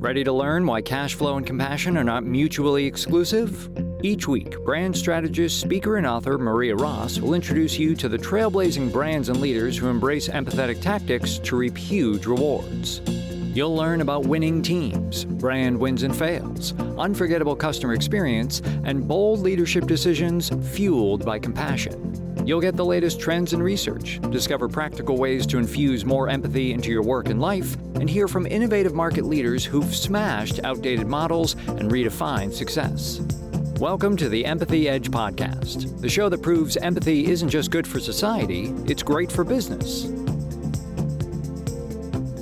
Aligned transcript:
Ready 0.00 0.24
to 0.24 0.32
learn 0.32 0.64
why 0.64 0.80
cash 0.80 1.12
flow 1.12 1.36
and 1.36 1.46
compassion 1.46 1.98
are 1.98 2.04
not 2.04 2.24
mutually 2.24 2.86
exclusive? 2.86 3.68
Each 4.02 4.26
week, 4.26 4.56
brand 4.64 4.96
strategist, 4.96 5.60
speaker, 5.60 5.98
and 5.98 6.06
author 6.06 6.38
Maria 6.38 6.74
Ross 6.74 7.18
will 7.18 7.34
introduce 7.34 7.78
you 7.78 7.94
to 7.96 8.08
the 8.08 8.16
trailblazing 8.16 8.90
brands 8.94 9.28
and 9.28 9.42
leaders 9.42 9.76
who 9.76 9.88
embrace 9.88 10.26
empathetic 10.30 10.80
tactics 10.80 11.36
to 11.40 11.54
reap 11.54 11.76
huge 11.76 12.24
rewards. 12.24 13.02
You'll 13.52 13.76
learn 13.76 14.00
about 14.00 14.24
winning 14.24 14.62
teams, 14.62 15.26
brand 15.26 15.78
wins 15.78 16.02
and 16.02 16.16
fails, 16.16 16.72
unforgettable 16.96 17.54
customer 17.54 17.92
experience, 17.92 18.62
and 18.84 19.06
bold 19.06 19.40
leadership 19.40 19.86
decisions 19.86 20.50
fueled 20.72 21.26
by 21.26 21.38
compassion. 21.38 22.19
You'll 22.44 22.62
get 22.62 22.74
the 22.74 22.84
latest 22.84 23.20
trends 23.20 23.52
and 23.52 23.62
research, 23.62 24.18
discover 24.30 24.66
practical 24.66 25.18
ways 25.18 25.46
to 25.48 25.58
infuse 25.58 26.06
more 26.06 26.30
empathy 26.30 26.72
into 26.72 26.90
your 26.90 27.02
work 27.02 27.28
and 27.28 27.38
life, 27.38 27.76
and 27.96 28.08
hear 28.08 28.26
from 28.26 28.46
innovative 28.46 28.94
market 28.94 29.26
leaders 29.26 29.62
who've 29.62 29.94
smashed 29.94 30.58
outdated 30.64 31.06
models 31.06 31.52
and 31.68 31.90
redefined 31.90 32.54
success. 32.54 33.20
Welcome 33.78 34.16
to 34.16 34.30
the 34.30 34.46
Empathy 34.46 34.88
Edge 34.88 35.10
podcast, 35.10 36.00
the 36.00 36.08
show 36.08 36.30
that 36.30 36.40
proves 36.40 36.78
empathy 36.78 37.26
isn't 37.30 37.50
just 37.50 37.70
good 37.70 37.86
for 37.86 38.00
society, 38.00 38.72
it's 38.86 39.02
great 39.02 39.30
for 39.30 39.44
business. 39.44 40.04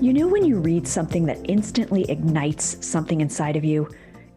You 0.01 0.13
know, 0.13 0.29
when 0.29 0.45
you 0.45 0.61
read 0.61 0.87
something 0.87 1.27
that 1.27 1.41
instantly 1.45 2.09
ignites 2.09 2.87
something 2.87 3.21
inside 3.21 3.57
of 3.57 3.65
you 3.65 3.89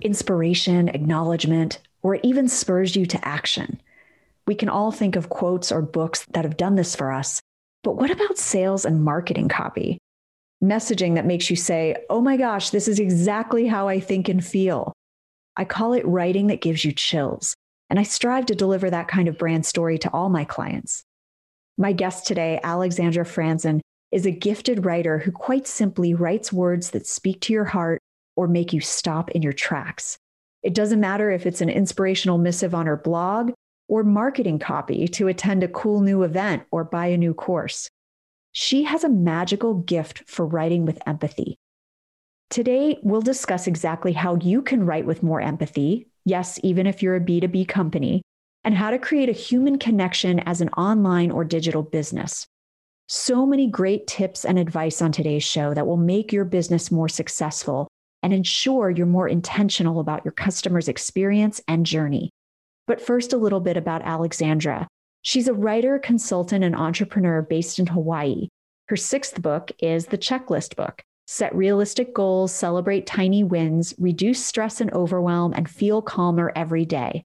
inspiration, 0.01 0.89
acknowledgement, 0.89 1.77
or 2.01 2.15
it 2.15 2.21
even 2.23 2.47
spurs 2.47 2.95
you 2.95 3.05
to 3.05 3.23
action. 3.27 3.79
We 4.47 4.55
can 4.55 4.69
all 4.69 4.91
think 4.91 5.15
of 5.15 5.29
quotes 5.29 5.71
or 5.71 5.81
books 5.81 6.25
that 6.31 6.45
have 6.45 6.57
done 6.57 6.75
this 6.75 6.95
for 6.95 7.11
us. 7.11 7.39
But 7.83 7.95
what 7.95 8.11
about 8.11 8.37
sales 8.37 8.85
and 8.85 9.03
marketing 9.03 9.47
copy? 9.47 9.97
Messaging 10.63 11.15
that 11.15 11.25
makes 11.25 11.49
you 11.49 11.55
say, 11.55 11.95
oh 12.09 12.21
my 12.21 12.37
gosh, 12.37 12.69
this 12.69 12.87
is 12.87 12.99
exactly 12.99 13.67
how 13.67 13.87
I 13.87 13.99
think 13.99 14.29
and 14.29 14.43
feel. 14.43 14.93
I 15.57 15.65
call 15.65 15.93
it 15.93 16.05
writing 16.05 16.47
that 16.47 16.61
gives 16.61 16.85
you 16.85 16.91
chills. 16.91 17.55
And 17.89 17.99
I 17.99 18.03
strive 18.03 18.45
to 18.47 18.55
deliver 18.55 18.89
that 18.89 19.07
kind 19.07 19.27
of 19.27 19.37
brand 19.37 19.65
story 19.65 19.97
to 19.99 20.09
all 20.11 20.29
my 20.29 20.45
clients. 20.45 21.03
My 21.77 21.91
guest 21.91 22.25
today, 22.25 22.59
Alexandra 22.63 23.25
Franzen, 23.25 23.81
is 24.11 24.25
a 24.25 24.31
gifted 24.31 24.85
writer 24.85 25.17
who 25.17 25.31
quite 25.31 25.67
simply 25.67 26.13
writes 26.13 26.53
words 26.53 26.91
that 26.91 27.07
speak 27.07 27.41
to 27.41 27.53
your 27.53 27.65
heart 27.65 27.99
or 28.35 28.47
make 28.47 28.73
you 28.73 28.81
stop 28.81 29.31
in 29.31 29.41
your 29.41 29.53
tracks. 29.53 30.17
It 30.63 30.73
doesn't 30.73 30.99
matter 30.99 31.31
if 31.31 31.45
it's 31.45 31.61
an 31.61 31.69
inspirational 31.69 32.37
missive 32.37 32.75
on 32.75 32.85
her 32.85 32.97
blog 32.97 33.51
or 33.91 34.05
marketing 34.05 34.57
copy 34.57 35.05
to 35.05 35.27
attend 35.27 35.63
a 35.63 35.67
cool 35.67 35.99
new 35.99 36.23
event 36.23 36.63
or 36.71 36.85
buy 36.85 37.07
a 37.07 37.17
new 37.17 37.33
course. 37.33 37.89
She 38.53 38.83
has 38.83 39.03
a 39.03 39.09
magical 39.09 39.73
gift 39.73 40.23
for 40.27 40.45
writing 40.45 40.85
with 40.85 41.05
empathy. 41.05 41.57
Today, 42.49 42.99
we'll 43.03 43.21
discuss 43.21 43.67
exactly 43.67 44.13
how 44.13 44.37
you 44.37 44.61
can 44.61 44.85
write 44.85 45.05
with 45.05 45.23
more 45.23 45.41
empathy. 45.41 46.07
Yes, 46.23 46.57
even 46.63 46.87
if 46.87 47.03
you're 47.03 47.17
a 47.17 47.19
B2B 47.19 47.67
company, 47.67 48.21
and 48.63 48.75
how 48.75 48.91
to 48.91 48.97
create 48.97 49.27
a 49.27 49.33
human 49.33 49.77
connection 49.77 50.39
as 50.39 50.61
an 50.61 50.69
online 50.69 51.29
or 51.29 51.43
digital 51.43 51.83
business. 51.83 52.47
So 53.09 53.45
many 53.45 53.67
great 53.67 54.07
tips 54.07 54.45
and 54.45 54.57
advice 54.57 55.01
on 55.01 55.11
today's 55.11 55.43
show 55.43 55.73
that 55.73 55.85
will 55.85 55.97
make 55.97 56.31
your 56.31 56.45
business 56.45 56.91
more 56.91 57.09
successful 57.09 57.89
and 58.23 58.31
ensure 58.33 58.89
you're 58.89 59.05
more 59.05 59.27
intentional 59.27 59.99
about 59.99 60.23
your 60.23 60.31
customer's 60.31 60.87
experience 60.87 61.59
and 61.67 61.85
journey. 61.85 62.29
But 62.87 63.01
first, 63.01 63.33
a 63.33 63.37
little 63.37 63.59
bit 63.59 63.77
about 63.77 64.01
Alexandra. 64.03 64.87
She's 65.21 65.47
a 65.47 65.53
writer, 65.53 65.99
consultant, 65.99 66.63
and 66.63 66.75
entrepreneur 66.75 67.41
based 67.41 67.79
in 67.79 67.87
Hawaii. 67.87 68.47
Her 68.87 68.95
sixth 68.95 69.41
book 69.41 69.71
is 69.79 70.07
The 70.07 70.17
Checklist 70.17 70.75
Book 70.75 71.01
Set 71.27 71.55
realistic 71.55 72.13
goals, 72.13 72.51
celebrate 72.51 73.07
tiny 73.07 73.41
wins, 73.41 73.93
reduce 73.97 74.45
stress 74.45 74.81
and 74.81 74.91
overwhelm, 74.91 75.53
and 75.53 75.69
feel 75.69 76.01
calmer 76.01 76.51
every 76.57 76.83
day. 76.83 77.23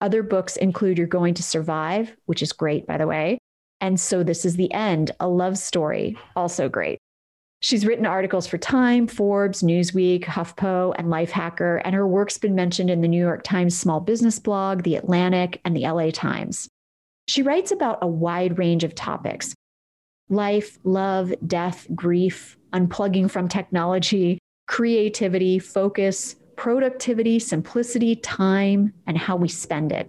Other 0.00 0.22
books 0.22 0.56
include 0.56 0.96
You're 0.96 1.06
Going 1.06 1.34
to 1.34 1.42
Survive, 1.42 2.16
which 2.24 2.40
is 2.40 2.54
great, 2.54 2.86
by 2.86 2.96
the 2.96 3.06
way. 3.06 3.38
And 3.82 4.00
So 4.00 4.22
This 4.22 4.46
Is 4.46 4.56
the 4.56 4.72
End, 4.72 5.10
a 5.20 5.28
love 5.28 5.58
story, 5.58 6.16
also 6.34 6.70
great. 6.70 6.98
She's 7.64 7.86
written 7.86 8.04
articles 8.04 8.46
for 8.46 8.58
Time, 8.58 9.06
Forbes, 9.06 9.62
Newsweek, 9.62 10.24
HuffPo, 10.24 10.94
and 10.98 11.08
Lifehacker, 11.08 11.80
and 11.82 11.94
her 11.94 12.06
work's 12.06 12.36
been 12.36 12.54
mentioned 12.54 12.90
in 12.90 13.00
the 13.00 13.08
New 13.08 13.22
York 13.22 13.42
Times 13.42 13.74
Small 13.74 14.00
Business 14.00 14.38
Blog, 14.38 14.82
The 14.82 14.96
Atlantic, 14.96 15.62
and 15.64 15.74
the 15.74 15.88
LA 15.88 16.10
Times. 16.10 16.68
She 17.26 17.40
writes 17.40 17.72
about 17.72 18.00
a 18.02 18.06
wide 18.06 18.58
range 18.58 18.84
of 18.84 18.94
topics 18.94 19.54
life, 20.28 20.78
love, 20.84 21.32
death, 21.46 21.86
grief, 21.94 22.58
unplugging 22.74 23.30
from 23.30 23.48
technology, 23.48 24.38
creativity, 24.66 25.58
focus, 25.58 26.36
productivity, 26.58 27.38
simplicity, 27.38 28.14
time, 28.14 28.92
and 29.06 29.16
how 29.16 29.36
we 29.36 29.48
spend 29.48 29.90
it. 29.90 30.06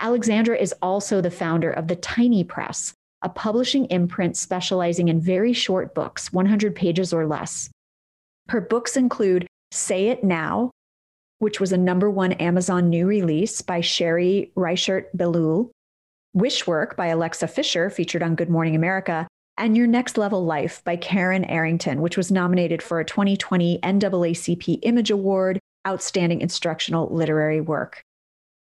Alexandra 0.00 0.56
is 0.56 0.74
also 0.82 1.20
the 1.20 1.30
founder 1.30 1.70
of 1.70 1.86
the 1.86 1.94
Tiny 1.94 2.42
Press, 2.42 2.94
a 3.24 3.28
publishing 3.28 3.86
imprint 3.86 4.36
specializing 4.36 5.08
in 5.08 5.20
very 5.20 5.52
short 5.52 5.94
books, 5.94 6.32
100 6.32 6.76
pages 6.76 7.12
or 7.12 7.26
less. 7.26 7.70
Her 8.48 8.60
books 8.60 8.96
include 8.96 9.46
Say 9.72 10.08
It 10.08 10.22
Now, 10.22 10.70
which 11.38 11.58
was 11.58 11.72
a 11.72 11.78
number 11.78 12.10
one 12.10 12.32
Amazon 12.32 12.90
new 12.90 13.06
release 13.06 13.62
by 13.62 13.80
Sherry 13.80 14.52
Richert 14.56 15.06
Belul, 15.16 15.70
Wishwork 16.36 16.96
by 16.96 17.06
Alexa 17.06 17.48
Fisher, 17.48 17.90
featured 17.90 18.22
on 18.22 18.34
Good 18.34 18.50
Morning 18.50 18.76
America, 18.76 19.26
and 19.56 19.76
Your 19.76 19.86
Next 19.86 20.18
Level 20.18 20.44
Life 20.44 20.82
by 20.84 20.96
Karen 20.96 21.44
Arrington, 21.44 22.02
which 22.02 22.16
was 22.16 22.30
nominated 22.30 22.82
for 22.82 23.00
a 23.00 23.04
2020 23.04 23.78
NAACP 23.78 24.80
Image 24.82 25.10
Award 25.10 25.58
Outstanding 25.86 26.40
Instructional 26.40 27.08
Literary 27.08 27.60
Work. 27.60 28.02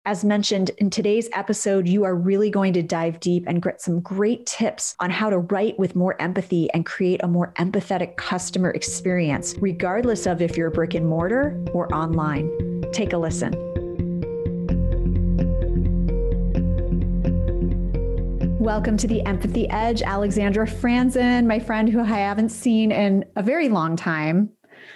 As 0.04 0.24
mentioned 0.24 0.72
in 0.78 0.90
today's 0.90 1.28
episode, 1.32 1.86
you 1.86 2.02
are 2.02 2.16
really 2.16 2.50
going 2.50 2.72
to 2.72 2.82
dive 2.82 3.20
deep 3.20 3.44
and 3.46 3.62
get 3.62 3.80
some 3.80 4.00
great 4.00 4.46
tips 4.46 4.96
on 4.98 5.10
how 5.10 5.30
to 5.30 5.38
write 5.38 5.78
with 5.78 5.94
more 5.94 6.20
empathy 6.20 6.68
and 6.72 6.84
create 6.84 7.22
a 7.22 7.28
more 7.28 7.52
empathetic 7.52 8.16
customer 8.16 8.72
experience, 8.72 9.54
regardless 9.60 10.26
of 10.26 10.42
if 10.42 10.56
you're 10.56 10.72
brick 10.72 10.94
and 10.94 11.06
mortar 11.06 11.64
or 11.72 11.86
online. 11.94 12.50
Take 12.90 13.12
a 13.12 13.16
listen. 13.16 13.52
Welcome 18.58 18.96
to 18.96 19.06
the 19.06 19.22
Empathy 19.24 19.70
Edge, 19.70 20.02
Alexandra 20.02 20.66
Franzen, 20.66 21.46
my 21.46 21.60
friend 21.60 21.88
who 21.88 22.00
I 22.00 22.06
haven't 22.06 22.48
seen 22.48 22.90
in 22.90 23.24
a 23.36 23.42
very 23.44 23.68
long 23.68 23.94
time. 23.94 24.50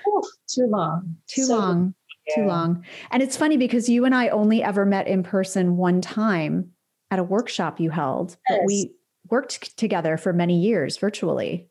Oh, 0.05 0.29
too 0.49 0.67
long. 0.67 1.17
Too 1.29 1.45
so 1.45 1.59
long 1.59 1.95
too 2.35 2.45
long. 2.47 2.85
And 3.11 3.23
it's 3.23 3.37
funny 3.37 3.57
because 3.57 3.89
you 3.89 4.05
and 4.05 4.15
I 4.15 4.29
only 4.29 4.63
ever 4.63 4.85
met 4.85 5.07
in 5.07 5.23
person 5.23 5.77
one 5.77 6.01
time 6.01 6.73
at 7.11 7.19
a 7.19 7.25
workshop 7.25 7.81
you 7.81 7.91
held, 7.91 8.37
yes. 8.49 8.59
but 8.59 8.67
we 8.67 8.91
worked 9.31 9.77
together 9.77 10.17
for 10.17 10.33
many 10.33 10.59
years 10.59 10.97
virtually. 10.97 11.69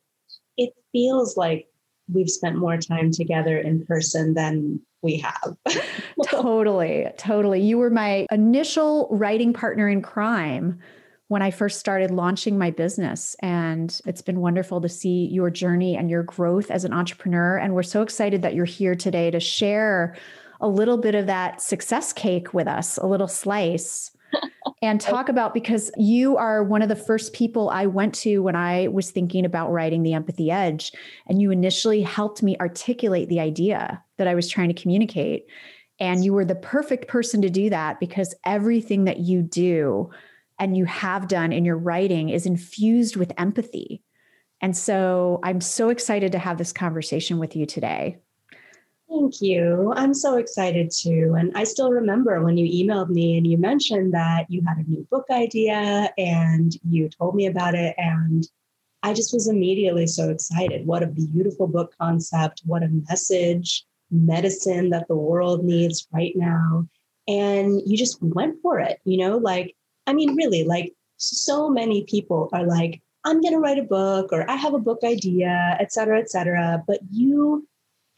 It 0.57 0.73
feels 0.91 1.35
like 1.37 1.67
we've 2.13 2.29
spent 2.29 2.57
more 2.57 2.77
time 2.77 3.11
together 3.11 3.57
in 3.57 3.85
person 3.85 4.33
than 4.33 4.79
we 5.01 5.17
have. 5.17 5.55
totally, 6.25 7.07
totally. 7.17 7.61
You 7.61 7.77
were 7.77 7.89
my 7.89 8.27
initial 8.31 9.07
writing 9.11 9.53
partner 9.53 9.89
in 9.89 10.01
crime 10.01 10.79
when 11.27 11.41
I 11.41 11.51
first 11.51 11.79
started 11.79 12.11
launching 12.11 12.57
my 12.57 12.71
business. 12.71 13.35
And 13.41 13.99
it's 14.05 14.21
been 14.21 14.41
wonderful 14.41 14.81
to 14.81 14.89
see 14.89 15.27
your 15.31 15.49
journey 15.49 15.97
and 15.97 16.09
your 16.09 16.23
growth 16.23 16.69
as 16.69 16.85
an 16.85 16.93
entrepreneur. 16.93 17.57
And 17.57 17.73
we're 17.73 17.83
so 17.83 18.01
excited 18.01 18.41
that 18.43 18.53
you're 18.53 18.65
here 18.65 18.95
today 18.95 19.31
to 19.31 19.39
share 19.39 20.15
a 20.65 20.67
little 20.67 20.97
bit 20.97 21.13
of 21.13 21.27
that 21.27 21.61
success 21.61 22.11
cake 22.11 22.51
with 22.51 22.67
us, 22.67 22.97
a 22.97 23.05
little 23.05 23.27
slice. 23.27 24.09
and 24.81 24.99
talk 24.99 25.29
about 25.29 25.53
because 25.53 25.91
you 25.95 26.37
are 26.37 26.63
one 26.63 26.81
of 26.81 26.89
the 26.89 26.95
first 26.95 27.33
people 27.33 27.69
I 27.69 27.85
went 27.85 28.15
to 28.15 28.39
when 28.39 28.55
I 28.55 28.87
was 28.87 29.11
thinking 29.11 29.45
about 29.45 29.71
writing 29.71 30.01
The 30.01 30.13
Empathy 30.13 30.49
Edge. 30.49 30.91
And 31.27 31.39
you 31.39 31.51
initially 31.51 32.01
helped 32.01 32.41
me 32.41 32.57
articulate 32.59 33.29
the 33.29 33.39
idea 33.39 34.03
that 34.17 34.27
I 34.27 34.33
was 34.33 34.49
trying 34.49 34.69
to 34.73 34.81
communicate. 34.81 35.45
And 35.99 36.25
you 36.25 36.33
were 36.33 36.43
the 36.43 36.55
perfect 36.55 37.07
person 37.07 37.43
to 37.43 37.49
do 37.49 37.69
that 37.69 37.99
because 37.99 38.33
everything 38.43 39.03
that 39.03 39.19
you 39.19 39.43
do 39.43 40.09
and 40.57 40.75
you 40.75 40.85
have 40.85 41.27
done 41.27 41.53
in 41.53 41.63
your 41.63 41.77
writing 41.77 42.29
is 42.29 42.47
infused 42.47 43.15
with 43.15 43.31
empathy. 43.37 44.01
And 44.61 44.75
so 44.75 45.39
I'm 45.43 45.61
so 45.61 45.89
excited 45.89 46.31
to 46.31 46.39
have 46.39 46.57
this 46.57 46.73
conversation 46.73 47.37
with 47.37 47.55
you 47.55 47.67
today. 47.67 48.17
Thank 49.15 49.41
you. 49.41 49.93
I'm 49.95 50.13
so 50.13 50.35
excited 50.35 50.91
too. 50.91 51.35
And 51.39 51.53
I 51.55 51.63
still 51.63 51.89
remember 51.89 52.43
when 52.43 52.57
you 52.57 52.67
emailed 52.67 53.09
me 53.09 53.37
and 53.37 53.47
you 53.47 53.57
mentioned 53.57 54.13
that 54.13 54.45
you 54.49 54.61
had 54.67 54.77
a 54.77 54.89
new 54.89 55.07
book 55.09 55.25
idea 55.31 56.11
and 56.17 56.75
you 56.89 57.07
told 57.07 57.33
me 57.33 57.45
about 57.45 57.75
it. 57.75 57.95
And 57.97 58.45
I 59.03 59.13
just 59.13 59.33
was 59.33 59.47
immediately 59.47 60.05
so 60.05 60.29
excited. 60.29 60.85
What 60.85 61.01
a 61.01 61.07
beautiful 61.07 61.65
book 61.65 61.93
concept. 61.97 62.63
What 62.65 62.83
a 62.83 62.89
message, 63.09 63.85
medicine 64.11 64.89
that 64.89 65.07
the 65.07 65.15
world 65.15 65.63
needs 65.63 66.07
right 66.11 66.33
now. 66.35 66.85
And 67.25 67.81
you 67.85 67.95
just 67.95 68.21
went 68.21 68.61
for 68.61 68.79
it, 68.79 68.99
you 69.05 69.17
know, 69.17 69.37
like, 69.37 69.77
I 70.07 70.13
mean, 70.13 70.35
really, 70.35 70.65
like 70.65 70.93
so 71.15 71.69
many 71.69 72.03
people 72.03 72.49
are 72.51 72.65
like, 72.65 73.01
I'm 73.23 73.39
going 73.39 73.53
to 73.53 73.59
write 73.59 73.79
a 73.79 73.83
book 73.83 74.33
or 74.33 74.47
I 74.49 74.55
have 74.55 74.73
a 74.73 74.79
book 74.79 74.99
idea, 75.05 75.77
et 75.79 75.93
cetera, 75.93 76.19
et 76.19 76.29
cetera. 76.29 76.83
But 76.85 76.99
you 77.09 77.65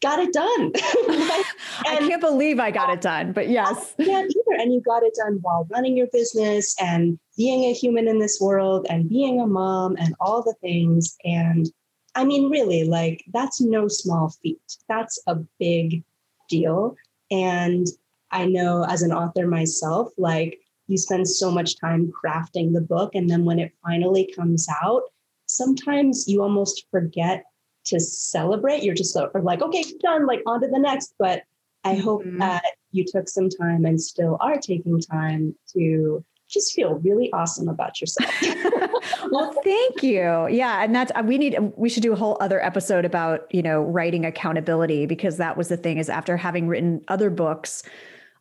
got 0.00 0.20
it 0.20 0.32
done. 0.32 0.72
I 0.76 1.96
can't 1.98 2.20
believe 2.20 2.60
I 2.60 2.70
got 2.70 2.90
it 2.90 3.00
done, 3.00 3.32
but 3.32 3.48
yes. 3.48 3.94
Can't 4.00 4.30
either. 4.30 4.60
And 4.60 4.72
you 4.72 4.80
got 4.80 5.02
it 5.02 5.14
done 5.14 5.38
while 5.42 5.66
running 5.70 5.96
your 5.96 6.06
business 6.12 6.74
and 6.80 7.18
being 7.36 7.64
a 7.64 7.72
human 7.72 8.08
in 8.08 8.18
this 8.18 8.38
world 8.40 8.86
and 8.88 9.08
being 9.08 9.40
a 9.40 9.46
mom 9.46 9.96
and 9.98 10.14
all 10.20 10.42
the 10.42 10.54
things. 10.60 11.16
And 11.24 11.70
I 12.14 12.24
mean, 12.24 12.50
really, 12.50 12.84
like 12.84 13.24
that's 13.32 13.60
no 13.60 13.88
small 13.88 14.30
feat. 14.42 14.60
That's 14.88 15.20
a 15.26 15.36
big 15.58 16.04
deal. 16.48 16.96
And 17.30 17.86
I 18.30 18.46
know 18.46 18.84
as 18.88 19.02
an 19.02 19.12
author 19.12 19.46
myself, 19.46 20.12
like 20.16 20.60
you 20.86 20.96
spend 20.96 21.28
so 21.28 21.50
much 21.50 21.78
time 21.78 22.10
crafting 22.24 22.72
the 22.72 22.80
book. 22.80 23.14
And 23.14 23.28
then 23.28 23.44
when 23.44 23.58
it 23.58 23.72
finally 23.84 24.32
comes 24.34 24.66
out, 24.82 25.02
sometimes 25.46 26.26
you 26.28 26.42
almost 26.42 26.86
forget 26.90 27.44
to 27.88 28.00
celebrate. 28.00 28.82
You're 28.82 28.94
just 28.94 29.12
sort 29.12 29.34
of 29.34 29.44
like, 29.44 29.62
okay, 29.62 29.84
done, 30.00 30.26
like 30.26 30.42
on 30.46 30.60
to 30.60 30.68
the 30.68 30.78
next. 30.78 31.14
But 31.18 31.42
I 31.84 31.96
hope 31.96 32.24
mm-hmm. 32.24 32.38
that 32.38 32.64
you 32.92 33.04
took 33.06 33.28
some 33.28 33.48
time 33.48 33.84
and 33.84 34.00
still 34.00 34.36
are 34.40 34.56
taking 34.56 35.00
time 35.00 35.54
to 35.74 36.24
just 36.48 36.72
feel 36.72 36.94
really 37.00 37.30
awesome 37.32 37.68
about 37.68 38.00
yourself. 38.00 38.32
well, 39.30 39.52
thank 39.64 40.02
you. 40.02 40.48
Yeah, 40.48 40.82
and 40.82 40.94
that's 40.94 41.12
we 41.24 41.38
need 41.38 41.58
we 41.76 41.88
should 41.88 42.02
do 42.02 42.12
a 42.12 42.16
whole 42.16 42.38
other 42.40 42.64
episode 42.64 43.04
about, 43.04 43.46
you 43.50 43.62
know, 43.62 43.82
writing 43.82 44.24
accountability 44.24 45.06
because 45.06 45.36
that 45.36 45.56
was 45.56 45.68
the 45.68 45.76
thing 45.76 45.98
is 45.98 46.08
after 46.08 46.36
having 46.36 46.68
written 46.68 47.02
other 47.08 47.30
books, 47.30 47.82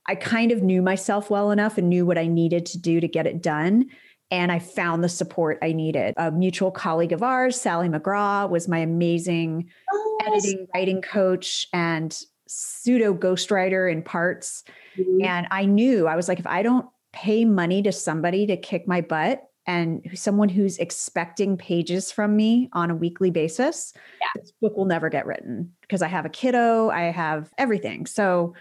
I 0.08 0.16
kind 0.16 0.52
of 0.52 0.64
knew 0.64 0.82
myself 0.82 1.30
well 1.30 1.52
enough 1.52 1.78
and 1.78 1.90
knew 1.90 2.06
what 2.06 2.18
I 2.18 2.28
needed 2.28 2.66
to 2.68 2.78
do 2.78 3.02
to 3.02 3.08
get 3.08 3.28
it 3.28 3.42
done. 3.42 3.88
And 4.30 4.52
I 4.52 4.60
found 4.60 5.04
the 5.04 5.10
support 5.10 5.58
I 5.62 5.72
needed. 5.72 6.14
A 6.18 6.32
mutual 6.32 6.72
colleague 6.72 7.14
of 7.14 7.24
ours, 7.24 7.60
Sally 7.60 7.88
McGraw, 7.88 8.50
was 8.50 8.68
my 8.68 8.80
amazing 8.80 9.70
oh, 9.94 10.18
editing, 10.26 10.68
writing 10.74 11.02
coach 11.02 11.68
and 11.72 12.18
pseudo 12.48 13.14
ghostwriter 13.14 13.92
in 13.92 14.02
parts. 14.02 14.64
Mm-hmm. 14.98 15.26
And 15.26 15.48
I 15.52 15.66
knew 15.66 16.08
I 16.08 16.16
was 16.16 16.28
like, 16.28 16.40
if 16.40 16.48
I 16.48 16.62
don't 16.62 16.88
pay 17.14 17.46
money 17.46 17.82
to 17.84 17.92
somebody 17.92 18.46
to 18.48 18.58
kick 18.58 18.88
my 18.88 19.02
butt 19.02 19.44
and 19.66 20.02
someone 20.14 20.50
who's 20.50 20.78
expecting 20.78 21.58
pages 21.58 22.12
from 22.12 22.36
me 22.36 22.70
on 22.74 22.90
a 22.90 22.96
weekly 22.96 23.32
basis, 23.32 23.94
yeah. 24.22 24.28
this 24.42 24.52
book 24.62 24.78
will 24.78 24.86
never 24.86 25.10
get 25.10 25.26
written 25.26 25.74
because 25.82 26.02
I 26.02 26.08
have 26.08 26.26
a 26.26 26.30
kiddo, 26.30 26.90
I 26.90 27.12
have 27.12 27.52
everything. 27.58 28.06
So 28.06 28.54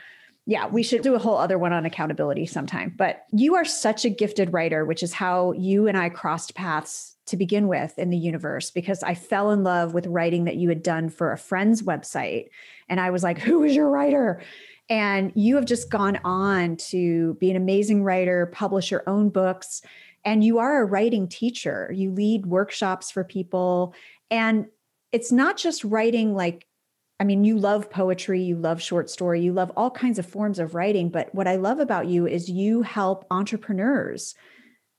yeah, 0.47 0.69
we 0.69 0.85
should 0.85 1.03
do 1.03 1.15
a 1.15 1.19
whole 1.19 1.37
other 1.37 1.59
one 1.59 1.73
on 1.73 1.85
accountability 1.85 2.47
sometime. 2.47 2.95
But 2.97 3.25
you 3.33 3.57
are 3.57 3.65
such 3.65 4.05
a 4.05 4.11
gifted 4.11 4.53
writer, 4.53 4.85
which 4.85 5.03
is 5.03 5.13
how 5.13 5.53
you 5.53 5.89
and 5.89 5.99
I 5.99 6.09
crossed 6.09 6.55
paths 6.55 7.17
to 7.27 7.37
begin 7.37 7.67
with 7.67 7.99
in 7.99 8.11
the 8.11 8.17
universe 8.17 8.71
because 8.71 9.03
I 9.03 9.15
fell 9.15 9.51
in 9.51 9.65
love 9.65 9.93
with 9.93 10.07
writing 10.07 10.45
that 10.45 10.55
you 10.55 10.69
had 10.69 10.85
done 10.85 11.09
for 11.09 11.33
a 11.33 11.39
friend's 11.39 11.83
website. 11.83 12.51
And 12.89 13.01
I 13.01 13.11
was 13.11 13.25
like, 13.25 13.39
who 13.39 13.65
is 13.65 13.75
your 13.75 13.91
writer? 13.91 14.41
And 14.89 15.33
you 15.35 15.57
have 15.57 15.65
just 15.65 15.91
gone 15.91 16.21
on 16.23 16.77
to 16.77 17.35
be 17.35 17.51
an 17.51 17.57
amazing 17.57 18.05
writer, 18.05 18.47
publish 18.47 18.93
your 18.93 19.03
own 19.09 19.31
books, 19.31 19.83
and 20.25 20.45
you 20.45 20.59
are 20.59 20.81
a 20.81 20.85
writing 20.85 21.27
teacher. 21.27 21.91
You 21.93 22.13
lead 22.13 22.47
workshops 22.47 23.11
for 23.11 23.25
people. 23.25 23.95
And 24.31 24.67
it's 25.11 25.33
not 25.33 25.57
just 25.57 25.83
writing 25.83 26.35
like 26.35 26.67
I 27.19 27.25
mean, 27.25 27.45
you 27.45 27.59
love 27.59 27.91
poetry, 27.91 28.43
you 28.43 28.57
love 28.57 28.83
short 28.83 29.09
story, 29.09 29.41
you 29.41 29.53
love 29.53 29.73
all 29.77 29.91
kinds 29.91 30.19
of 30.19 30.27
forms 30.27 30.59
of 30.59 30.75
writing. 30.75 31.09
But 31.09 31.35
what 31.35 31.49
I 31.49 31.57
love 31.57 31.81
about 31.81 32.07
you 32.07 32.27
is 32.27 32.51
you 32.51 32.83
help 32.83 33.25
entrepreneurs 33.31 34.35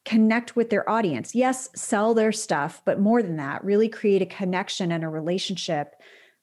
connect 0.03 0.55
with 0.55 0.69
their 0.69 0.89
audience. 0.89 1.35
Yes, 1.35 1.69
sell 1.75 2.13
their 2.13 2.31
stuff, 2.31 2.81
but 2.85 2.99
more 2.99 3.21
than 3.21 3.37
that, 3.37 3.63
really 3.63 3.89
create 3.89 4.21
a 4.21 4.25
connection 4.25 4.91
and 4.91 5.03
a 5.03 5.09
relationship 5.09 5.93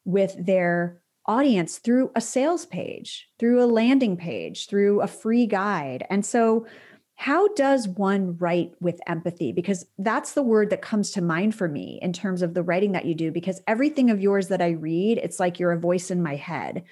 with 0.04 0.36
their 0.38 1.00
audience 1.26 1.78
through 1.78 2.10
a 2.14 2.20
sales 2.20 2.66
page, 2.66 3.26
through 3.38 3.62
a 3.62 3.66
landing 3.66 4.16
page, 4.16 4.68
through 4.68 5.00
a 5.00 5.06
free 5.06 5.46
guide. 5.46 6.04
And 6.10 6.24
so, 6.24 6.66
how 7.16 7.48
does 7.54 7.86
one 7.86 8.36
write 8.38 8.74
with 8.80 9.00
empathy? 9.06 9.52
Because 9.52 9.86
that's 9.98 10.32
the 10.32 10.42
word 10.42 10.70
that 10.70 10.82
comes 10.82 11.12
to 11.12 11.22
mind 11.22 11.54
for 11.54 11.68
me 11.68 11.98
in 12.02 12.12
terms 12.12 12.42
of 12.42 12.54
the 12.54 12.62
writing 12.62 12.92
that 12.92 13.04
you 13.04 13.14
do, 13.14 13.30
because 13.30 13.62
everything 13.66 14.10
of 14.10 14.20
yours 14.20 14.48
that 14.48 14.60
I 14.60 14.70
read, 14.70 15.18
it's 15.18 15.38
like 15.38 15.58
you're 15.58 15.72
a 15.72 15.78
voice 15.78 16.10
in 16.10 16.22
my 16.22 16.36
head. 16.36 16.84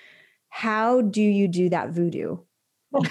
How 0.48 1.00
do 1.00 1.22
you 1.22 1.48
do 1.48 1.68
that 1.70 1.90
voodoo? 1.90 2.38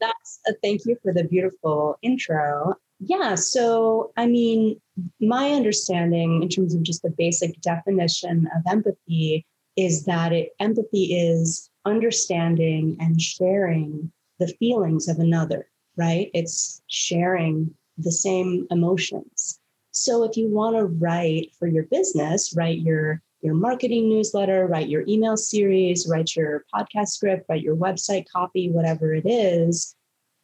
that's 0.00 0.40
a 0.46 0.52
thank 0.62 0.82
you 0.84 0.96
for 1.02 1.12
the 1.12 1.24
beautiful 1.24 1.98
intro. 2.02 2.74
Yeah. 3.00 3.34
So, 3.34 4.12
I 4.16 4.26
mean, 4.26 4.80
my 5.20 5.50
understanding 5.52 6.42
in 6.42 6.48
terms 6.48 6.74
of 6.74 6.82
just 6.82 7.02
the 7.02 7.10
basic 7.10 7.60
definition 7.60 8.48
of 8.54 8.62
empathy 8.70 9.46
is 9.76 10.04
that 10.04 10.32
it, 10.32 10.50
empathy 10.60 11.16
is 11.16 11.70
understanding 11.84 12.96
and 13.00 13.20
sharing 13.20 14.12
the 14.38 14.48
feelings 14.58 15.08
of 15.08 15.18
another, 15.18 15.68
right? 15.96 16.30
It's 16.34 16.82
sharing 16.86 17.74
the 17.96 18.12
same 18.12 18.66
emotions. 18.70 19.58
So 19.90 20.22
if 20.24 20.36
you 20.36 20.48
want 20.48 20.76
to 20.76 20.84
write 20.84 21.52
for 21.58 21.66
your 21.66 21.84
business, 21.84 22.54
write 22.56 22.78
your 22.78 23.22
your 23.40 23.54
marketing 23.54 24.08
newsletter, 24.08 24.66
write 24.66 24.88
your 24.88 25.04
email 25.06 25.36
series, 25.36 26.08
write 26.08 26.34
your 26.34 26.64
podcast 26.74 27.08
script, 27.10 27.46
write 27.48 27.62
your 27.62 27.76
website 27.76 28.24
copy, 28.28 28.68
whatever 28.68 29.14
it 29.14 29.26
is, 29.26 29.94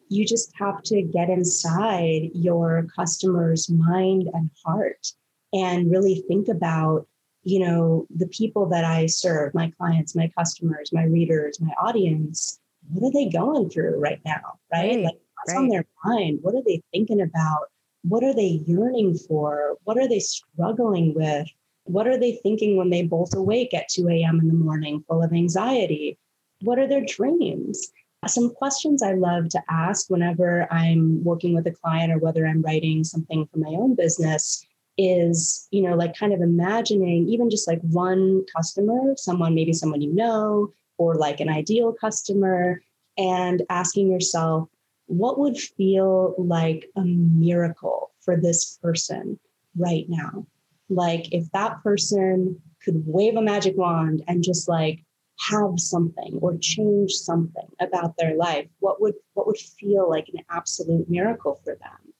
you 0.08 0.24
just 0.24 0.52
have 0.56 0.80
to 0.84 1.02
get 1.02 1.28
inside 1.28 2.30
your 2.34 2.86
customer's 2.94 3.68
mind 3.68 4.30
and 4.32 4.48
heart 4.64 5.08
and 5.52 5.90
really 5.90 6.22
think 6.28 6.46
about 6.46 7.08
you 7.44 7.58
know, 7.58 8.06
the 8.14 8.26
people 8.28 8.66
that 8.70 8.84
I 8.84 9.06
serve, 9.06 9.54
my 9.54 9.70
clients, 9.78 10.16
my 10.16 10.30
customers, 10.36 10.92
my 10.92 11.04
readers, 11.04 11.60
my 11.60 11.72
audience, 11.78 12.58
what 12.90 13.08
are 13.08 13.12
they 13.12 13.28
going 13.28 13.70
through 13.70 13.98
right 13.98 14.20
now? 14.24 14.58
Right? 14.72 14.96
right 14.96 15.04
like 15.04 15.18
what's 15.36 15.54
right. 15.54 15.58
on 15.58 15.68
their 15.68 15.84
mind? 16.04 16.38
What 16.42 16.54
are 16.54 16.62
they 16.66 16.82
thinking 16.92 17.20
about? 17.20 17.68
What 18.02 18.22
are 18.22 18.34
they 18.34 18.62
yearning 18.66 19.16
for? 19.16 19.76
What 19.84 19.98
are 19.98 20.08
they 20.08 20.20
struggling 20.20 21.14
with? 21.14 21.46
What 21.84 22.06
are 22.06 22.18
they 22.18 22.40
thinking 22.42 22.76
when 22.76 22.90
they 22.90 23.02
bolt 23.02 23.34
awake 23.34 23.74
at 23.74 23.88
2 23.88 24.08
a.m. 24.08 24.40
in 24.40 24.48
the 24.48 24.54
morning 24.54 25.04
full 25.08 25.22
of 25.22 25.32
anxiety? 25.32 26.18
What 26.60 26.78
are 26.78 26.88
their 26.88 27.04
dreams? 27.04 27.92
Some 28.26 28.54
questions 28.54 29.02
I 29.02 29.12
love 29.12 29.50
to 29.50 29.62
ask 29.68 30.08
whenever 30.08 30.66
I'm 30.72 31.22
working 31.24 31.54
with 31.54 31.66
a 31.66 31.72
client 31.72 32.10
or 32.10 32.18
whether 32.18 32.46
I'm 32.46 32.62
writing 32.62 33.04
something 33.04 33.46
for 33.46 33.58
my 33.58 33.70
own 33.70 33.94
business 33.94 34.66
is 34.96 35.66
you 35.72 35.82
know 35.82 35.96
like 35.96 36.16
kind 36.16 36.32
of 36.32 36.40
imagining 36.40 37.28
even 37.28 37.50
just 37.50 37.66
like 37.66 37.80
one 37.82 38.44
customer 38.54 39.14
someone 39.16 39.54
maybe 39.54 39.72
someone 39.72 40.00
you 40.00 40.14
know 40.14 40.72
or 40.98 41.14
like 41.14 41.40
an 41.40 41.48
ideal 41.48 41.92
customer 41.92 42.82
and 43.16 43.62
asking 43.70 44.10
yourself 44.10 44.68
what 45.06 45.38
would 45.38 45.58
feel 45.58 46.34
like 46.38 46.90
a 46.96 47.02
miracle 47.04 48.12
for 48.20 48.36
this 48.36 48.78
person 48.78 49.38
right 49.76 50.06
now? 50.08 50.46
Like 50.88 51.32
if 51.32 51.50
that 51.52 51.82
person 51.82 52.60
could 52.82 53.02
wave 53.06 53.36
a 53.36 53.42
magic 53.42 53.76
wand 53.76 54.22
and 54.28 54.42
just 54.42 54.68
like 54.68 55.04
have 55.40 55.78
something 55.78 56.38
or 56.40 56.56
change 56.58 57.12
something 57.12 57.66
about 57.80 58.16
their 58.16 58.36
life 58.36 58.68
what 58.78 59.00
would 59.00 59.14
what 59.32 59.48
would 59.48 59.58
feel 59.58 60.08
like 60.08 60.28
an 60.28 60.40
absolute 60.50 61.08
miracle 61.10 61.60
for 61.64 61.74
them? 61.74 62.14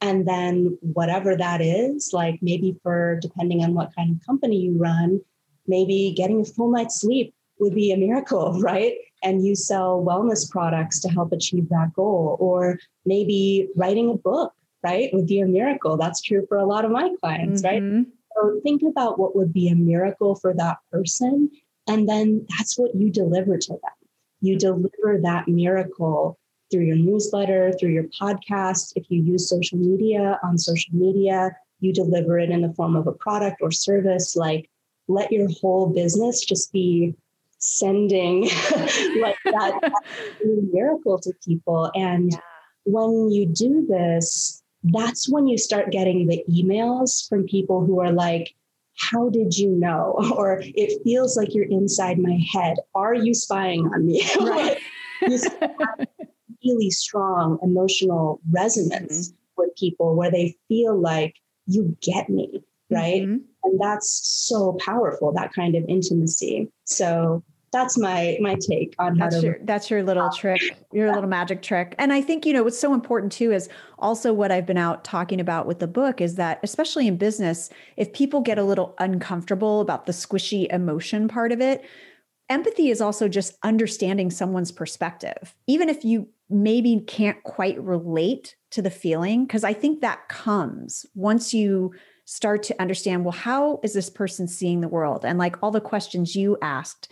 And 0.00 0.26
then 0.26 0.78
whatever 0.80 1.36
that 1.36 1.60
is, 1.60 2.10
like 2.14 2.38
maybe 2.40 2.78
for 2.82 3.18
depending 3.20 3.62
on 3.62 3.74
what 3.74 3.94
kind 3.94 4.16
of 4.16 4.26
company 4.26 4.56
you 4.56 4.78
run, 4.78 5.20
maybe 5.66 6.14
getting 6.16 6.40
a 6.40 6.44
full 6.44 6.70
night's 6.70 7.00
sleep 7.00 7.34
would 7.60 7.74
be 7.74 7.92
a 7.92 7.96
miracle, 7.96 8.60
right? 8.60 8.94
And 9.22 9.44
you 9.44 9.54
sell 9.54 10.02
wellness 10.02 10.50
products 10.50 11.00
to 11.00 11.08
help 11.08 11.32
achieve 11.32 11.68
that 11.68 11.92
goal. 11.94 12.36
Or 12.40 12.78
maybe 13.04 13.68
writing 13.76 14.10
a 14.10 14.14
book, 14.14 14.52
right, 14.82 15.12
would 15.12 15.26
be 15.26 15.40
a 15.40 15.46
miracle. 15.46 15.96
That's 15.96 16.22
true 16.22 16.46
for 16.48 16.58
a 16.58 16.66
lot 16.66 16.84
of 16.84 16.90
my 16.90 17.10
clients, 17.20 17.62
mm-hmm. 17.62 17.96
right? 17.96 18.06
So 18.36 18.60
think 18.62 18.82
about 18.82 19.18
what 19.18 19.36
would 19.36 19.52
be 19.52 19.68
a 19.68 19.74
miracle 19.74 20.36
for 20.36 20.54
that 20.54 20.78
person. 20.90 21.50
And 21.86 22.08
then 22.08 22.46
that's 22.56 22.78
what 22.78 22.94
you 22.94 23.10
deliver 23.10 23.58
to 23.58 23.72
them. 23.72 24.08
You 24.40 24.58
deliver 24.58 25.18
that 25.22 25.48
miracle 25.48 26.38
through 26.70 26.84
your 26.84 26.96
newsletter, 26.96 27.72
through 27.72 27.90
your 27.90 28.04
podcast. 28.04 28.92
If 28.96 29.10
you 29.10 29.22
use 29.22 29.48
social 29.48 29.76
media 29.76 30.38
on 30.42 30.56
social 30.56 30.94
media, 30.94 31.56
you 31.80 31.92
deliver 31.92 32.38
it 32.38 32.50
in 32.50 32.62
the 32.62 32.72
form 32.74 32.96
of 32.96 33.06
a 33.06 33.12
product 33.12 33.58
or 33.60 33.70
service. 33.70 34.36
Like, 34.36 34.70
let 35.08 35.32
your 35.32 35.48
whole 35.60 35.88
business 35.88 36.44
just 36.44 36.72
be 36.72 37.14
sending 37.60 38.42
like 39.20 39.36
that, 39.44 39.78
that 39.82 40.02
miracle 40.72 41.18
to 41.20 41.32
people. 41.44 41.90
And 41.94 42.32
yeah. 42.32 42.38
when 42.84 43.30
you 43.30 43.46
do 43.46 43.86
this, 43.88 44.62
that's 44.82 45.28
when 45.28 45.46
you 45.46 45.58
start 45.58 45.90
getting 45.90 46.26
the 46.26 46.42
emails 46.50 47.28
from 47.28 47.46
people 47.46 47.84
who 47.84 48.00
are 48.00 48.12
like, 48.12 48.54
how 48.98 49.30
did 49.30 49.56
you 49.56 49.70
know? 49.70 50.14
Or 50.36 50.62
it 50.62 51.02
feels 51.04 51.36
like 51.36 51.54
you're 51.54 51.64
inside 51.64 52.18
my 52.18 52.40
head. 52.52 52.76
Are 52.94 53.14
you 53.14 53.34
spying 53.34 53.86
on 53.86 54.06
me? 54.06 54.26
Right 54.40 54.78
really 56.64 56.90
strong 56.90 57.58
emotional 57.62 58.40
resonance 58.50 59.28
mm-hmm. 59.28 59.36
with 59.56 59.76
people 59.76 60.14
where 60.14 60.30
they 60.30 60.56
feel 60.68 60.98
like 60.98 61.36
you 61.66 61.96
get 62.02 62.28
me 62.28 62.62
right 62.90 63.22
mm-hmm. 63.22 63.36
And 63.62 63.78
that's 63.78 64.10
so 64.24 64.78
powerful, 64.84 65.32
that 65.32 65.52
kind 65.52 65.74
of 65.74 65.84
intimacy. 65.86 66.72
So 66.84 67.44
that's 67.72 67.96
my 67.96 68.36
my 68.40 68.56
take 68.68 68.94
on 68.98 69.16
that's 69.16 69.34
how 69.34 69.40
to 69.40 69.46
your, 69.46 69.58
that's 69.62 69.90
your 69.90 70.02
little 70.02 70.24
uh, 70.24 70.32
trick 70.36 70.60
your 70.92 71.12
little 71.12 71.28
magic 71.28 71.62
trick. 71.62 71.94
And 71.98 72.12
i 72.12 72.20
think 72.20 72.44
you 72.44 72.52
know 72.52 72.62
what's 72.62 72.78
so 72.78 72.94
important 72.94 73.32
too 73.32 73.52
is 73.52 73.68
also 73.98 74.32
what 74.32 74.50
i've 74.50 74.66
been 74.66 74.78
out 74.78 75.04
talking 75.04 75.40
about 75.40 75.66
with 75.66 75.78
the 75.78 75.86
book 75.86 76.20
is 76.20 76.34
that 76.36 76.58
especially 76.62 77.06
in 77.06 77.16
business 77.16 77.70
if 77.96 78.12
people 78.12 78.40
get 78.40 78.58
a 78.58 78.64
little 78.64 78.94
uncomfortable 78.98 79.80
about 79.80 80.06
the 80.06 80.12
squishy 80.12 80.66
emotion 80.72 81.28
part 81.28 81.52
of 81.52 81.60
it 81.60 81.84
empathy 82.50 82.90
is 82.90 83.00
also 83.00 83.28
just 83.28 83.56
understanding 83.62 84.28
someone's 84.28 84.72
perspective. 84.72 85.54
Even 85.68 85.88
if 85.88 86.04
you 86.04 86.28
maybe 86.50 87.00
can't 87.06 87.40
quite 87.44 87.80
relate 87.80 88.56
to 88.72 88.82
the 88.82 88.90
feeling 88.90 89.46
because 89.46 89.62
i 89.62 89.72
think 89.72 90.00
that 90.00 90.28
comes 90.28 91.06
once 91.14 91.54
you 91.54 91.92
start 92.24 92.62
to 92.62 92.80
understand 92.82 93.24
well 93.24 93.32
how 93.32 93.78
is 93.84 93.94
this 93.94 94.10
person 94.10 94.46
seeing 94.48 94.80
the 94.80 94.88
world? 94.88 95.24
And 95.24 95.38
like 95.38 95.56
all 95.62 95.70
the 95.70 95.80
questions 95.80 96.34
you 96.34 96.58
asked 96.60 97.10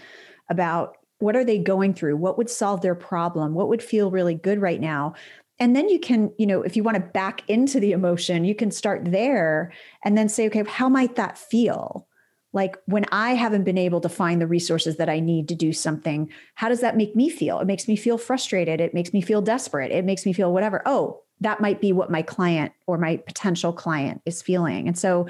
about 0.49 0.97
what 1.19 1.37
are 1.37 1.45
they 1.45 1.59
going 1.59 1.95
through? 1.95 2.17
What 2.17 2.39
would 2.39 2.49
solve 2.49 2.81
their 2.81 2.95
problem? 2.95 3.55
What 3.55 3.69
would 3.69 3.83
feel 3.83 4.11
really 4.11 4.35
good 4.35 4.61
right 4.61 4.81
now? 4.81 5.15
And 5.59 5.75
then 5.75 5.89
you 5.89 5.99
can 5.99 6.33
you 6.39 6.47
know 6.47 6.63
if 6.63 6.77
you 6.77 6.83
want 6.83 6.97
to 6.97 7.03
back 7.03 7.43
into 7.49 7.81
the 7.81 7.93
emotion 7.93 8.45
you 8.45 8.55
can 8.55 8.71
start 8.71 9.05
there 9.05 9.73
and 10.05 10.17
then 10.17 10.29
say 10.29 10.47
okay 10.47 10.63
how 10.65 10.89
might 10.89 11.17
that 11.17 11.37
feel? 11.37 12.07
Like 12.53 12.77
when 12.87 13.05
i 13.11 13.35
haven't 13.35 13.65
been 13.65 13.77
able 13.77 14.01
to 14.01 14.09
find 14.09 14.41
the 14.41 14.47
resources 14.47 14.97
that 14.97 15.09
i 15.09 15.21
need 15.21 15.49
to 15.49 15.55
do 15.55 15.73
something 15.73 16.31
how 16.55 16.69
does 16.69 16.81
that 16.81 16.97
make 16.97 17.17
me 17.17 17.29
feel? 17.29 17.59
It 17.59 17.67
makes 17.67 17.89
me 17.89 17.97
feel 17.97 18.19
frustrated. 18.19 18.81
It 18.81 18.95
makes 18.95 19.13
me 19.13 19.21
feel 19.21 19.43
desperate. 19.43 19.91
It 19.91 20.05
makes 20.05 20.25
me 20.25 20.33
feel 20.33 20.53
whatever. 20.53 20.83
Oh 20.87 21.23
that 21.41 21.61
might 21.61 21.81
be 21.81 21.93
what 21.93 22.11
my 22.11 22.23
client 22.23 22.73
or 22.87 22.99
my 22.99 23.17
potential 23.17 23.73
client 23.73 24.23
is 24.27 24.43
feeling. 24.43 24.89
And 24.89 24.99
so 24.99 25.27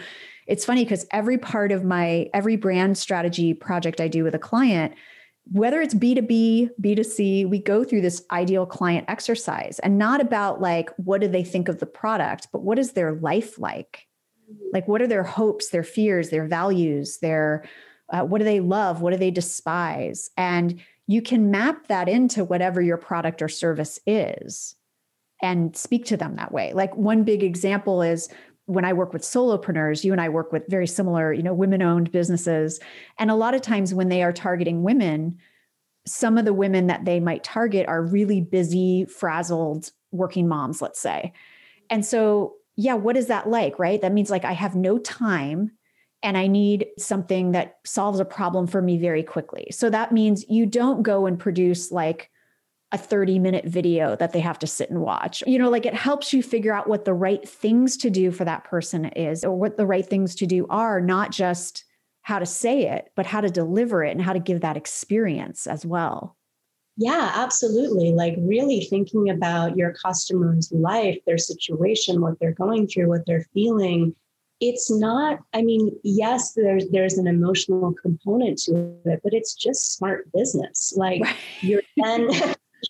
it's 0.48 0.64
funny 0.64 0.82
because 0.82 1.06
every 1.12 1.38
part 1.38 1.70
of 1.70 1.84
my 1.84 2.28
every 2.34 2.56
brand 2.56 2.98
strategy 2.98 3.54
project 3.54 4.00
I 4.00 4.08
do 4.08 4.24
with 4.24 4.34
a 4.34 4.38
client, 4.38 4.94
whether 5.52 5.80
it's 5.80 5.94
B2B, 5.94 6.70
B2C, 6.80 7.48
we 7.48 7.58
go 7.58 7.84
through 7.84 8.00
this 8.00 8.22
ideal 8.30 8.66
client 8.66 9.04
exercise 9.08 9.78
and 9.78 9.98
not 9.98 10.20
about 10.20 10.60
like, 10.60 10.90
what 10.96 11.20
do 11.20 11.28
they 11.28 11.44
think 11.44 11.68
of 11.68 11.78
the 11.78 11.86
product, 11.86 12.48
but 12.50 12.62
what 12.62 12.78
is 12.78 12.92
their 12.92 13.12
life 13.12 13.58
like? 13.58 14.06
Like, 14.72 14.88
what 14.88 15.02
are 15.02 15.06
their 15.06 15.22
hopes, 15.22 15.68
their 15.68 15.84
fears, 15.84 16.30
their 16.30 16.46
values, 16.46 17.18
their, 17.18 17.64
uh, 18.10 18.22
what 18.22 18.38
do 18.38 18.44
they 18.44 18.60
love? 18.60 19.02
What 19.02 19.12
do 19.12 19.18
they 19.18 19.30
despise? 19.30 20.30
And 20.36 20.80
you 21.06 21.20
can 21.22 21.50
map 21.50 21.88
that 21.88 22.08
into 22.08 22.44
whatever 22.44 22.80
your 22.80 22.96
product 22.96 23.42
or 23.42 23.48
service 23.48 23.98
is 24.06 24.74
and 25.42 25.76
speak 25.76 26.06
to 26.06 26.16
them 26.16 26.36
that 26.36 26.52
way. 26.52 26.72
Like, 26.72 26.96
one 26.96 27.24
big 27.24 27.42
example 27.42 28.02
is 28.02 28.28
when 28.68 28.84
I 28.84 28.92
work 28.92 29.14
with 29.14 29.22
solopreneurs, 29.22 30.04
you 30.04 30.12
and 30.12 30.20
I 30.20 30.28
work 30.28 30.52
with 30.52 30.62
very 30.68 30.86
similar, 30.86 31.32
you 31.32 31.42
know, 31.42 31.54
women-owned 31.54 32.12
businesses. 32.12 32.78
And 33.18 33.30
a 33.30 33.34
lot 33.34 33.54
of 33.54 33.62
times 33.62 33.94
when 33.94 34.10
they 34.10 34.22
are 34.22 34.32
targeting 34.32 34.82
women, 34.82 35.38
some 36.06 36.36
of 36.36 36.44
the 36.44 36.52
women 36.52 36.86
that 36.88 37.06
they 37.06 37.18
might 37.18 37.42
target 37.42 37.88
are 37.88 38.02
really 38.02 38.42
busy, 38.42 39.06
frazzled 39.06 39.90
working 40.12 40.48
moms, 40.48 40.82
let's 40.82 41.00
say. 41.00 41.32
And 41.88 42.04
so, 42.04 42.56
yeah, 42.76 42.92
what 42.92 43.16
is 43.16 43.28
that 43.28 43.48
like, 43.48 43.78
right? 43.78 44.02
That 44.02 44.12
means 44.12 44.28
like 44.28 44.44
I 44.44 44.52
have 44.52 44.76
no 44.76 44.98
time 44.98 45.70
and 46.22 46.36
I 46.36 46.46
need 46.46 46.88
something 46.98 47.52
that 47.52 47.78
solves 47.86 48.20
a 48.20 48.24
problem 48.26 48.66
for 48.66 48.82
me 48.82 48.98
very 48.98 49.22
quickly. 49.22 49.68
So 49.70 49.88
that 49.88 50.12
means 50.12 50.44
you 50.46 50.66
don't 50.66 51.02
go 51.02 51.24
and 51.24 51.38
produce 51.38 51.90
like 51.90 52.30
a 52.92 52.98
30 52.98 53.38
minute 53.38 53.66
video 53.66 54.16
that 54.16 54.32
they 54.32 54.40
have 54.40 54.58
to 54.60 54.66
sit 54.66 54.90
and 54.90 55.00
watch. 55.00 55.42
You 55.46 55.58
know, 55.58 55.68
like 55.68 55.84
it 55.84 55.94
helps 55.94 56.32
you 56.32 56.42
figure 56.42 56.72
out 56.72 56.88
what 56.88 57.04
the 57.04 57.14
right 57.14 57.46
things 57.46 57.96
to 57.98 58.10
do 58.10 58.30
for 58.30 58.44
that 58.44 58.64
person 58.64 59.06
is 59.06 59.44
or 59.44 59.54
what 59.54 59.76
the 59.76 59.86
right 59.86 60.06
things 60.06 60.34
to 60.36 60.46
do 60.46 60.66
are, 60.70 61.00
not 61.00 61.30
just 61.30 61.84
how 62.22 62.38
to 62.38 62.46
say 62.46 62.86
it, 62.86 63.10
but 63.14 63.26
how 63.26 63.40
to 63.40 63.50
deliver 63.50 64.04
it 64.04 64.12
and 64.12 64.22
how 64.22 64.32
to 64.32 64.38
give 64.38 64.60
that 64.60 64.76
experience 64.76 65.66
as 65.66 65.84
well. 65.84 66.36
Yeah, 66.96 67.30
absolutely. 67.34 68.12
Like 68.12 68.34
really 68.38 68.80
thinking 68.80 69.30
about 69.30 69.76
your 69.76 69.92
customer's 69.92 70.72
life, 70.72 71.16
their 71.26 71.38
situation, 71.38 72.20
what 72.20 72.40
they're 72.40 72.52
going 72.52 72.88
through, 72.88 73.08
what 73.08 73.24
they're 73.24 73.46
feeling. 73.54 74.16
It's 74.60 74.90
not, 74.90 75.38
I 75.54 75.62
mean, 75.62 75.96
yes, 76.02 76.54
there's 76.54 76.88
there's 76.90 77.16
an 77.16 77.28
emotional 77.28 77.94
component 78.02 78.58
to 78.64 78.96
it, 79.04 79.20
but 79.22 79.32
it's 79.32 79.54
just 79.54 79.94
smart 79.94 80.30
business. 80.32 80.92
Like 80.96 81.22
right. 81.22 81.36
you're 81.60 81.82
then 81.96 82.30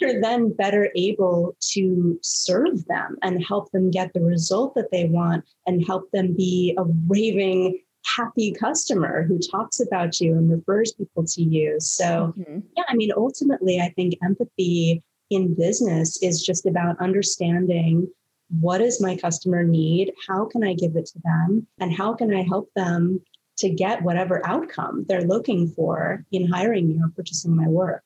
you're 0.01 0.21
then 0.21 0.53
better 0.53 0.91
able 0.95 1.57
to 1.73 2.19
serve 2.23 2.85
them 2.87 3.17
and 3.23 3.45
help 3.45 3.71
them 3.73 3.91
get 3.91 4.13
the 4.13 4.21
result 4.21 4.75
that 4.75 4.91
they 4.91 5.07
want 5.07 5.45
and 5.67 5.87
help 5.87 6.11
them 6.13 6.35
be 6.35 6.75
a 6.79 6.85
raving 7.07 7.81
happy 8.17 8.53
customer 8.53 9.23
who 9.25 9.39
talks 9.39 9.81
about 9.81 10.21
you 10.21 10.33
and 10.33 10.51
refers 10.51 10.93
people 10.93 11.25
to 11.25 11.43
you. 11.43 11.77
So, 11.79 12.35
mm-hmm. 12.39 12.61
yeah, 12.77 12.85
I 12.89 12.95
mean, 12.95 13.11
ultimately, 13.17 13.81
I 13.81 13.91
think 13.91 14.17
empathy 14.23 15.03
in 15.31 15.55
business 15.55 16.23
is 16.23 16.43
just 16.43 16.67
about 16.67 17.01
understanding 17.01 18.09
what 18.61 18.79
does 18.79 19.01
my 19.01 19.15
customer 19.15 19.63
need? 19.63 20.13
How 20.27 20.47
can 20.47 20.65
I 20.65 20.73
give 20.73 20.97
it 20.97 21.07
to 21.07 21.19
them? 21.23 21.67
And 21.81 21.93
how 21.93 22.15
can 22.15 22.35
I 22.35 22.43
help 22.43 22.71
them 22.75 23.21
to 23.59 23.69
get 23.69 24.03
whatever 24.03 24.41
outcome 24.47 25.05
they're 25.07 25.23
looking 25.23 25.69
for 25.69 26.25
in 26.33 26.51
hiring 26.51 26.89
me 26.89 26.99
or 27.03 27.11
purchasing 27.15 27.55
my 27.55 27.69
work? 27.69 28.03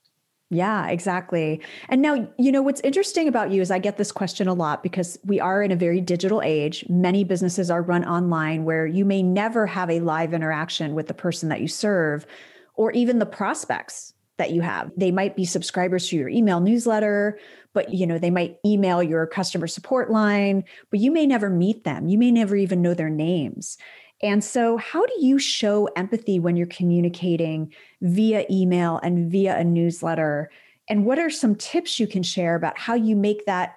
Yeah, 0.55 0.89
exactly. 0.89 1.63
And 1.89 2.03
now, 2.03 2.29
you 2.37 2.53
know, 2.53 2.61
what's 2.61 2.83
interesting 2.83 3.27
about 3.27 3.51
you 3.51 3.63
is 3.63 3.71
I 3.71 3.79
get 3.79 3.97
this 3.97 4.13
question 4.13 4.49
a 4.49 4.53
lot 4.53 4.83
because 4.83 5.19
we 5.25 5.41
are 5.41 5.63
in 5.63 5.73
a 5.73 5.77
very 5.77 5.99
digital 5.99 6.43
age. 6.43 6.85
Many 6.91 7.25
businesses 7.25 7.71
are 7.71 7.81
run 7.81 8.05
online 8.05 8.65
where 8.65 8.87
you 8.87 9.07
may 9.07 9.23
never 9.23 9.67
have 9.67 9.89
a 9.89 10.01
live 10.01 10.35
interaction 10.35 10.95
with 10.95 11.07
the 11.07 11.15
person 11.15 11.49
that 11.49 11.63
you 11.63 11.69
serve 11.69 12.27
or 12.75 12.93
even 12.93 13.19
the 13.19 13.25
prospects 13.25 14.13
that 14.37 14.51
you 14.51 14.61
have. 14.61 14.91
They 14.95 15.11
might 15.11 15.37
be 15.37 15.47
subscribers 15.47 16.09
to 16.09 16.17
your 16.17 16.29
email 16.29 16.61
newsletter, 16.61 17.39
but 17.73 17.95
you 17.95 18.07
know, 18.07 18.19
they 18.19 18.31
might 18.31 18.59
email 18.67 19.03
your 19.03 19.27
customer 19.27 19.67
support 19.67 20.11
line, 20.11 20.65
but 20.91 21.01
you 21.01 21.11
may 21.11 21.25
never 21.25 21.49
meet 21.49 21.85
them. 21.85 22.09
You 22.09 22.19
may 22.19 22.31
never 22.31 22.57
even 22.57 22.83
know 22.83 22.93
their 22.93 23.09
names. 23.09 23.79
And 24.23 24.43
so, 24.45 24.77
how 24.77 25.05
do 25.05 25.15
you 25.19 25.39
show 25.39 25.87
empathy 25.97 26.39
when 26.39 26.57
you're 26.57 26.67
communicating 26.69 27.73
via 28.01 28.45
email 28.51 29.01
and 29.03 29.31
via 29.31 29.59
a 29.59 29.65
newsletter? 29.65 30.51
And 30.89 31.05
what 31.05 31.19
are 31.19 31.31
some 31.31 31.57
tips 31.57 31.99
you 31.99 32.07
can 32.07 32.23
share 32.23 32.55
about 32.55 32.79
how 32.79 32.95
you 32.95 33.17
make 33.17 33.47
that 33.47 33.77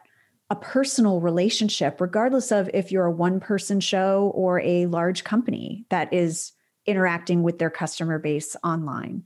a 0.52 0.56
personal 0.56 1.22
relationship, 1.22 2.00
regardless 2.00 2.52
of 2.52 2.70
if 2.74 2.92
you're 2.92 3.06
a 3.06 3.12
one 3.12 3.40
person 3.40 3.80
show 3.80 4.32
or 4.36 4.60
a 4.62 4.86
large 4.86 5.24
company 5.24 5.86
that 5.90 6.14
is 6.14 6.52
interacting 6.86 7.42
with 7.42 7.58
their 7.58 7.72
customer 7.72 8.20
base 8.20 8.56
online? 8.64 9.24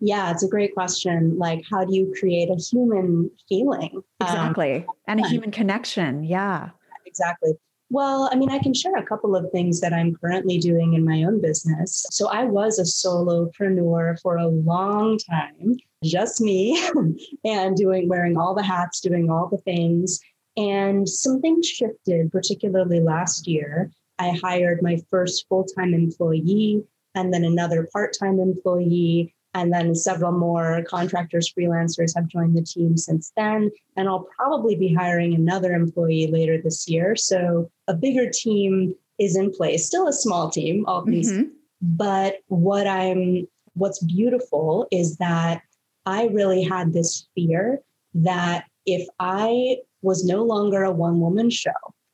Yeah, 0.00 0.30
it's 0.30 0.44
a 0.44 0.48
great 0.48 0.74
question. 0.74 1.38
Like, 1.38 1.64
how 1.70 1.84
do 1.84 1.94
you 1.94 2.14
create 2.18 2.50
a 2.50 2.56
human 2.56 3.30
feeling? 3.48 4.02
Exactly. 4.20 4.76
Um, 4.76 4.94
and 5.08 5.20
a 5.20 5.28
human 5.28 5.50
connection. 5.50 6.24
Yeah. 6.24 6.70
Exactly. 7.06 7.52
Well, 7.94 8.28
I 8.32 8.34
mean, 8.34 8.50
I 8.50 8.58
can 8.58 8.74
share 8.74 8.96
a 8.96 9.06
couple 9.06 9.36
of 9.36 9.52
things 9.52 9.80
that 9.80 9.92
I'm 9.92 10.16
currently 10.16 10.58
doing 10.58 10.94
in 10.94 11.04
my 11.04 11.22
own 11.22 11.40
business. 11.40 12.04
So 12.10 12.28
I 12.28 12.42
was 12.42 12.80
a 12.80 12.82
solopreneur 12.82 14.20
for 14.20 14.36
a 14.36 14.48
long 14.48 15.16
time, 15.16 15.76
just 16.02 16.40
me, 16.40 16.76
and 17.44 17.76
doing 17.76 18.08
wearing 18.08 18.36
all 18.36 18.52
the 18.52 18.64
hats, 18.64 19.00
doing 19.00 19.30
all 19.30 19.46
the 19.48 19.58
things. 19.58 20.18
And 20.56 21.08
something 21.08 21.62
shifted, 21.62 22.32
particularly 22.32 22.98
last 22.98 23.46
year. 23.46 23.92
I 24.18 24.30
hired 24.42 24.82
my 24.82 24.98
first 25.08 25.46
full 25.48 25.62
time 25.62 25.94
employee 25.94 26.82
and 27.14 27.32
then 27.32 27.44
another 27.44 27.88
part 27.92 28.16
time 28.18 28.40
employee. 28.40 29.32
And 29.54 29.72
then 29.72 29.94
several 29.94 30.32
more 30.32 30.82
contractors, 30.88 31.52
freelancers 31.56 32.14
have 32.16 32.26
joined 32.26 32.56
the 32.56 32.62
team 32.62 32.96
since 32.96 33.32
then. 33.36 33.70
And 33.96 34.08
I'll 34.08 34.28
probably 34.36 34.74
be 34.74 34.92
hiring 34.92 35.32
another 35.32 35.72
employee 35.72 36.26
later 36.26 36.60
this 36.60 36.88
year. 36.88 37.14
So 37.14 37.70
a 37.86 37.94
bigger 37.94 38.28
team 38.28 38.94
is 39.18 39.36
in 39.36 39.52
place, 39.52 39.86
still 39.86 40.08
a 40.08 40.12
small 40.12 40.50
team, 40.50 40.84
all 40.86 41.04
these. 41.04 41.30
Mm-hmm. 41.30 41.50
But 41.80 42.38
what 42.48 42.88
I'm, 42.88 43.46
what's 43.74 44.02
beautiful 44.02 44.88
is 44.90 45.18
that 45.18 45.62
I 46.04 46.26
really 46.26 46.64
had 46.64 46.92
this 46.92 47.28
fear 47.34 47.80
that 48.14 48.64
if 48.86 49.06
I 49.20 49.76
was 50.02 50.24
no 50.24 50.42
longer 50.42 50.82
a 50.82 50.90
one 50.90 51.20
woman 51.20 51.48
show, 51.48 51.70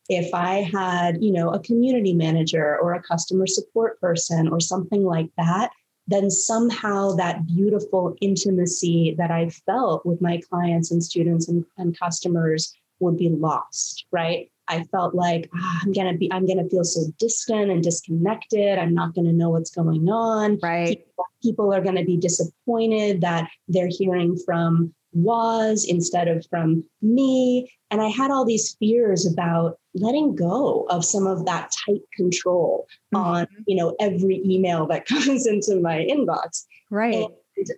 if 0.09 0.35
I 0.35 0.68
had, 0.73 1.23
you 1.23 1.32
know, 1.32 1.50
a 1.50 1.61
community 1.61 2.12
manager 2.12 2.76
or 2.78 2.94
a 2.94 3.02
customer 3.02 3.47
support 3.47 4.00
person 4.00 4.49
or 4.49 4.61
something 4.61 5.04
like 5.04 5.30
that, 5.37 5.70
then 6.11 6.31
somehow 6.31 7.12
that 7.12 7.47
beautiful 7.47 8.17
intimacy 8.21 9.14
that 9.19 9.31
I 9.31 9.49
felt 9.49 10.05
with 10.05 10.21
my 10.21 10.40
clients 10.50 10.90
and 10.90 11.02
students 11.02 11.49
and, 11.49 11.64
and 11.79 11.99
customers 11.99 12.75
would 12.99 13.17
be 13.17 13.29
lost, 13.29 14.05
right? 14.11 14.50
I 14.69 14.85
felt 14.85 15.14
like 15.14 15.50
ah, 15.55 15.81
I'm 15.83 15.93
gonna 15.93 16.17
be, 16.17 16.31
I'm 16.33 16.47
gonna 16.47 16.69
feel 16.69 16.85
so 16.85 17.02
distant 17.19 17.71
and 17.71 17.83
disconnected. 17.83 18.79
I'm 18.79 18.95
not 18.95 19.14
gonna 19.14 19.33
know 19.33 19.50
what's 19.50 19.71
going 19.71 20.09
on. 20.09 20.59
Right. 20.62 20.99
People, 20.99 21.26
people 21.43 21.75
are 21.75 21.81
gonna 21.81 22.05
be 22.05 22.17
disappointed 22.17 23.21
that 23.23 23.50
they're 23.69 23.90
hearing 23.90 24.37
from 24.45 24.95
was 25.12 25.85
instead 25.88 26.29
of 26.29 26.47
from 26.50 26.85
me. 27.02 27.73
And 27.90 28.00
I 28.00 28.09
had 28.09 28.31
all 28.31 28.45
these 28.45 28.76
fears 28.79 29.26
about 29.26 29.79
letting 29.95 30.37
go 30.37 30.87
of 30.90 31.05
some 31.05 31.26
of 31.26 31.45
that 31.47 31.73
tight 31.87 32.02
control 32.17 32.87
mm-hmm. 33.14 33.25
on, 33.25 33.47
you 33.67 33.76
know, 33.76 33.97
every 34.00 34.40
email 34.45 34.87
that 34.87 35.07
comes 35.07 35.47
into 35.47 35.81
my 35.81 35.99
inbox. 35.99 36.64
Right. 36.90 37.14
And 37.14 37.69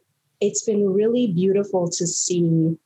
it's 0.41 0.65
been 0.65 0.93
really 0.93 1.29
beautiful 1.29 1.89
to 1.89 2.07
see 2.07 2.77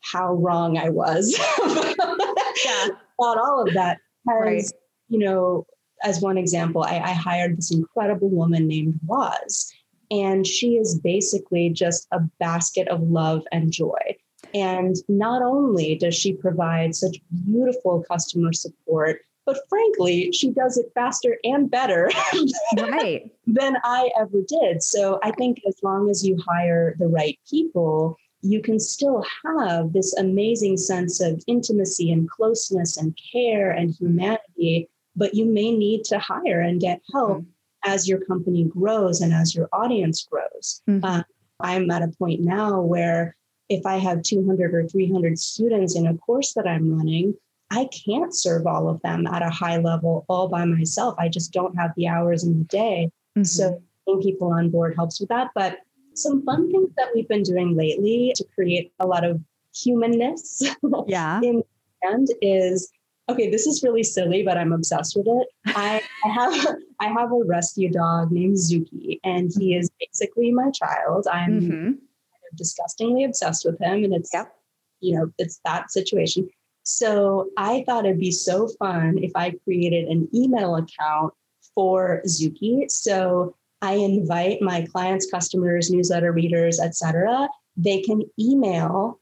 how 0.00 0.34
wrong 0.34 0.78
I 0.78 0.90
was 0.90 1.36
yeah. 1.58 2.86
about 3.18 3.38
all 3.38 3.64
of 3.66 3.74
that. 3.74 3.98
Because, 4.24 4.72
right. 4.72 4.80
you 5.08 5.18
know, 5.18 5.66
as 6.04 6.20
one 6.20 6.38
example, 6.38 6.82
I, 6.84 6.98
I 6.98 7.12
hired 7.12 7.56
this 7.56 7.72
incredible 7.72 8.28
woman 8.28 8.68
named 8.68 9.00
Waz 9.06 9.72
and 10.10 10.46
she 10.46 10.76
is 10.76 10.98
basically 10.98 11.70
just 11.70 12.06
a 12.12 12.20
basket 12.38 12.88
of 12.88 13.02
love 13.02 13.42
and 13.52 13.72
joy. 13.72 14.16
And 14.54 14.96
not 15.08 15.42
only 15.42 15.96
does 15.96 16.14
she 16.14 16.32
provide 16.32 16.94
such 16.94 17.18
beautiful 17.44 18.04
customer 18.10 18.52
support, 18.52 19.20
but 19.44 19.58
frankly, 19.68 20.30
she 20.32 20.50
does 20.50 20.76
it 20.76 20.92
faster 20.94 21.38
and 21.42 21.70
better 21.70 22.10
right. 22.78 23.30
than 23.46 23.76
I 23.82 24.10
ever 24.18 24.42
did. 24.46 24.82
So 24.82 25.18
I 25.22 25.30
think 25.32 25.60
as 25.66 25.76
long 25.82 26.10
as 26.10 26.26
you 26.26 26.38
hire 26.46 26.94
the 26.98 27.08
right 27.08 27.38
people, 27.50 28.16
you 28.42 28.62
can 28.62 28.78
still 28.78 29.24
have 29.44 29.92
this 29.92 30.14
amazing 30.16 30.76
sense 30.76 31.20
of 31.20 31.42
intimacy 31.46 32.12
and 32.12 32.30
closeness 32.30 32.96
and 32.96 33.18
care 33.32 33.70
and 33.70 33.94
humanity, 33.98 34.88
but 35.16 35.34
you 35.34 35.46
may 35.46 35.72
need 35.72 36.04
to 36.04 36.18
hire 36.18 36.60
and 36.60 36.80
get 36.80 37.00
help 37.12 37.38
mm-hmm 37.38 37.50
as 37.84 38.08
your 38.08 38.20
company 38.20 38.64
grows 38.64 39.20
and 39.20 39.32
as 39.32 39.54
your 39.54 39.68
audience 39.72 40.26
grows. 40.30 40.82
Mm-hmm. 40.88 41.04
Uh, 41.04 41.22
I'm 41.60 41.90
at 41.90 42.02
a 42.02 42.08
point 42.08 42.40
now 42.40 42.80
where 42.80 43.36
if 43.68 43.84
I 43.84 43.96
have 43.96 44.22
200 44.22 44.74
or 44.74 44.86
300 44.86 45.38
students 45.38 45.96
in 45.96 46.06
a 46.06 46.16
course 46.16 46.54
that 46.54 46.66
I'm 46.66 46.96
running, 46.96 47.34
I 47.70 47.88
can't 48.06 48.34
serve 48.34 48.66
all 48.66 48.88
of 48.88 49.02
them 49.02 49.26
at 49.26 49.42
a 49.42 49.50
high 49.50 49.76
level 49.76 50.24
all 50.28 50.48
by 50.48 50.64
myself. 50.64 51.16
I 51.18 51.28
just 51.28 51.52
don't 51.52 51.76
have 51.76 51.90
the 51.96 52.08
hours 52.08 52.44
in 52.44 52.58
the 52.58 52.64
day. 52.64 53.10
Mm-hmm. 53.36 53.44
So 53.44 53.82
getting 54.06 54.22
people 54.22 54.52
on 54.52 54.70
board 54.70 54.94
helps 54.96 55.20
with 55.20 55.28
that. 55.28 55.50
But 55.54 55.78
some 56.14 56.44
fun 56.44 56.70
things 56.70 56.90
that 56.96 57.08
we've 57.14 57.28
been 57.28 57.42
doing 57.42 57.76
lately 57.76 58.32
to 58.36 58.44
create 58.54 58.92
a 58.98 59.06
lot 59.06 59.24
of 59.24 59.40
humanness 59.74 60.62
yeah. 61.06 61.40
in 61.42 61.62
and 62.02 62.28
is 62.40 62.90
okay, 63.28 63.50
this 63.50 63.66
is 63.66 63.82
really 63.82 64.02
silly, 64.02 64.42
but 64.42 64.56
I'm 64.56 64.72
obsessed 64.72 65.16
with 65.16 65.26
it. 65.28 65.48
I, 65.66 66.02
I 66.24 66.28
have 66.28 66.76
I 67.00 67.08
have 67.08 67.30
a 67.32 67.44
rescue 67.44 67.90
dog 67.90 68.32
named 68.32 68.56
Zuki, 68.56 69.20
and 69.24 69.50
he 69.56 69.76
is 69.76 69.90
basically 70.00 70.50
my 70.52 70.70
child. 70.70 71.26
I'm 71.30 71.60
mm-hmm. 71.60 71.84
kind 71.84 72.44
of 72.50 72.56
disgustingly 72.56 73.24
obsessed 73.24 73.64
with 73.64 73.80
him, 73.80 74.04
and 74.04 74.14
it's 74.14 74.30
yep. 74.32 74.54
you 75.00 75.16
know 75.16 75.30
it's 75.38 75.60
that 75.64 75.90
situation. 75.90 76.48
So 76.82 77.50
I 77.58 77.84
thought 77.86 78.06
it'd 78.06 78.18
be 78.18 78.30
so 78.30 78.68
fun 78.78 79.18
if 79.18 79.32
I 79.34 79.52
created 79.64 80.08
an 80.08 80.26
email 80.34 80.76
account 80.76 81.34
for 81.74 82.22
Zuki. 82.26 82.90
So 82.90 83.54
I 83.82 83.94
invite 83.94 84.62
my 84.62 84.86
clients, 84.90 85.30
customers, 85.30 85.90
newsletter 85.90 86.32
readers, 86.32 86.80
etc. 86.80 87.48
They 87.76 88.00
can 88.00 88.22
email 88.40 89.20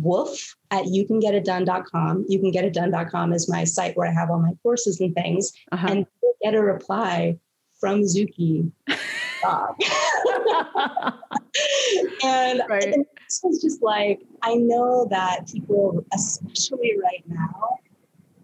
woof 0.00 0.56
at 0.70 0.84
youcangetitdone.com. 0.84 2.26
Youcangetitdone.com 2.30 3.32
is 3.32 3.48
my 3.48 3.64
site 3.64 3.96
where 3.96 4.08
I 4.08 4.12
have 4.12 4.30
all 4.30 4.38
my 4.38 4.52
courses 4.62 5.00
and 5.00 5.14
things. 5.14 5.52
Uh-huh. 5.72 5.86
And 5.88 6.06
get 6.42 6.54
a 6.54 6.62
reply 6.62 7.38
from 7.80 8.02
Zuki. 8.02 8.70
and, 12.24 12.62
right. 12.68 12.84
and 12.84 13.04
this 13.04 13.40
was 13.42 13.60
just 13.62 13.82
like, 13.82 14.20
I 14.42 14.54
know 14.54 15.06
that 15.10 15.48
people, 15.52 16.04
especially 16.14 16.96
right 17.02 17.22
now, 17.26 17.78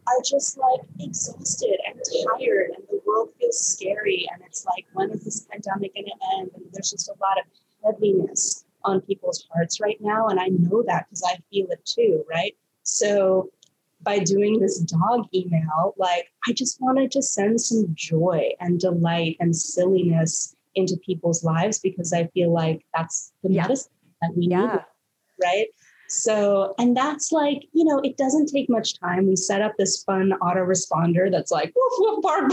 are 0.07 0.23
just 0.25 0.59
like 0.59 0.81
exhausted 1.01 1.79
and 1.87 2.01
tired, 2.39 2.71
and 2.77 2.85
the 2.91 3.01
world 3.07 3.31
feels 3.39 3.61
scary. 3.61 4.29
And 4.33 4.43
it's 4.45 4.67
like, 4.67 4.87
when 4.93 5.11
is 5.11 5.25
this 5.25 5.47
pandemic 5.51 5.95
going 5.95 6.07
to 6.07 6.39
end? 6.39 6.51
And 6.55 6.65
there's 6.73 6.91
just 6.91 7.09
a 7.09 7.15
lot 7.21 7.39
of 7.39 7.45
heaviness 7.85 8.65
on 8.85 9.01
people's 9.01 9.47
hearts 9.53 9.81
right 9.81 9.99
now. 10.01 10.29
And 10.29 10.41
I 10.41 10.49
know 10.49 10.83
that 10.87 11.07
because 11.09 11.23
I 11.27 11.39
feel 11.51 11.67
it 11.71 11.85
too, 11.85 12.25
right? 12.29 12.57
So 12.83 13.51
by 14.03 14.19
doing 14.19 14.59
this 14.59 14.79
dog 14.81 15.29
email, 15.35 15.95
like 15.97 16.29
I 16.49 16.53
just 16.53 16.81
wanted 16.81 17.11
to 17.13 17.23
send 17.23 17.61
some 17.61 17.87
joy 17.95 18.51
and 18.61 18.81
delight 18.81 19.37
and 19.41 19.55
silliness 19.55 20.57
into 20.75 20.97
people's 21.05 21.45
lives 21.45 21.79
because 21.79 22.13
I 22.13 22.27
feel 22.29 22.53
like 22.53 22.85
that's 22.95 23.33
the 23.43 23.53
yeah. 23.53 23.63
medicine 23.63 23.93
that 24.21 24.33
we 24.37 24.47
yeah. 24.49 24.61
need, 24.61 24.81
right? 25.43 25.67
So, 26.09 26.75
and 26.79 26.95
that's 26.95 27.33
like, 27.33 27.63
you 27.73 27.85
know, 27.85 27.99
it 28.01 28.19
doesn't 28.19 28.47
take 28.47 28.69
much 28.69 28.99
time. 29.01 29.29
We 29.29 29.37
set 29.37 29.63
up 29.63 29.73
this 29.79 30.03
fun 30.03 30.35
autoresponder 30.43 31.31
that's 31.31 31.51
like, 31.51 31.73
woof, 31.77 31.93
woof, 31.99 32.23
bark. 32.23 32.53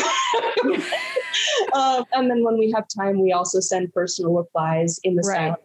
um, 1.74 2.06
and 2.14 2.32
then 2.32 2.44
when 2.44 2.58
we 2.58 2.72
have 2.72 2.86
time, 2.88 3.20
we 3.22 3.34
also 3.34 3.60
send 3.60 3.94
personal 3.94 4.34
replies 4.34 5.00
in 5.04 5.16
the 5.16 5.24
right. 5.28 5.36
silent 5.36 5.62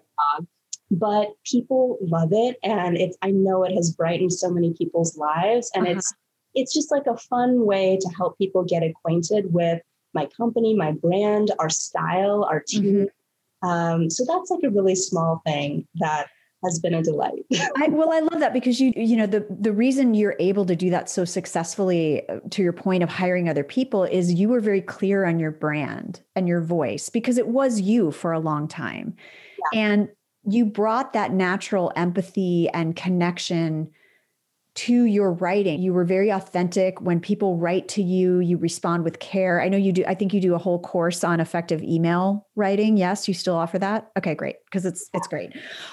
but 0.91 1.29
people 1.45 1.99
love 2.01 2.31
it 2.33 2.57
and 2.63 2.97
it's 2.97 3.17
i 3.23 3.31
know 3.31 3.65
it 3.65 3.75
has 3.75 3.91
brightened 3.91 4.33
so 4.33 4.51
many 4.51 4.73
people's 4.75 5.17
lives 5.17 5.71
and 5.75 5.87
uh-huh. 5.87 5.97
it's 5.97 6.15
it's 6.55 6.75
just 6.75 6.91
like 6.91 7.07
a 7.07 7.17
fun 7.17 7.65
way 7.67 7.99
to 8.01 8.09
help 8.17 8.39
people 8.39 8.65
get 8.65 8.83
acquainted 8.83 9.53
with 9.53 9.81
my 10.13 10.27
company 10.37 10.75
my 10.75 10.93
brand 10.93 11.51
our 11.59 11.71
style 11.71 12.45
our 12.45 12.61
team 12.61 13.07
mm-hmm. 13.07 13.69
um, 13.69 14.11
so 14.11 14.25
that's 14.27 14.51
like 14.51 14.63
a 14.63 14.71
really 14.71 14.95
small 14.95 15.41
thing 15.45 15.87
that 15.97 16.29
has 16.65 16.79
been 16.79 16.95
a 16.95 17.03
delight. 17.03 17.45
I, 17.77 17.89
well, 17.89 18.13
I 18.13 18.21
love 18.21 18.41
that 18.41 18.53
because 18.53 18.81
you 18.81 18.93
you 18.97 19.17
know 19.17 19.27
the 19.27 19.47
the 19.51 19.73
reason 19.73 20.15
you're 20.15 20.37
able 20.41 20.65
to 20.67 20.75
do 20.75 20.91
that 20.91 21.09
so 21.09 21.25
successfully 21.25 22.29
uh, 22.29 22.41
to 22.51 22.63
your 22.63 22.73
point 22.73 23.03
of 23.03 23.09
hiring 23.09 23.49
other 23.49 23.65
people 23.65 24.05
is 24.05 24.33
you 24.33 24.49
were 24.49 24.61
very 24.61 24.81
clear 24.81 25.25
on 25.25 25.39
your 25.39 25.51
brand 25.51 26.21
and 26.35 26.49
your 26.49 26.61
voice 26.61 27.09
because 27.09 27.39
it 27.39 27.49
was 27.49 27.81
you 27.81 28.11
for 28.11 28.33
a 28.33 28.41
long 28.41 28.67
time. 28.67 29.15
Yeah. 29.73 29.81
And 29.81 30.09
you 30.47 30.65
brought 30.65 31.13
that 31.13 31.33
natural 31.33 31.93
empathy 31.97 32.69
and 32.71 32.95
connection 32.95 33.91
to 34.75 35.05
your 35.05 35.33
writing. 35.33 35.81
You 35.81 35.93
were 35.93 36.05
very 36.05 36.31
authentic. 36.31 37.01
When 37.01 37.21
people 37.21 37.57
write 37.57 37.87
to 37.91 38.03
you, 38.03 38.41
you 38.41 38.57
respond 38.57 39.05
with 39.05 39.21
care. 39.21 39.61
I 39.61 39.69
know 39.69 39.77
you 39.77 39.93
do. 39.93 40.05
I 40.07 40.15
think 40.15 40.35
you 40.35 40.41
do 40.41 40.55
a 40.55 40.59
whole 40.59 40.81
course 40.81 41.23
on 41.23 41.39
effective 41.39 41.83
email 41.83 42.49
writing. 42.57 42.97
Yes, 42.97 43.29
you 43.29 43.35
still 43.35 43.55
offer 43.55 43.79
that. 43.79 44.11
Okay, 44.19 44.35
great, 44.35 44.57
because 44.65 44.85
it's 44.85 45.09
it's 45.15 45.29
great. 45.29 45.53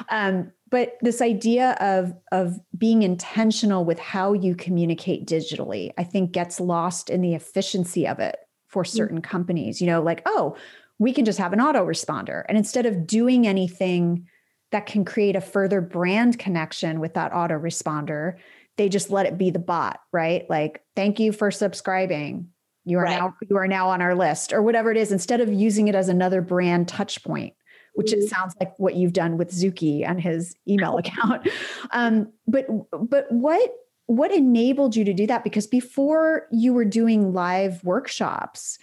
Um, 0.09 0.51
but 0.71 0.97
this 1.01 1.21
idea 1.21 1.77
of 1.79 2.13
of 2.31 2.59
being 2.75 3.03
intentional 3.03 3.85
with 3.85 3.99
how 3.99 4.33
you 4.33 4.55
communicate 4.55 5.27
digitally, 5.27 5.91
I 5.99 6.03
think 6.03 6.31
gets 6.31 6.59
lost 6.59 7.11
in 7.11 7.21
the 7.21 7.35
efficiency 7.35 8.07
of 8.07 8.19
it 8.19 8.37
for 8.67 8.83
mm. 8.83 8.87
certain 8.87 9.17
mm-hmm. 9.17 9.29
companies. 9.29 9.79
You 9.79 9.87
know, 9.87 10.01
like 10.01 10.23
oh, 10.25 10.55
we 10.97 11.13
can 11.13 11.25
just 11.25 11.37
have 11.37 11.53
an 11.53 11.59
autoresponder, 11.59 12.45
and 12.49 12.57
instead 12.57 12.87
of 12.87 13.05
doing 13.05 13.45
anything 13.45 14.27
that 14.71 14.86
can 14.86 15.05
create 15.05 15.36
a 15.36 15.41
further 15.41 15.81
brand 15.81 16.39
connection 16.39 16.99
with 16.99 17.13
that 17.13 17.31
autoresponder. 17.31 18.38
They 18.77 18.89
just 18.89 19.12
let 19.12 19.25
it 19.25 19.38
be 19.38 19.49
the 19.49 19.60
bot, 19.60 19.99
right? 20.12 20.49
Like, 20.49 20.81
thank 20.95 21.19
you 21.19 21.31
for 21.31 21.51
subscribing. 21.51 22.49
You 22.86 22.97
are 22.97 23.03
right. 23.03 23.19
now 23.19 23.36
you 23.47 23.57
are 23.57 23.67
now 23.67 23.89
on 23.89 24.01
our 24.01 24.15
list, 24.15 24.53
or 24.53 24.62
whatever 24.62 24.91
it 24.91 24.97
is, 24.97 25.12
instead 25.12 25.39
of 25.39 25.53
using 25.53 25.88
it 25.88 25.93
as 25.93 26.10
another 26.10 26.41
brand 26.41 26.88
touch 26.88 27.23
point, 27.23 27.53
which 27.93 28.12
mm-hmm. 28.12 28.21
it 28.21 28.29
sounds 28.29 28.55
like 28.60 28.73
what 28.79 28.95
you've 28.95 29.13
done 29.13 29.38
with 29.38 29.51
Zuki 29.51 30.07
and 30.07 30.19
his 30.19 30.55
email 30.67 30.97
account. 30.97 31.47
Um, 31.91 32.31
but 32.47 32.65
but 32.91 33.31
what 33.31 33.71
what 34.07 34.31
enabled 34.31 34.95
you 34.95 35.05
to 35.05 35.13
do 35.13 35.27
that? 35.27 35.43
Because 35.43 35.67
before 35.67 36.47
you 36.51 36.73
were 36.73 36.86
doing 36.86 37.34
live 37.34 37.84
workshops, 37.84 38.79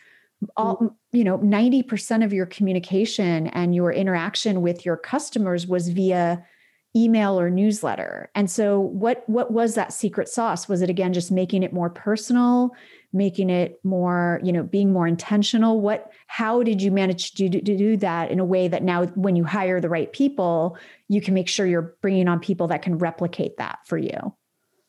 all 0.57 0.77
mm. 0.77 0.94
you 1.12 1.24
know 1.24 1.38
90% 1.38 2.24
of 2.24 2.33
your 2.33 2.46
communication 2.46 3.48
and 3.48 3.74
your 3.74 3.92
interaction 3.92 4.62
with 4.62 4.85
your 4.85 4.96
customers 4.96 5.66
was 5.66 5.88
via 5.88 6.44
email 6.96 7.38
or 7.38 7.51
newsletter. 7.51 8.31
And 8.35 8.51
so 8.51 8.81
what 8.81 9.29
what 9.29 9.53
was 9.53 9.74
that 9.74 9.92
secret 9.92 10.29
sauce? 10.29 10.68
Was 10.68 10.83
it 10.83 10.90
again 10.90 11.12
just 11.12 11.31
making 11.31 11.62
it 11.62 11.72
more 11.72 11.90
personal 11.90 12.72
making 13.12 13.48
it 13.48 13.81
more 13.85 14.40
you 14.42 14.53
know 14.53 14.62
being 14.62 14.92
more 14.92 15.07
intentional? 15.07 15.81
What 15.81 16.11
how 16.27 16.62
did 16.62 16.83
you 16.83 16.90
manage 16.90 17.33
to 17.33 17.48
do, 17.48 17.61
to 17.61 17.77
do 17.77 17.96
that 17.98 18.31
in 18.31 18.38
a 18.38 18.44
way 18.44 18.68
that 18.68 18.83
now 18.83 19.07
when 19.07 19.37
you 19.37 19.44
hire 19.44 19.81
the 19.81 19.88
right 19.88 20.12
people 20.12 20.77
you 21.09 21.20
can 21.20 21.35
make 21.35 21.48
sure 21.48 21.66
you're 21.66 21.96
bringing 22.03 22.29
on 22.29 22.38
people 22.38 22.66
that 22.68 22.83
can 22.83 22.98
replicate 22.98 23.57
that 23.57 23.79
for 23.87 23.98
you? 23.98 24.35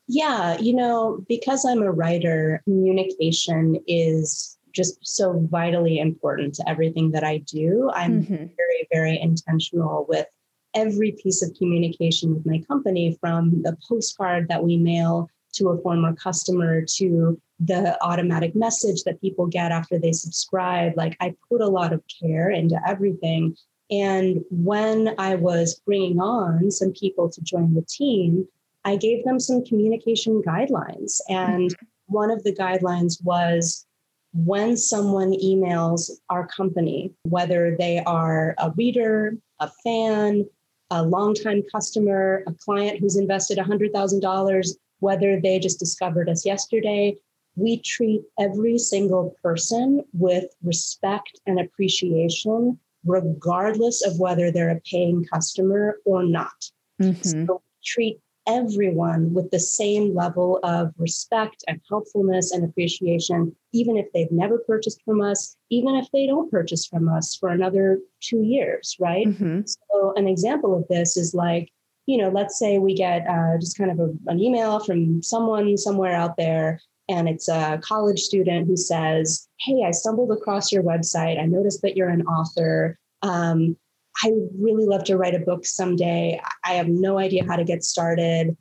Yeah 0.07 0.57
you 0.59 0.75
know 0.75 1.23
because 1.29 1.65
i'm 1.65 1.83
a 1.83 1.91
writer 1.91 2.61
communication 2.65 3.79
is 3.87 4.57
just 4.73 4.97
so 5.01 5.45
vitally 5.49 5.99
important 5.99 6.53
to 6.55 6.69
everything 6.69 7.11
that 7.11 7.23
I 7.23 7.37
do. 7.39 7.91
I'm 7.93 8.23
mm-hmm. 8.23 8.35
very, 8.35 8.87
very 8.91 9.19
intentional 9.19 10.05
with 10.07 10.27
every 10.73 11.13
piece 11.13 11.41
of 11.41 11.53
communication 11.57 12.33
with 12.35 12.45
my 12.45 12.61
company 12.67 13.17
from 13.19 13.61
the 13.63 13.75
postcard 13.87 14.47
that 14.49 14.63
we 14.63 14.77
mail 14.77 15.29
to 15.53 15.69
a 15.69 15.81
former 15.81 16.13
customer 16.15 16.83
to 16.97 17.39
the 17.59 17.97
automatic 18.03 18.55
message 18.55 19.03
that 19.03 19.19
people 19.19 19.47
get 19.47 19.71
after 19.71 19.97
they 19.97 20.11
subscribe. 20.11 20.93
Like 20.95 21.17
I 21.19 21.35
put 21.49 21.61
a 21.61 21.67
lot 21.67 21.91
of 21.91 22.03
care 22.21 22.51
into 22.51 22.79
everything 22.87 23.55
And 23.89 24.43
when 24.51 25.15
I 25.17 25.35
was 25.35 25.81
bringing 25.85 26.19
on 26.19 26.69
some 26.71 26.91
people 26.91 27.29
to 27.29 27.41
join 27.41 27.73
the 27.73 27.81
team, 27.81 28.47
I 28.85 28.95
gave 28.95 29.25
them 29.25 29.39
some 29.39 29.65
communication 29.65 30.41
guidelines. 30.45 31.19
And 31.27 31.71
mm-hmm. 31.71 31.85
one 32.07 32.31
of 32.31 32.43
the 32.43 32.53
guidelines 32.53 33.23
was 33.23 33.85
when 34.33 34.77
someone 34.77 35.33
emails 35.33 36.11
our 36.29 36.47
company, 36.47 37.13
whether 37.23 37.75
they 37.77 37.99
are 37.99 38.55
a 38.57 38.71
reader, 38.71 39.35
a 39.59 39.69
fan, 39.83 40.45
a 40.91 41.03
longtime 41.03 41.63
customer, 41.71 42.43
a 42.47 42.53
client 42.53 42.99
who's 42.99 43.15
invested 43.15 43.57
$100,000, 43.57 44.67
whether 44.99 45.39
they 45.39 45.59
just 45.59 45.79
discovered 45.79 46.29
us 46.29 46.45
yesterday, 46.45 47.15
we 47.55 47.79
treat 47.79 48.21
every 48.39 48.77
single 48.77 49.35
person 49.43 50.03
with 50.13 50.45
respect 50.63 51.39
and 51.45 51.59
appreciation, 51.59 52.79
regardless 53.05 54.05
of 54.05 54.19
whether 54.19 54.51
they're 54.51 54.69
a 54.69 54.81
paying 54.81 55.25
customer 55.25 55.97
or 56.05 56.23
not. 56.23 56.69
Mm-hmm. 57.01 57.45
So 57.45 57.61
treat 57.83 58.19
everyone 58.49 59.31
with 59.31 59.51
the 59.51 59.59
same 59.59 60.15
level 60.15 60.59
of 60.63 60.91
respect 60.97 61.63
and 61.67 61.79
helpfulness 61.87 62.51
and 62.51 62.63
appreciation, 62.65 63.55
even 63.73 63.95
if 63.95 64.11
they've 64.11 64.31
never 64.31 64.57
purchased 64.57 65.01
from 65.05 65.21
us, 65.21 65.55
even 65.69 65.95
if 65.95 66.07
they 66.11 66.25
don't 66.25 66.51
purchase 66.51 66.85
from 66.87 67.07
us 67.07 67.35
for 67.35 67.49
another 67.49 67.99
two 68.21 68.41
years, 68.41 68.97
right? 68.99 69.27
Mm-hmm. 69.27 69.61
So, 69.65 70.13
an 70.15 70.27
example 70.27 70.75
of 70.75 70.87
this 70.87 71.15
is 71.15 71.35
like, 71.35 71.69
you 72.07 72.17
know, 72.17 72.29
let's 72.29 72.57
say 72.57 72.79
we 72.79 72.95
get 72.95 73.27
uh, 73.27 73.59
just 73.59 73.77
kind 73.77 73.91
of 73.91 73.99
a, 73.99 74.11
an 74.27 74.39
email 74.39 74.79
from 74.79 75.21
someone 75.21 75.77
somewhere 75.77 76.15
out 76.15 76.35
there, 76.35 76.81
and 77.07 77.29
it's 77.29 77.47
a 77.47 77.79
college 77.83 78.19
student 78.19 78.67
who 78.67 78.75
says, 78.75 79.47
Hey, 79.59 79.83
I 79.85 79.91
stumbled 79.91 80.31
across 80.31 80.71
your 80.71 80.81
website. 80.81 81.39
I 81.39 81.45
noticed 81.45 81.83
that 81.83 81.95
you're 81.95 82.09
an 82.09 82.25
author. 82.25 82.97
Um, 83.21 83.77
I 84.23 84.31
would 84.31 84.49
really 84.59 84.85
love 84.85 85.03
to 85.05 85.17
write 85.17 85.35
a 85.35 85.39
book 85.39 85.65
someday. 85.65 86.41
I 86.63 86.73
have 86.73 86.87
no 86.87 87.17
idea 87.17 87.45
how 87.45 87.55
to 87.55 87.63
get 87.63 87.83
started. 87.83 88.55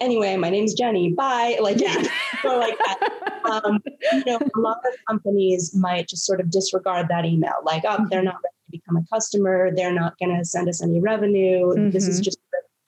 Anyway, 0.00 0.36
my 0.36 0.50
name's 0.50 0.74
Jenny. 0.74 1.12
Bye. 1.12 1.58
Like, 1.60 1.80
yeah, 1.80 2.02
so 2.42 2.58
like 2.58 2.76
that. 2.78 3.20
Um, 3.44 3.78
you 4.12 4.24
know, 4.26 4.38
a 4.38 4.60
lot 4.60 4.78
of 4.78 4.94
companies 5.08 5.74
might 5.74 6.08
just 6.08 6.24
sort 6.24 6.40
of 6.40 6.50
disregard 6.50 7.08
that 7.08 7.24
email, 7.24 7.52
like, 7.62 7.84
oh, 7.86 8.06
they're 8.10 8.22
not 8.22 8.36
ready 8.36 8.56
to 8.66 8.70
become 8.70 8.96
a 8.96 9.04
customer. 9.14 9.70
They're 9.74 9.92
not 9.92 10.18
going 10.18 10.36
to 10.36 10.44
send 10.44 10.68
us 10.68 10.82
any 10.82 11.00
revenue. 11.00 11.66
Mm-hmm. 11.66 11.90
This 11.90 12.08
is 12.08 12.16
mm-hmm. 12.16 12.24
just 12.24 12.38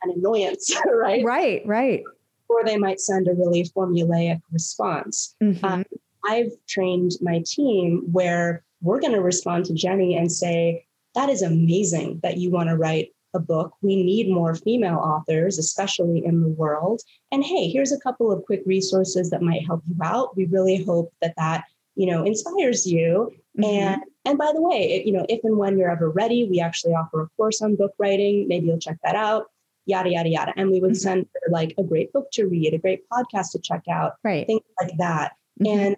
an 0.02 0.12
annoyance, 0.16 0.74
right? 0.86 1.24
Right, 1.24 1.62
right. 1.66 2.02
Or 2.48 2.64
they 2.64 2.76
might 2.76 3.00
send 3.00 3.28
a 3.28 3.34
really 3.34 3.64
formulaic 3.64 4.40
response. 4.50 5.34
Mm-hmm. 5.42 5.64
Um, 5.64 5.84
I've 6.24 6.52
trained 6.68 7.12
my 7.20 7.42
team 7.46 8.02
where 8.10 8.64
we're 8.82 9.00
going 9.00 9.12
to 9.12 9.20
respond 9.20 9.64
to 9.66 9.74
Jenny 9.74 10.16
and 10.16 10.30
say, 10.30 10.85
that 11.16 11.28
is 11.28 11.42
amazing 11.42 12.20
that 12.22 12.36
you 12.36 12.50
want 12.50 12.68
to 12.68 12.76
write 12.76 13.10
a 13.34 13.40
book. 13.40 13.74
We 13.82 14.02
need 14.02 14.30
more 14.30 14.54
female 14.54 14.98
authors, 14.98 15.58
especially 15.58 16.24
in 16.24 16.40
the 16.40 16.48
world. 16.48 17.02
And 17.32 17.42
hey, 17.42 17.68
here's 17.68 17.92
a 17.92 17.98
couple 18.00 18.30
of 18.30 18.44
quick 18.44 18.62
resources 18.66 19.30
that 19.30 19.42
might 19.42 19.66
help 19.66 19.82
you 19.86 19.96
out. 20.02 20.36
We 20.36 20.44
really 20.46 20.84
hope 20.84 21.12
that 21.22 21.34
that 21.36 21.64
you 21.96 22.06
know 22.06 22.24
inspires 22.24 22.86
you. 22.86 23.32
Mm-hmm. 23.58 23.64
And 23.64 24.02
and 24.24 24.38
by 24.38 24.50
the 24.54 24.62
way, 24.62 25.02
you 25.04 25.12
know, 25.12 25.26
if 25.28 25.40
and 25.42 25.56
when 25.56 25.78
you're 25.78 25.90
ever 25.90 26.10
ready, 26.10 26.48
we 26.48 26.60
actually 26.60 26.94
offer 26.94 27.22
a 27.22 27.28
course 27.36 27.62
on 27.62 27.76
book 27.76 27.92
writing. 27.98 28.46
Maybe 28.48 28.66
you'll 28.66 28.78
check 28.78 28.98
that 29.02 29.16
out. 29.16 29.46
Yada 29.86 30.10
yada 30.10 30.28
yada. 30.28 30.52
And 30.56 30.70
we 30.70 30.80
would 30.80 30.92
mm-hmm. 30.92 31.08
send 31.08 31.26
her 31.34 31.50
like 31.50 31.74
a 31.78 31.82
great 31.82 32.12
book 32.12 32.30
to 32.32 32.46
read, 32.46 32.74
a 32.74 32.78
great 32.78 33.08
podcast 33.08 33.52
to 33.52 33.58
check 33.60 33.84
out, 33.90 34.14
right? 34.22 34.46
Things 34.46 34.62
like 34.80 34.96
that. 34.98 35.32
Mm-hmm. 35.62 35.78
And 35.78 35.96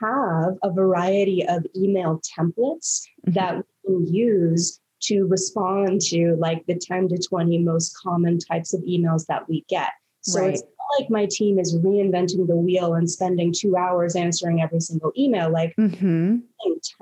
have 0.00 0.56
a 0.62 0.72
variety 0.72 1.46
of 1.46 1.66
email 1.76 2.20
templates 2.38 3.02
mm-hmm. 3.26 3.32
that 3.32 3.56
we 3.56 3.62
can 3.84 4.14
use 4.14 4.80
to 5.02 5.26
respond 5.26 6.00
to 6.00 6.36
like 6.38 6.64
the 6.66 6.74
10 6.74 7.08
to 7.08 7.18
20 7.18 7.58
most 7.58 7.96
common 7.96 8.38
types 8.38 8.74
of 8.74 8.80
emails 8.82 9.26
that 9.26 9.48
we 9.48 9.64
get. 9.68 9.90
So 10.22 10.40
right. 10.40 10.50
it's 10.50 10.62
not 10.62 11.00
like 11.00 11.10
my 11.10 11.26
team 11.30 11.58
is 11.58 11.76
reinventing 11.78 12.46
the 12.46 12.56
wheel 12.56 12.94
and 12.94 13.10
spending 13.10 13.54
two 13.56 13.76
hours 13.76 14.14
answering 14.14 14.60
every 14.60 14.80
single 14.80 15.12
email, 15.16 15.50
like 15.50 15.74
mm-hmm. 15.76 16.36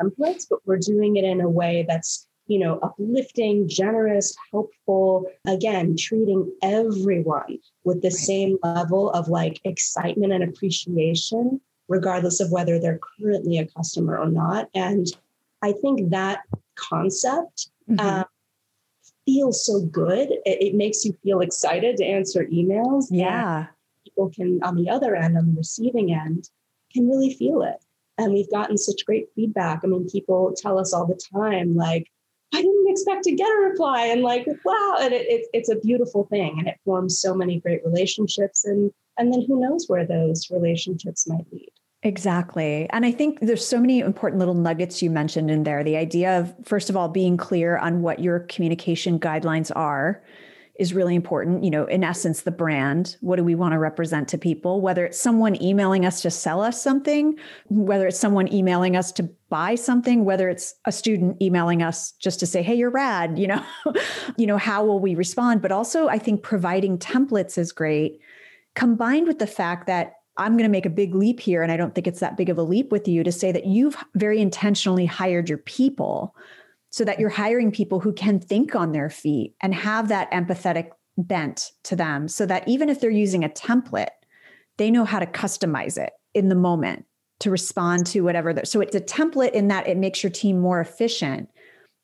templates, 0.00 0.46
but 0.48 0.60
we're 0.64 0.78
doing 0.78 1.16
it 1.16 1.24
in 1.24 1.40
a 1.40 1.48
way 1.48 1.84
that's 1.88 2.28
you 2.48 2.58
know, 2.58 2.78
uplifting, 2.82 3.68
generous, 3.68 4.34
helpful, 4.50 5.26
again, 5.46 5.94
treating 5.96 6.50
everyone 6.62 7.58
with 7.84 8.00
the 8.00 8.08
right. 8.08 8.14
same 8.14 8.58
level 8.62 9.10
of 9.10 9.28
like 9.28 9.60
excitement 9.64 10.32
and 10.32 10.42
appreciation 10.42 11.60
regardless 11.88 12.40
of 12.40 12.50
whether 12.50 12.78
they're 12.78 13.00
currently 13.18 13.58
a 13.58 13.66
customer 13.66 14.18
or 14.18 14.28
not. 14.28 14.68
And 14.74 15.06
I 15.62 15.72
think 15.72 16.10
that 16.10 16.42
concept 16.76 17.70
mm-hmm. 17.90 18.00
um, 18.06 18.24
feels 19.24 19.64
so 19.64 19.80
good. 19.80 20.30
It, 20.44 20.62
it, 20.62 20.74
makes 20.74 21.04
you 21.04 21.16
feel 21.22 21.40
excited 21.40 21.96
to 21.96 22.04
answer 22.04 22.44
emails. 22.46 23.06
Yeah. 23.10 23.66
People 24.04 24.30
can, 24.30 24.60
on 24.62 24.76
the 24.76 24.88
other 24.88 25.16
end, 25.16 25.36
on 25.36 25.46
the 25.46 25.56
receiving 25.56 26.12
end, 26.14 26.48
can 26.92 27.08
really 27.08 27.34
feel 27.34 27.62
it. 27.62 27.84
And 28.16 28.32
we've 28.32 28.50
gotten 28.50 28.76
such 28.76 29.04
great 29.04 29.28
feedback. 29.34 29.80
I 29.84 29.86
mean, 29.86 30.08
people 30.08 30.54
tell 30.56 30.78
us 30.78 30.92
all 30.92 31.06
the 31.06 31.20
time, 31.34 31.76
like, 31.76 32.10
I 32.54 32.62
didn't 32.62 32.88
expect 32.88 33.24
to 33.24 33.34
get 33.34 33.48
a 33.48 33.68
reply. 33.68 34.06
And 34.06 34.22
like, 34.22 34.46
wow. 34.64 34.96
And 35.00 35.12
it, 35.12 35.26
it, 35.28 35.46
it's 35.52 35.68
a 35.68 35.76
beautiful 35.76 36.24
thing. 36.24 36.56
And 36.58 36.66
it 36.66 36.80
forms 36.84 37.20
so 37.20 37.34
many 37.34 37.60
great 37.60 37.84
relationships. 37.84 38.64
And, 38.64 38.90
and 39.18 39.32
then 39.32 39.44
who 39.46 39.60
knows 39.60 39.84
where 39.86 40.06
those 40.06 40.48
relationships 40.50 41.28
might 41.28 41.44
lead. 41.52 41.70
Exactly. 42.04 42.86
And 42.90 43.04
I 43.04 43.10
think 43.10 43.40
there's 43.40 43.66
so 43.66 43.80
many 43.80 43.98
important 43.98 44.38
little 44.38 44.54
nuggets 44.54 45.02
you 45.02 45.10
mentioned 45.10 45.50
in 45.50 45.64
there. 45.64 45.82
The 45.82 45.96
idea 45.96 46.38
of, 46.38 46.54
first 46.64 46.90
of 46.90 46.96
all, 46.96 47.08
being 47.08 47.36
clear 47.36 47.76
on 47.76 48.02
what 48.02 48.20
your 48.20 48.40
communication 48.40 49.18
guidelines 49.18 49.72
are 49.74 50.22
is 50.78 50.94
really 50.94 51.16
important. 51.16 51.64
You 51.64 51.72
know, 51.72 51.86
in 51.86 52.04
essence, 52.04 52.42
the 52.42 52.52
brand. 52.52 53.16
What 53.20 53.34
do 53.34 53.42
we 53.42 53.56
want 53.56 53.72
to 53.72 53.80
represent 53.80 54.28
to 54.28 54.38
people? 54.38 54.80
Whether 54.80 55.06
it's 55.06 55.18
someone 55.18 55.60
emailing 55.60 56.06
us 56.06 56.22
to 56.22 56.30
sell 56.30 56.62
us 56.62 56.80
something, 56.80 57.36
whether 57.66 58.06
it's 58.06 58.18
someone 58.18 58.52
emailing 58.52 58.94
us 58.94 59.10
to 59.12 59.24
buy 59.48 59.74
something, 59.74 60.24
whether 60.24 60.48
it's 60.48 60.76
a 60.84 60.92
student 60.92 61.42
emailing 61.42 61.82
us 61.82 62.12
just 62.12 62.38
to 62.38 62.46
say, 62.46 62.62
"Hey, 62.62 62.76
you're 62.76 62.90
rad," 62.90 63.40
you 63.40 63.48
know, 63.48 63.64
you 64.36 64.46
know, 64.46 64.56
how 64.56 64.84
will 64.84 65.00
we 65.00 65.16
respond? 65.16 65.62
But 65.62 65.72
also, 65.72 66.06
I 66.06 66.18
think 66.18 66.44
providing 66.44 66.96
templates 66.96 67.58
is 67.58 67.72
great, 67.72 68.20
combined 68.76 69.26
with 69.26 69.40
the 69.40 69.48
fact 69.48 69.88
that 69.88 70.12
I'm 70.38 70.52
going 70.52 70.68
to 70.68 70.70
make 70.70 70.86
a 70.86 70.90
big 70.90 71.14
leap 71.14 71.40
here. 71.40 71.62
And 71.62 71.70
I 71.70 71.76
don't 71.76 71.94
think 71.94 72.06
it's 72.06 72.20
that 72.20 72.36
big 72.36 72.48
of 72.48 72.58
a 72.58 72.62
leap 72.62 72.90
with 72.92 73.08
you 73.08 73.24
to 73.24 73.32
say 73.32 73.52
that 73.52 73.66
you've 73.66 73.96
very 74.14 74.40
intentionally 74.40 75.04
hired 75.04 75.48
your 75.48 75.58
people 75.58 76.34
so 76.90 77.04
that 77.04 77.18
you're 77.18 77.28
hiring 77.28 77.70
people 77.70 78.00
who 78.00 78.12
can 78.12 78.40
think 78.40 78.74
on 78.74 78.92
their 78.92 79.10
feet 79.10 79.54
and 79.60 79.74
have 79.74 80.08
that 80.08 80.30
empathetic 80.30 80.90
bent 81.18 81.72
to 81.82 81.96
them 81.96 82.28
so 82.28 82.46
that 82.46 82.66
even 82.66 82.88
if 82.88 83.00
they're 83.00 83.10
using 83.10 83.44
a 83.44 83.48
template, 83.48 84.08
they 84.78 84.90
know 84.90 85.04
how 85.04 85.18
to 85.18 85.26
customize 85.26 85.98
it 85.98 86.12
in 86.34 86.48
the 86.48 86.54
moment 86.54 87.04
to 87.40 87.50
respond 87.50 88.06
to 88.06 88.20
whatever. 88.20 88.54
So 88.64 88.80
it's 88.80 88.94
a 88.94 89.00
template 89.00 89.52
in 89.52 89.68
that 89.68 89.86
it 89.86 89.96
makes 89.96 90.22
your 90.22 90.30
team 90.30 90.60
more 90.60 90.80
efficient, 90.80 91.48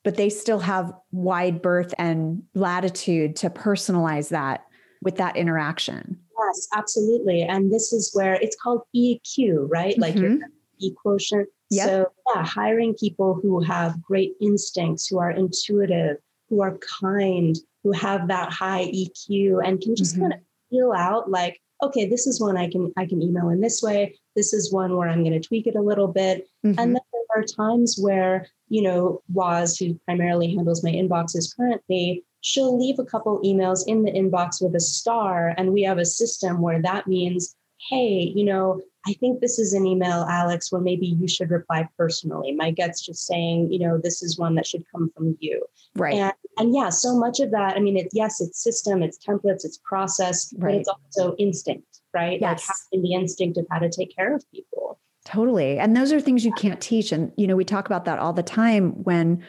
but 0.02 0.16
they 0.16 0.28
still 0.28 0.58
have 0.60 0.92
wide 1.12 1.62
berth 1.62 1.94
and 1.98 2.42
latitude 2.54 3.36
to 3.36 3.50
personalize 3.50 4.28
that 4.30 4.64
with 5.02 5.16
that 5.16 5.36
interaction. 5.36 6.18
Yes, 6.46 6.68
absolutely. 6.74 7.42
And 7.42 7.72
this 7.72 7.92
is 7.92 8.10
where 8.12 8.34
it's 8.34 8.56
called 8.56 8.82
EQ, 8.94 9.66
right? 9.68 9.98
Like 9.98 10.14
mm-hmm. 10.14 10.40
your 10.40 10.48
E 10.78 10.92
quotient. 11.00 11.48
Yep. 11.70 11.88
So, 11.88 12.06
yeah, 12.34 12.44
hiring 12.44 12.94
people 12.94 13.34
who 13.34 13.60
have 13.60 14.02
great 14.02 14.34
instincts, 14.40 15.08
who 15.08 15.18
are 15.18 15.30
intuitive, 15.30 16.18
who 16.48 16.62
are 16.62 16.78
kind, 17.00 17.56
who 17.82 17.92
have 17.92 18.28
that 18.28 18.52
high 18.52 18.84
EQ 18.86 19.66
and 19.66 19.80
can 19.80 19.96
just 19.96 20.14
mm-hmm. 20.14 20.22
kind 20.22 20.34
of 20.34 20.40
feel 20.70 20.92
out 20.92 21.30
like, 21.30 21.60
okay, 21.82 22.08
this 22.08 22.26
is 22.26 22.40
one 22.40 22.56
I 22.56 22.70
can 22.70 22.92
I 22.96 23.06
can 23.06 23.22
email 23.22 23.48
in 23.48 23.60
this 23.60 23.82
way. 23.82 24.18
This 24.36 24.52
is 24.52 24.72
one 24.72 24.96
where 24.96 25.08
I'm 25.08 25.22
going 25.22 25.40
to 25.40 25.46
tweak 25.46 25.66
it 25.66 25.76
a 25.76 25.82
little 25.82 26.08
bit. 26.08 26.48
Mm-hmm. 26.64 26.78
And 26.78 26.94
then 26.94 27.02
there 27.12 27.42
are 27.42 27.44
times 27.44 27.96
where, 28.00 28.46
you 28.68 28.82
know, 28.82 29.22
Waz, 29.32 29.78
who 29.78 29.98
primarily 30.04 30.54
handles 30.54 30.82
my 30.82 30.90
inboxes 30.90 31.54
currently, 31.56 32.24
she'll 32.44 32.78
leave 32.78 32.98
a 32.98 33.04
couple 33.04 33.40
emails 33.40 33.84
in 33.86 34.02
the 34.02 34.12
inbox 34.12 34.62
with 34.62 34.74
a 34.76 34.80
star. 34.80 35.54
And 35.56 35.72
we 35.72 35.82
have 35.84 35.96
a 35.96 36.04
system 36.04 36.60
where 36.60 36.80
that 36.82 37.06
means, 37.06 37.56
hey, 37.88 38.32
you 38.36 38.44
know, 38.44 38.82
I 39.06 39.14
think 39.14 39.40
this 39.40 39.58
is 39.58 39.72
an 39.72 39.86
email, 39.86 40.26
Alex, 40.28 40.70
where 40.70 40.82
maybe 40.82 41.06
you 41.06 41.26
should 41.26 41.50
reply 41.50 41.88
personally. 41.96 42.52
My 42.52 42.70
gut's 42.70 43.00
just 43.00 43.26
saying, 43.26 43.72
you 43.72 43.78
know, 43.78 43.98
this 43.98 44.22
is 44.22 44.38
one 44.38 44.56
that 44.56 44.66
should 44.66 44.84
come 44.94 45.10
from 45.16 45.38
you. 45.40 45.64
Right. 45.96 46.16
And, 46.16 46.32
and 46.58 46.74
yeah, 46.74 46.90
so 46.90 47.16
much 47.16 47.40
of 47.40 47.50
that, 47.52 47.76
I 47.76 47.80
mean, 47.80 47.96
it, 47.96 48.08
yes, 48.12 48.42
it's 48.42 48.62
system, 48.62 49.02
it's 49.02 49.18
templates, 49.18 49.64
it's 49.64 49.80
process, 49.82 50.52
right. 50.58 50.72
but 50.72 50.74
it's 50.74 50.88
also 50.88 51.34
instinct, 51.36 52.00
right? 52.12 52.38
Yes. 52.42 52.68
Like 52.68 52.76
having 52.92 53.02
the 53.04 53.14
instinct 53.14 53.56
of 53.56 53.66
how 53.70 53.78
to 53.78 53.88
take 53.88 54.14
care 54.14 54.34
of 54.34 54.44
people. 54.52 54.98
Totally. 55.24 55.78
And 55.78 55.96
those 55.96 56.12
are 56.12 56.20
things 56.20 56.44
you 56.44 56.52
can't 56.52 56.80
teach. 56.80 57.10
And, 57.10 57.32
you 57.38 57.46
know, 57.46 57.56
we 57.56 57.64
talk 57.64 57.86
about 57.86 58.04
that 58.04 58.18
all 58.18 58.34
the 58.34 58.42
time 58.42 59.02
when 59.02 59.42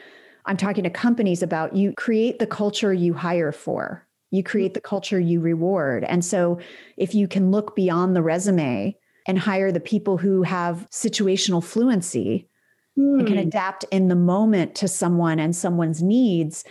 I'm 0.46 0.58
talking 0.58 0.84
to 0.84 0.90
companies 0.90 1.42
about 1.42 1.76
you 1.76 1.94
create 1.98 2.40
the 2.40 2.48
culture 2.48 2.94
you 2.94 3.14
hire 3.14 3.52
for. 3.52 4.08
You 4.32 4.44
mm-hmm. 4.44 4.50
create 4.50 4.74
the 4.74 4.82
culture 4.82 5.20
you 5.20 5.40
reward. 5.40 6.04
And 6.04 6.24
so 6.24 6.60
if 6.98 7.16
you 7.16 7.28
can 7.28 7.52
look 7.52 7.76
beyond 7.76 8.16
the 8.16 8.22
resume 8.22 8.96
and 9.28 9.40
hire 9.40 9.72
the 9.72 9.80
people 9.80 10.18
who 10.18 10.44
have 10.44 10.88
situational 10.92 11.64
fluency, 11.64 12.48
mm. 12.98 13.20
and 13.20 13.28
can 13.28 13.38
hmm. 13.38 13.48
adapt 13.48 13.86
in 13.92 14.08
the 14.08 14.16
moment 14.16 14.76
to 14.76 14.88
someone 14.88 15.40
and 15.40 15.56
someone's 15.56 16.02
needs 16.02 16.64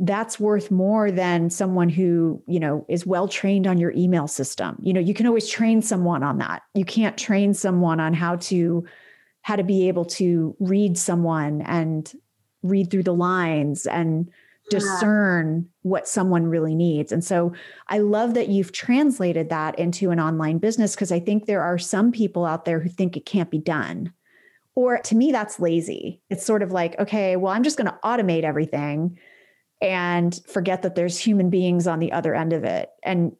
that's 0.00 0.38
worth 0.38 0.70
more 0.70 1.10
than 1.10 1.50
someone 1.50 1.88
who 1.88 2.40
you 2.46 2.60
know 2.60 2.86
is 2.88 3.04
well 3.04 3.26
trained 3.26 3.66
on 3.66 3.78
your 3.78 3.92
email 3.96 4.28
system 4.28 4.76
you 4.80 4.92
know 4.92 5.00
you 5.00 5.12
can 5.12 5.26
always 5.26 5.48
train 5.48 5.82
someone 5.82 6.22
on 6.22 6.38
that 6.38 6.62
you 6.74 6.84
can't 6.84 7.18
train 7.18 7.52
someone 7.52 7.98
on 7.98 8.14
how 8.14 8.36
to 8.36 8.84
how 9.42 9.56
to 9.56 9.64
be 9.64 9.88
able 9.88 10.04
to 10.04 10.54
read 10.60 10.96
someone 10.96 11.62
and 11.62 12.12
read 12.62 12.90
through 12.90 13.04
the 13.04 13.14
lines 13.14 13.86
and 13.86 14.30
discern 14.70 15.66
what 15.82 16.06
someone 16.06 16.46
really 16.46 16.74
needs. 16.74 17.10
And 17.10 17.24
so 17.24 17.52
I 17.88 17.98
love 17.98 18.34
that 18.34 18.48
you've 18.48 18.72
translated 18.72 19.48
that 19.48 19.78
into 19.78 20.10
an 20.10 20.20
online 20.20 20.58
business 20.58 20.94
because 20.94 21.12
I 21.12 21.20
think 21.20 21.46
there 21.46 21.62
are 21.62 21.78
some 21.78 22.12
people 22.12 22.44
out 22.44 22.64
there 22.64 22.80
who 22.80 22.88
think 22.88 23.16
it 23.16 23.24
can't 23.24 23.50
be 23.50 23.58
done. 23.58 24.12
Or 24.74 24.98
to 24.98 25.16
me, 25.16 25.32
that's 25.32 25.58
lazy. 25.58 26.20
It's 26.30 26.44
sort 26.44 26.62
of 26.62 26.70
like, 26.70 26.98
okay, 26.98 27.36
well, 27.36 27.52
I'm 27.52 27.62
just 27.62 27.78
going 27.78 27.90
to 27.90 27.98
automate 28.04 28.44
everything 28.44 29.18
and 29.80 30.38
forget 30.46 30.82
that 30.82 30.94
there's 30.94 31.18
human 31.18 31.50
beings 31.50 31.86
on 31.86 31.98
the 31.98 32.12
other 32.12 32.34
end 32.34 32.52
of 32.52 32.64
it. 32.64 32.90
And 33.02 33.34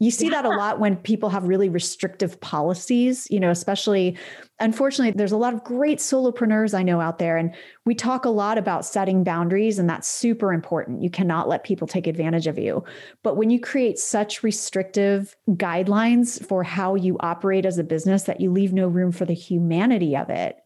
you 0.00 0.10
see 0.10 0.26
yeah. 0.26 0.42
that 0.42 0.44
a 0.44 0.48
lot 0.50 0.80
when 0.80 0.96
people 0.96 1.28
have 1.28 1.44
really 1.44 1.68
restrictive 1.68 2.40
policies, 2.40 3.28
you 3.30 3.38
know, 3.38 3.50
especially 3.50 4.18
unfortunately, 4.58 5.12
there's 5.16 5.32
a 5.32 5.36
lot 5.36 5.54
of 5.54 5.62
great 5.62 5.98
solopreneurs 5.98 6.76
I 6.76 6.82
know 6.82 7.00
out 7.00 7.18
there. 7.18 7.36
And 7.36 7.54
we 7.86 7.94
talk 7.94 8.24
a 8.24 8.30
lot 8.30 8.58
about 8.58 8.84
setting 8.84 9.22
boundaries, 9.22 9.78
and 9.78 9.88
that's 9.88 10.08
super 10.08 10.52
important. 10.52 11.02
You 11.02 11.10
cannot 11.10 11.48
let 11.48 11.64
people 11.64 11.86
take 11.86 12.06
advantage 12.06 12.46
of 12.46 12.58
you. 12.58 12.84
But 13.22 13.36
when 13.36 13.50
you 13.50 13.60
create 13.60 13.98
such 13.98 14.42
restrictive 14.42 15.36
guidelines 15.50 16.44
for 16.44 16.64
how 16.64 16.96
you 16.96 17.16
operate 17.20 17.64
as 17.64 17.78
a 17.78 17.84
business 17.84 18.24
that 18.24 18.40
you 18.40 18.50
leave 18.50 18.72
no 18.72 18.88
room 18.88 19.12
for 19.12 19.24
the 19.24 19.34
humanity 19.34 20.16
of 20.16 20.28
it, 20.28 20.56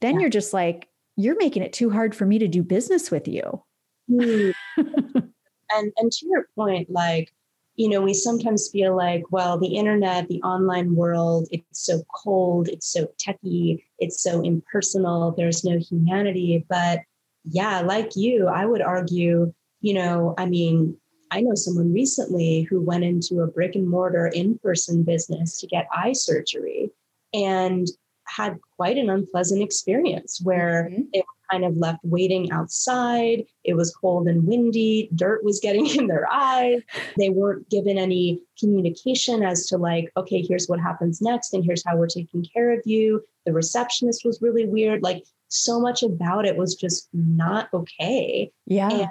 then 0.00 0.14
yeah. 0.14 0.20
you're 0.20 0.30
just 0.30 0.52
like, 0.52 0.88
you're 1.16 1.36
making 1.36 1.64
it 1.64 1.72
too 1.72 1.90
hard 1.90 2.14
for 2.14 2.26
me 2.26 2.38
to 2.38 2.46
do 2.46 2.62
business 2.62 3.10
with 3.10 3.26
you. 3.26 3.64
Mm. 4.08 4.54
and 4.76 5.92
and 5.96 6.12
to 6.12 6.26
your 6.26 6.46
point, 6.56 6.88
like 6.90 7.32
you 7.78 7.88
know, 7.88 8.00
we 8.00 8.12
sometimes 8.12 8.68
feel 8.68 8.96
like, 8.96 9.22
well, 9.30 9.56
the 9.56 9.76
internet, 9.76 10.26
the 10.26 10.42
online 10.42 10.96
world, 10.96 11.46
it's 11.52 11.86
so 11.86 12.02
cold, 12.12 12.66
it's 12.66 12.92
so 12.92 13.06
techy, 13.18 13.84
it's 14.00 14.20
so 14.20 14.40
impersonal, 14.42 15.30
there's 15.30 15.62
no 15.62 15.78
humanity. 15.78 16.66
But 16.68 17.02
yeah, 17.44 17.80
like 17.82 18.16
you, 18.16 18.48
I 18.48 18.66
would 18.66 18.82
argue, 18.82 19.54
you 19.80 19.94
know, 19.94 20.34
I 20.36 20.46
mean, 20.46 20.96
I 21.30 21.40
know 21.40 21.54
someone 21.54 21.92
recently 21.92 22.62
who 22.62 22.80
went 22.80 23.04
into 23.04 23.42
a 23.42 23.46
brick 23.46 23.76
and 23.76 23.88
mortar 23.88 24.26
in 24.26 24.58
person 24.58 25.04
business 25.04 25.60
to 25.60 25.68
get 25.68 25.86
eye 25.94 26.14
surgery 26.14 26.90
and 27.32 27.86
had 28.28 28.58
quite 28.76 28.96
an 28.96 29.10
unpleasant 29.10 29.62
experience 29.62 30.40
where 30.42 30.88
mm-hmm. 30.90 31.02
they 31.12 31.20
were 31.20 31.50
kind 31.50 31.64
of 31.64 31.76
left 31.76 32.00
waiting 32.04 32.50
outside. 32.52 33.44
It 33.64 33.74
was 33.74 33.94
cold 33.94 34.28
and 34.28 34.46
windy, 34.46 35.08
dirt 35.14 35.44
was 35.44 35.60
getting 35.60 35.86
in 35.98 36.06
their 36.06 36.30
eyes. 36.30 36.82
They 37.16 37.30
weren't 37.30 37.68
given 37.70 37.98
any 37.98 38.40
communication 38.58 39.42
as 39.42 39.66
to, 39.66 39.78
like, 39.78 40.10
okay, 40.16 40.42
here's 40.42 40.68
what 40.68 40.80
happens 40.80 41.20
next, 41.20 41.54
and 41.54 41.64
here's 41.64 41.84
how 41.84 41.96
we're 41.96 42.06
taking 42.06 42.44
care 42.44 42.72
of 42.72 42.80
you. 42.84 43.22
The 43.46 43.52
receptionist 43.52 44.24
was 44.24 44.42
really 44.42 44.66
weird. 44.66 45.02
Like, 45.02 45.24
so 45.48 45.80
much 45.80 46.02
about 46.02 46.44
it 46.44 46.56
was 46.56 46.74
just 46.74 47.08
not 47.12 47.68
okay. 47.72 48.52
Yeah. 48.66 48.90
And, 48.90 49.08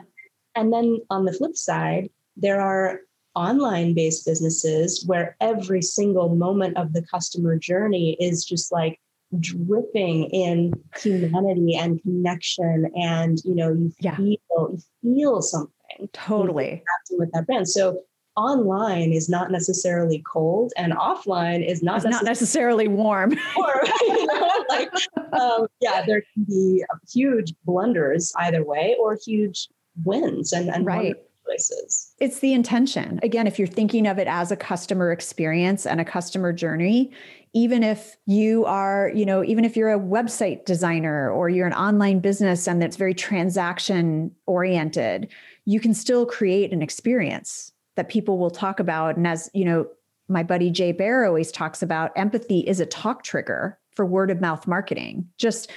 and 0.55 0.73
then 0.73 0.99
on 1.09 1.25
the 1.25 1.33
flip 1.33 1.55
side, 1.55 2.09
there 2.35 2.61
are 2.61 3.01
online 3.37 3.93
based 3.93 4.25
businesses 4.25 5.05
where 5.05 5.35
every 5.39 5.81
single 5.81 6.35
moment 6.35 6.75
of 6.75 6.93
the 6.93 7.03
customer 7.03 7.57
journey 7.57 8.17
is 8.19 8.43
just 8.43 8.71
like 8.71 8.99
dripping 9.39 10.25
in 10.25 10.73
humanity 11.01 11.75
and 11.75 12.01
connection 12.01 12.89
and 12.95 13.39
you 13.43 13.53
know 13.53 13.73
you 13.73 13.91
yeah. 13.99 14.15
feel 14.15 14.37
you 14.71 14.79
feel 15.01 15.41
something. 15.41 15.73
Totally. 16.13 16.83
with 17.11 17.31
that 17.31 17.47
brand. 17.47 17.67
So 17.67 18.01
online 18.35 19.11
is 19.11 19.29
not 19.29 19.51
necessarily 19.51 20.23
cold 20.31 20.71
and 20.77 20.93
offline 20.93 21.67
is 21.67 21.81
not, 21.81 21.95
necessarily, 21.95 22.11
not 22.11 22.23
necessarily 22.23 22.87
warm. 22.87 23.31
Warm. 23.57 23.87
You 24.01 24.25
know? 24.27 24.65
like 24.69 24.91
um, 25.33 25.67
yeah 25.81 26.05
there 26.05 26.21
can 26.33 26.43
be 26.43 26.83
huge 27.11 27.53
blunders 27.65 28.31
either 28.37 28.63
way 28.63 28.95
or 28.99 29.17
huge 29.25 29.67
wins 30.05 30.53
and, 30.53 30.69
and 30.69 30.85
right 30.85 31.15
places 31.47 32.13
it's 32.19 32.39
the 32.39 32.53
intention 32.53 33.19
again 33.23 33.47
if 33.47 33.57
you're 33.57 33.67
thinking 33.67 34.05
of 34.05 34.19
it 34.19 34.27
as 34.27 34.51
a 34.51 34.55
customer 34.55 35.11
experience 35.11 35.85
and 35.85 35.99
a 35.99 36.05
customer 36.05 36.53
journey 36.53 37.11
even 37.57 37.81
if 37.81 38.17
you 38.27 38.65
are, 38.65 39.11
you 39.15 39.25
know, 39.25 39.43
even 39.43 39.65
if 39.65 39.75
you're 39.75 39.91
a 39.91 39.99
website 39.99 40.65
designer 40.65 41.31
or 41.31 41.49
you're 41.49 41.65
an 41.65 41.73
online 41.73 42.19
business 42.19 42.67
and 42.67 42.79
that's 42.79 42.97
very 42.97 43.15
transaction 43.15 44.29
oriented, 44.45 45.27
you 45.65 45.79
can 45.79 45.93
still 45.93 46.25
create 46.25 46.71
an 46.71 46.83
experience 46.83 47.71
that 47.95 48.09
people 48.09 48.37
will 48.37 48.51
talk 48.51 48.79
about. 48.79 49.17
And 49.17 49.25
as, 49.25 49.49
you 49.55 49.65
know, 49.65 49.87
my 50.27 50.43
buddy 50.43 50.69
Jay 50.69 50.91
Baer 50.91 51.25
always 51.25 51.51
talks 51.51 51.81
about, 51.81 52.11
empathy 52.15 52.59
is 52.59 52.79
a 52.79 52.85
talk 52.85 53.23
trigger 53.23 53.79
for 53.95 54.05
word 54.05 54.29
of 54.29 54.39
mouth 54.39 54.67
marketing. 54.67 55.27
Just 55.39 55.71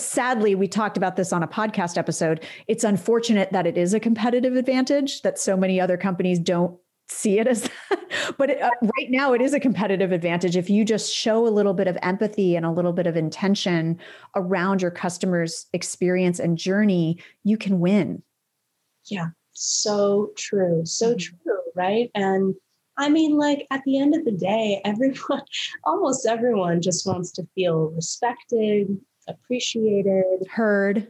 sadly, 0.00 0.54
we 0.54 0.68
talked 0.68 0.96
about 0.96 1.16
this 1.16 1.32
on 1.32 1.42
a 1.42 1.48
podcast 1.48 1.96
episode. 1.98 2.44
It's 2.66 2.84
unfortunate 2.84 3.52
that 3.52 3.66
it 3.66 3.76
is 3.76 3.94
a 3.94 4.00
competitive 4.00 4.56
advantage 4.56 5.22
that 5.22 5.38
so 5.38 5.56
many 5.56 5.80
other 5.80 5.96
companies 5.96 6.38
don't 6.38 6.78
see 7.08 7.38
it 7.38 7.46
as 7.46 7.62
that. 7.62 8.34
but 8.38 8.50
it, 8.50 8.60
uh, 8.60 8.70
right 8.82 9.10
now 9.10 9.32
it 9.32 9.40
is 9.40 9.54
a 9.54 9.60
competitive 9.60 10.12
advantage 10.12 10.56
if 10.56 10.68
you 10.68 10.84
just 10.84 11.12
show 11.12 11.46
a 11.46 11.50
little 11.50 11.74
bit 11.74 11.86
of 11.86 11.96
empathy 12.02 12.56
and 12.56 12.66
a 12.66 12.70
little 12.70 12.92
bit 12.92 13.06
of 13.06 13.16
intention 13.16 13.98
around 14.34 14.82
your 14.82 14.90
customers 14.90 15.66
experience 15.72 16.40
and 16.40 16.58
journey 16.58 17.18
you 17.44 17.56
can 17.56 17.78
win 17.78 18.22
yeah 19.04 19.28
so 19.52 20.30
true 20.36 20.84
so 20.84 21.10
mm-hmm. 21.10 21.18
true 21.18 21.60
right 21.76 22.10
and 22.14 22.54
i 22.96 23.08
mean 23.08 23.36
like 23.36 23.66
at 23.70 23.82
the 23.84 23.98
end 23.98 24.14
of 24.14 24.24
the 24.24 24.32
day 24.32 24.80
everyone 24.84 25.42
almost 25.84 26.26
everyone 26.26 26.82
just 26.82 27.06
wants 27.06 27.30
to 27.30 27.46
feel 27.54 27.90
respected 27.90 28.88
appreciated 29.28 30.46
heard 30.50 31.06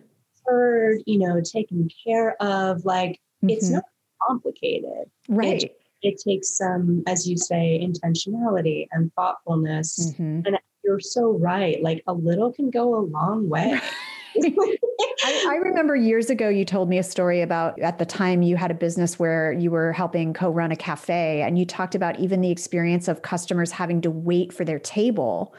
heard 0.46 1.02
you 1.07 1.18
know 1.18 1.40
taken 1.40 1.88
care 2.07 2.40
of 2.42 2.85
like 2.85 3.12
mm-hmm. 3.12 3.50
it's 3.50 3.68
not 3.70 3.85
complicated 4.26 5.11
right 5.29 5.64
it, 5.64 5.76
it 6.02 6.20
takes 6.20 6.57
some, 6.57 7.02
as 7.07 7.29
you 7.29 7.37
say, 7.37 7.81
intentionality 7.83 8.87
and 8.92 9.12
thoughtfulness. 9.14 10.12
Mm-hmm. 10.12 10.46
And 10.46 10.59
you're 10.85 11.00
so 11.00 11.33
right. 11.33 11.83
Like 11.83 12.02
a 12.07 12.12
little 12.12 12.52
can 12.52 12.70
go 12.70 12.96
a 12.96 13.02
long 13.02 13.48
way. 13.48 13.79
I, 14.38 15.46
I, 15.50 15.57
remember 15.57 15.96
years 15.96 16.29
ago 16.29 16.50
you 16.50 16.66
told 16.66 16.90
me 16.90 16.98
a 16.98 17.02
story 17.02 17.40
about 17.40 17.81
at 17.81 17.98
the 17.98 18.05
time 18.05 18.42
you 18.42 18.57
had 18.57 18.70
a 18.70 18.74
business 18.74 19.18
where 19.18 19.50
you 19.50 19.70
were 19.70 19.92
helping 19.92 20.35
co-run 20.35 20.70
a 20.72 20.76
cafe 20.76 21.40
and 21.40 21.59
you 21.59 21.64
talked 21.64 21.94
about 21.94 22.20
even 22.20 22.42
the 22.42 22.50
experience 22.50 23.09
of 23.09 23.22
customers 23.22 23.72
having 23.72 24.02
to 24.02 24.11
wait 24.11 24.52
for 24.52 24.62
their 24.62 24.79
table 24.79 25.55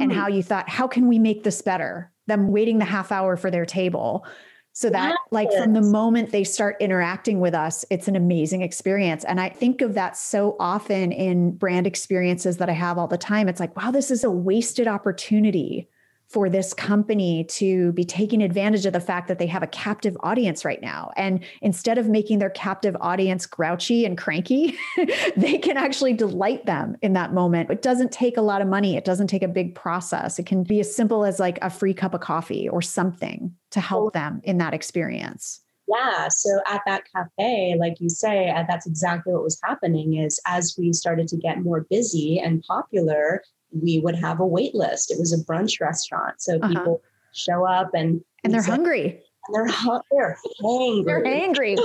and 0.00 0.12
how 0.12 0.28
hmm. 0.28 0.34
you 0.34 0.42
thought 0.42 0.68
how 0.68 0.86
can 0.86 1.08
we 1.08 1.18
make 1.18 1.44
this 1.44 1.62
better 1.62 2.12
them 2.26 2.48
waiting 2.48 2.78
the 2.78 2.84
half 2.84 3.12
hour 3.12 3.36
for 3.36 3.50
their 3.50 3.66
table? 3.66 4.26
So 4.72 4.90
that 4.90 5.16
like 5.30 5.50
from 5.52 5.72
the 5.72 5.80
moment 5.80 6.32
they 6.32 6.44
start 6.44 6.76
interacting 6.80 7.40
with 7.40 7.54
us 7.54 7.84
it's 7.90 8.08
an 8.08 8.16
amazing 8.16 8.62
experience. 8.62 9.24
And 9.24 9.40
i 9.40 9.48
think 9.48 9.80
of 9.80 9.94
that 9.94 10.16
so 10.16 10.56
often 10.60 11.12
in 11.12 11.52
brand 11.52 11.86
experiences 11.86 12.58
that 12.58 12.68
i 12.68 12.74
have 12.74 12.98
all 12.98 13.08
the 13.08 13.18
time. 13.18 13.48
It's 13.48 13.60
like 13.60 13.76
wow 13.76 13.90
this 13.90 14.10
is 14.10 14.24
a 14.24 14.30
wasted 14.30 14.86
opportunity 14.86 15.88
for 16.28 16.48
this 16.48 16.74
company 16.74 17.44
to 17.44 17.92
be 17.92 18.04
taking 18.04 18.42
advantage 18.42 18.84
of 18.84 18.92
the 18.92 19.00
fact 19.00 19.28
that 19.28 19.38
they 19.38 19.46
have 19.46 19.62
a 19.62 19.68
captive 19.68 20.16
audience 20.20 20.64
right 20.64 20.82
now. 20.82 21.12
And 21.16 21.44
instead 21.62 21.98
of 21.98 22.08
making 22.08 22.40
their 22.40 22.50
captive 22.50 22.96
audience 23.00 23.46
grouchy 23.46 24.04
and 24.04 24.18
cranky, 24.18 24.76
they 25.36 25.58
can 25.58 25.76
actually 25.76 26.14
delight 26.14 26.66
them 26.66 26.96
in 27.00 27.12
that 27.12 27.32
moment. 27.32 27.70
It 27.70 27.82
doesn't 27.82 28.10
take 28.10 28.36
a 28.36 28.42
lot 28.42 28.60
of 28.60 28.68
money, 28.68 28.96
it 28.96 29.04
doesn't 29.04 29.28
take 29.28 29.44
a 29.44 29.48
big 29.48 29.74
process. 29.74 30.38
It 30.38 30.46
can 30.46 30.64
be 30.64 30.80
as 30.80 30.94
simple 30.94 31.24
as 31.24 31.38
like 31.38 31.58
a 31.62 31.70
free 31.70 31.94
cup 31.94 32.12
of 32.12 32.20
coffee 32.20 32.68
or 32.68 32.82
something 32.82 33.54
to 33.70 33.80
help 33.80 34.12
them 34.12 34.40
in 34.42 34.58
that 34.58 34.74
experience. 34.74 35.60
Yeah. 35.88 36.28
So 36.30 36.60
at 36.66 36.82
that 36.86 37.04
cafe, 37.14 37.76
like 37.78 38.00
you 38.00 38.08
say, 38.08 38.50
uh, 38.50 38.64
that's 38.68 38.86
exactly 38.86 39.32
what 39.32 39.44
was 39.44 39.60
happening 39.62 40.16
is 40.16 40.40
as 40.46 40.74
we 40.76 40.92
started 40.92 41.28
to 41.28 41.36
get 41.36 41.62
more 41.62 41.86
busy 41.88 42.40
and 42.40 42.62
popular, 42.64 43.42
we 43.70 44.00
would 44.00 44.16
have 44.16 44.40
a 44.40 44.46
wait 44.46 44.74
list. 44.74 45.10
It 45.10 45.18
was 45.18 45.32
a 45.32 45.44
brunch 45.44 45.80
restaurant. 45.80 46.40
So 46.40 46.56
uh-huh. 46.56 46.68
people 46.68 47.02
show 47.32 47.66
up 47.66 47.90
and 47.94 48.22
and 48.44 48.52
they're 48.52 48.62
hungry. 48.62 49.22
And 49.48 49.54
they're 49.54 49.96
they're 50.10 50.36
hangry. 50.62 51.04
They're 51.06 51.24
hangry. 51.24 51.76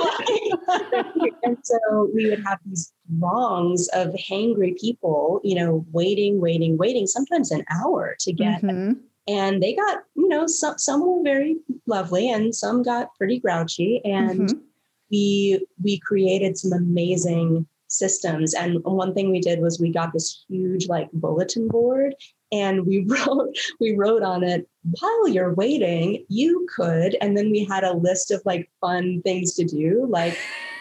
and 1.43 1.57
so 1.63 2.09
we 2.13 2.29
would 2.29 2.43
have 2.43 2.59
these 2.65 2.91
throngs 3.19 3.87
of 3.93 4.09
hangry 4.13 4.77
people, 4.79 5.41
you 5.43 5.55
know, 5.55 5.85
waiting, 5.91 6.41
waiting, 6.41 6.77
waiting, 6.77 7.05
sometimes 7.05 7.51
an 7.51 7.63
hour 7.69 8.15
to 8.19 8.33
get. 8.33 8.61
Mm-hmm. 8.61 8.93
And 9.27 9.61
they 9.61 9.75
got, 9.75 9.99
you 10.15 10.27
know, 10.27 10.47
some 10.47 10.77
some 10.77 11.05
were 11.05 11.23
very 11.23 11.57
lovely 11.85 12.29
and 12.29 12.55
some 12.55 12.81
got 12.81 13.13
pretty 13.15 13.39
grouchy. 13.39 14.01
And 14.03 14.41
mm-hmm. 14.41 14.59
we 15.11 15.65
we 15.83 15.99
created 15.99 16.57
some 16.57 16.73
amazing 16.73 17.67
systems. 17.91 18.53
And 18.53 18.83
one 18.83 19.13
thing 19.13 19.31
we 19.31 19.39
did 19.39 19.59
was 19.59 19.79
we 19.79 19.91
got 19.91 20.13
this 20.13 20.43
huge 20.49 20.87
like 20.87 21.09
bulletin 21.13 21.67
board 21.67 22.15
and 22.51 22.85
we 22.85 23.05
wrote 23.07 23.55
we 23.79 23.95
wrote 23.95 24.23
on 24.23 24.43
it 24.43 24.67
while 24.99 25.27
you're 25.27 25.53
waiting 25.53 26.25
you 26.27 26.67
could 26.75 27.15
and 27.21 27.37
then 27.37 27.51
we 27.51 27.63
had 27.63 27.83
a 27.83 27.93
list 27.93 28.31
of 28.31 28.41
like 28.45 28.69
fun 28.81 29.21
things 29.23 29.53
to 29.53 29.63
do 29.63 30.05
like 30.09 30.37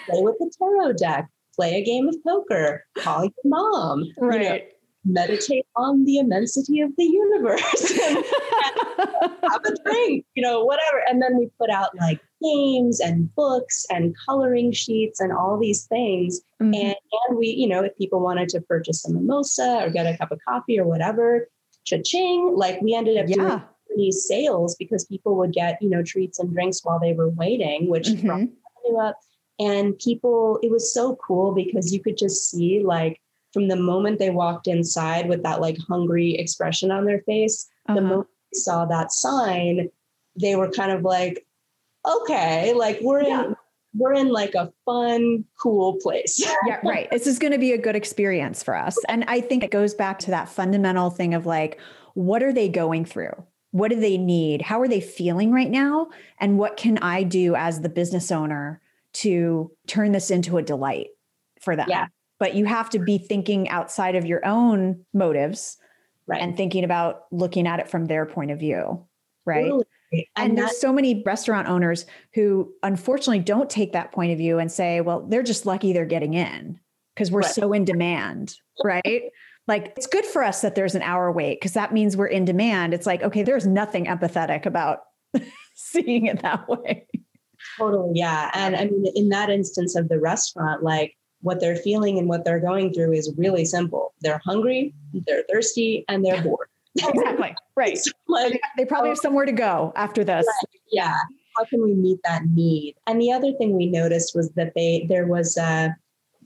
play 0.09 0.21
with 0.23 0.37
the 0.39 0.51
tarot 0.59 0.93
deck 0.95 1.29
play 1.55 1.75
a 1.75 1.85
game 1.85 2.09
of 2.09 2.17
poker 2.25 2.85
call 2.99 3.25
your 3.25 3.33
mom 3.45 4.05
right 4.19 4.43
you 4.43 4.49
know, 4.49 4.59
meditate 5.05 5.67
on 5.77 6.05
the 6.05 6.19
immensity 6.19 6.81
of 6.81 6.91
the 6.97 7.05
universe 7.05 7.99
have 8.99 9.65
a 9.65 9.75
drink 9.85 10.25
you 10.35 10.43
know 10.43 10.65
whatever 10.65 11.03
and 11.09 11.23
then 11.23 11.39
we 11.39 11.49
put 11.59 11.71
out 11.71 11.91
like 11.97 12.21
games 12.43 13.01
and 13.01 13.35
books 13.35 13.87
and 13.91 14.15
coloring 14.27 14.73
sheets 14.73 15.21
and 15.21 15.33
all 15.33 15.59
these 15.59 15.85
things 15.85 16.41
mm-hmm. 16.61 16.75
and, 16.75 16.95
and 17.29 17.39
we 17.39 17.49
you 17.49 17.69
know 17.69 17.83
if 17.83 17.97
people 17.97 18.21
wanted 18.21 18.49
to 18.49 18.61
purchase 18.63 19.05
a 19.07 19.13
mimosa 19.13 19.81
or 19.83 19.91
get 19.91 20.13
a 20.13 20.17
cup 20.17 20.31
of 20.31 20.39
coffee 20.47 20.79
or 20.79 20.87
whatever 20.87 21.49
cha-ching 21.85 22.55
like 22.57 22.81
we 22.81 22.95
ended 22.95 23.17
up 23.17 23.29
yeah. 23.29 23.37
doing 23.37 23.63
these 23.97 24.27
sales 24.27 24.77
because 24.79 25.05
people 25.07 25.37
would 25.37 25.53
get 25.53 25.81
you 25.81 25.89
know 25.89 26.03
treats 26.03 26.39
and 26.39 26.53
drinks 26.53 26.81
while 26.85 26.99
they 26.99 27.13
were 27.13 27.31
waiting 27.31 27.89
which 27.89 28.09
mm-hmm. 28.09 28.27
brought 28.27 28.39
revenue 28.39 29.01
up 29.01 29.19
and 29.59 29.99
people 29.99 30.59
it 30.63 30.71
was 30.71 30.93
so 30.93 31.17
cool 31.17 31.53
because 31.53 31.93
you 31.93 32.01
could 32.03 32.17
just 32.17 32.51
see 32.51 32.81
like 32.83 33.21
from 33.53 33.69
the 33.69 33.77
moment 33.77 34.19
they 34.19 34.31
walked 34.31 34.67
inside 34.67 35.29
with 35.29 35.43
that 35.43 35.61
like 35.61 35.77
hungry 35.89 36.35
expression 36.37 36.91
on 36.91 37.05
their 37.05 37.21
face, 37.23 37.69
uh-huh. 37.89 37.95
the 37.95 38.07
moment 38.07 38.29
they 38.53 38.59
saw 38.59 38.85
that 38.87 39.13
sign, 39.13 39.89
they 40.41 40.57
were 40.57 40.71
kind 40.71 40.93
of 40.93 41.03
like, 41.03 41.45
okay, 42.05 42.73
like 42.75 42.99
we're 43.03 43.23
yeah. 43.23 43.45
in 43.45 43.57
we're 43.95 44.15
in 44.15 44.29
like 44.29 44.55
a 44.55 44.73
fun, 44.85 45.45
cool 45.61 45.99
place. 46.01 46.41
yeah, 46.67 46.79
right. 46.85 47.11
This 47.11 47.27
is 47.27 47.41
going 47.41 47.53
to 47.53 47.59
be 47.59 47.73
a 47.73 47.79
good 47.79 47.97
experience 47.97 48.63
for 48.63 48.77
us. 48.77 48.97
And 49.09 49.25
I 49.27 49.41
think 49.41 49.65
it 49.65 49.73
goes 49.73 49.95
back 49.95 50.21
to 50.21 50.31
that 50.31 50.49
fundamental 50.49 51.11
thing 51.11 51.35
of 51.35 51.45
like, 51.45 51.81
what 52.15 52.41
are 52.41 52.53
they 52.53 52.69
going 52.69 53.05
through? 53.05 53.33
What 53.73 53.91
do 53.91 53.99
they 53.99 54.17
need? 54.17 54.63
How 54.63 54.81
are 54.81 54.87
they 54.87 55.01
feeling 55.01 55.51
right 55.51 55.71
now? 55.71 56.09
And 56.39 56.57
what 56.57 56.77
can 56.77 56.99
I 56.99 57.25
do 57.25 57.57
as 57.57 57.81
the 57.81 57.89
business 57.89 58.31
owner 58.31 58.81
to 59.15 59.73
turn 59.89 60.13
this 60.13 60.31
into 60.31 60.57
a 60.57 60.63
delight 60.63 61.09
for 61.61 61.75
them? 61.75 61.89
Yeah 61.89 62.07
but 62.41 62.55
you 62.55 62.65
have 62.65 62.91
to 62.91 62.99
be 62.99 63.19
thinking 63.19 63.69
outside 63.69 64.17
of 64.17 64.25
your 64.27 64.45
own 64.45 65.05
motives 65.13 65.77
right. 66.27 66.43
and 66.43 66.57
thinking 66.57 66.83
about 66.83 67.27
looking 67.31 67.69
at 67.69 67.79
it 67.79 67.89
from 67.89 68.07
their 68.07 68.27
point 68.27 68.51
of 68.51 68.59
view 68.59 69.07
right 69.45 69.67
totally. 69.67 69.85
And, 70.13 70.25
and 70.37 70.59
there's 70.59 70.81
so 70.81 70.93
many 70.93 71.23
restaurant 71.25 71.69
owners 71.69 72.07
who 72.35 72.73
unfortunately 72.83 73.39
don't 73.39 73.71
take 73.71 73.93
that 73.93 74.13
point 74.13 74.33
of 74.33 74.39
view 74.39 74.59
and 74.59 74.71
say 74.71 75.01
well 75.01 75.27
they're 75.29 75.43
just 75.43 75.67
lucky 75.67 75.93
they're 75.93 76.05
getting 76.05 76.35
in 76.35 76.79
because 77.15 77.31
we're 77.31 77.41
right. 77.41 77.51
so 77.51 77.73
in 77.73 77.85
demand 77.85 78.57
right? 78.85 79.25
Like 79.67 79.93
it's 79.97 80.07
good 80.07 80.25
for 80.25 80.43
us 80.43 80.63
that 80.63 80.75
there's 80.75 80.95
an 80.95 81.03
hour 81.03 81.31
wait 81.31 81.61
because 81.61 81.75
that 81.75 81.93
means 81.93 82.17
we're 82.17 82.27
in 82.27 82.45
demand. 82.45 82.95
It's 82.95 83.07
like 83.07 83.23
okay 83.23 83.43
there's 83.43 83.67
nothing 83.67 84.07
empathetic 84.07 84.67
about 84.67 85.01
seeing 85.75 86.27
it 86.27 86.43
that 86.43 86.69
way. 86.69 87.07
Totally 87.79 88.13
yeah. 88.15 88.51
And 88.55 88.77
i 88.77 88.85
mean 88.87 89.07
in 89.15 89.29
that 89.31 89.51
instance 89.51 89.97
of 89.97 90.09
the 90.09 90.19
restaurant 90.19 90.83
like 90.83 91.17
what 91.43 91.61
they're 91.61 91.77
feeling 91.77 92.19
and 92.19 92.29
what 92.29 92.45
they're 92.45 92.61
going 92.61 92.93
through 92.93 93.13
is 93.13 93.33
really 93.39 93.65
simple. 93.65 94.13
They're 94.21 94.43
hungry, 94.45 94.93
they're 95.27 95.45
thirsty, 95.51 96.05
and 96.09 96.25
they're 96.25 96.43
bored. 96.43 96.69
Exactly. 96.99 97.55
Right. 97.77 97.99
like, 98.29 98.61
they 98.77 98.85
probably 98.85 99.09
have 99.09 99.19
oh. 99.19 99.23
somewhere 99.23 99.47
to 99.47 99.53
go 99.53 99.91
after 99.97 100.23
this. 100.23 100.47
Yeah. 100.93 101.17
How 101.57 101.65
can 101.65 101.83
we 101.83 101.95
meet 101.95 102.19
that 102.25 102.45
need? 102.45 102.97
And 103.07 103.19
the 103.19 103.33
other 103.33 103.53
thing 103.53 103.75
we 103.75 103.87
noticed 103.87 104.37
was 104.37 104.51
that 104.53 104.75
they 104.75 105.07
there 105.09 105.27
was 105.27 105.57
a 105.57 105.97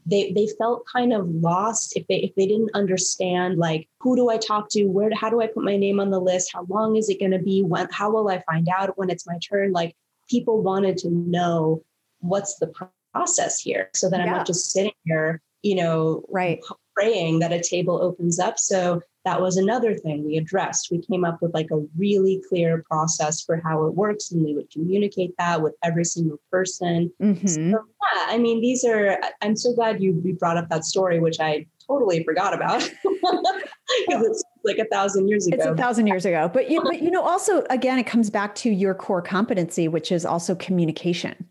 they 0.06 0.30
they 0.32 0.46
felt 0.58 0.84
kind 0.86 1.12
of 1.12 1.28
lost 1.28 1.96
if 1.96 2.06
they 2.06 2.16
if 2.16 2.34
they 2.36 2.46
didn't 2.46 2.70
understand 2.74 3.58
like 3.58 3.88
who 4.00 4.14
do 4.14 4.30
I 4.30 4.36
talk 4.36 4.68
to 4.70 4.84
where 4.84 5.10
how 5.14 5.28
do 5.28 5.40
I 5.40 5.48
put 5.48 5.64
my 5.64 5.76
name 5.76 5.98
on 5.98 6.10
the 6.10 6.20
list 6.20 6.52
how 6.52 6.66
long 6.68 6.96
is 6.96 7.08
it 7.08 7.18
going 7.18 7.32
to 7.32 7.38
be 7.38 7.62
when 7.62 7.88
how 7.90 8.10
will 8.10 8.28
I 8.28 8.40
find 8.42 8.68
out 8.68 8.96
when 8.96 9.10
it's 9.10 9.26
my 9.26 9.38
turn 9.38 9.72
like 9.72 9.96
people 10.28 10.62
wanted 10.62 10.98
to 10.98 11.10
know 11.10 11.82
what's 12.20 12.56
the 12.58 12.72
process 13.12 13.60
here 13.60 13.90
so 13.94 14.08
that 14.10 14.20
yeah. 14.20 14.26
I'm 14.26 14.32
not 14.32 14.46
just 14.46 14.70
sitting 14.70 14.92
here, 15.04 15.40
you 15.62 15.76
know, 15.76 16.24
right. 16.30 16.60
Praying 16.94 17.40
that 17.40 17.52
a 17.52 17.62
table 17.62 18.00
opens 18.00 18.38
up. 18.38 18.58
So 18.58 19.02
that 19.24 19.40
was 19.40 19.56
another 19.56 19.94
thing 19.94 20.24
we 20.24 20.36
addressed. 20.36 20.88
We 20.90 21.00
came 21.00 21.24
up 21.24 21.40
with 21.40 21.54
like 21.54 21.70
a 21.70 21.82
really 21.96 22.42
clear 22.48 22.84
process 22.88 23.40
for 23.40 23.60
how 23.64 23.86
it 23.86 23.94
works, 23.94 24.30
and 24.30 24.44
we 24.44 24.54
would 24.54 24.70
communicate 24.70 25.34
that 25.38 25.62
with 25.62 25.74
every 25.82 26.04
single 26.04 26.38
person. 26.50 27.10
Mm-hmm. 27.22 27.46
So, 27.46 27.70
yeah, 27.70 28.26
I 28.28 28.38
mean, 28.38 28.60
these 28.60 28.84
are, 28.84 29.18
I'm 29.40 29.56
so 29.56 29.74
glad 29.74 30.02
you 30.02 30.12
brought 30.38 30.58
up 30.58 30.68
that 30.68 30.84
story, 30.84 31.20
which 31.20 31.40
I 31.40 31.66
totally 31.86 32.22
forgot 32.22 32.54
about 32.54 32.80
because 33.02 34.26
it's 34.26 34.44
like 34.62 34.78
a 34.78 34.86
thousand 34.86 35.28
years 35.28 35.46
ago. 35.46 35.56
It's 35.56 35.66
a 35.66 35.74
thousand 35.74 36.06
years 36.06 36.26
ago. 36.26 36.50
But 36.52 36.70
you, 36.70 36.82
but 36.82 37.02
you 37.02 37.10
know, 37.10 37.22
also, 37.22 37.64
again, 37.70 37.98
it 37.98 38.06
comes 38.06 38.28
back 38.28 38.54
to 38.56 38.70
your 38.70 38.94
core 38.94 39.22
competency, 39.22 39.88
which 39.88 40.12
is 40.12 40.26
also 40.26 40.54
communication. 40.54 41.48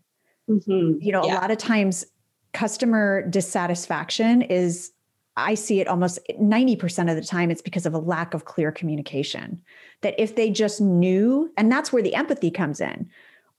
Mm-hmm. 0.48 0.98
You 1.00 1.12
know, 1.12 1.24
yeah. 1.24 1.38
a 1.38 1.40
lot 1.40 1.50
of 1.50 1.58
times 1.58 2.06
customer 2.52 3.26
dissatisfaction 3.28 4.42
is 4.42 4.92
I 5.36 5.54
see 5.54 5.80
it 5.80 5.88
almost 5.88 6.18
90% 6.40 7.10
of 7.10 7.16
the 7.16 7.24
time, 7.24 7.50
it's 7.50 7.62
because 7.62 7.86
of 7.86 7.94
a 7.94 7.98
lack 7.98 8.34
of 8.34 8.44
clear 8.44 8.70
communication. 8.70 9.60
That 10.02 10.14
if 10.18 10.36
they 10.36 10.50
just 10.50 10.80
knew, 10.80 11.50
and 11.56 11.70
that's 11.70 11.92
where 11.92 12.02
the 12.02 12.14
empathy 12.14 12.50
comes 12.50 12.80
in. 12.80 13.08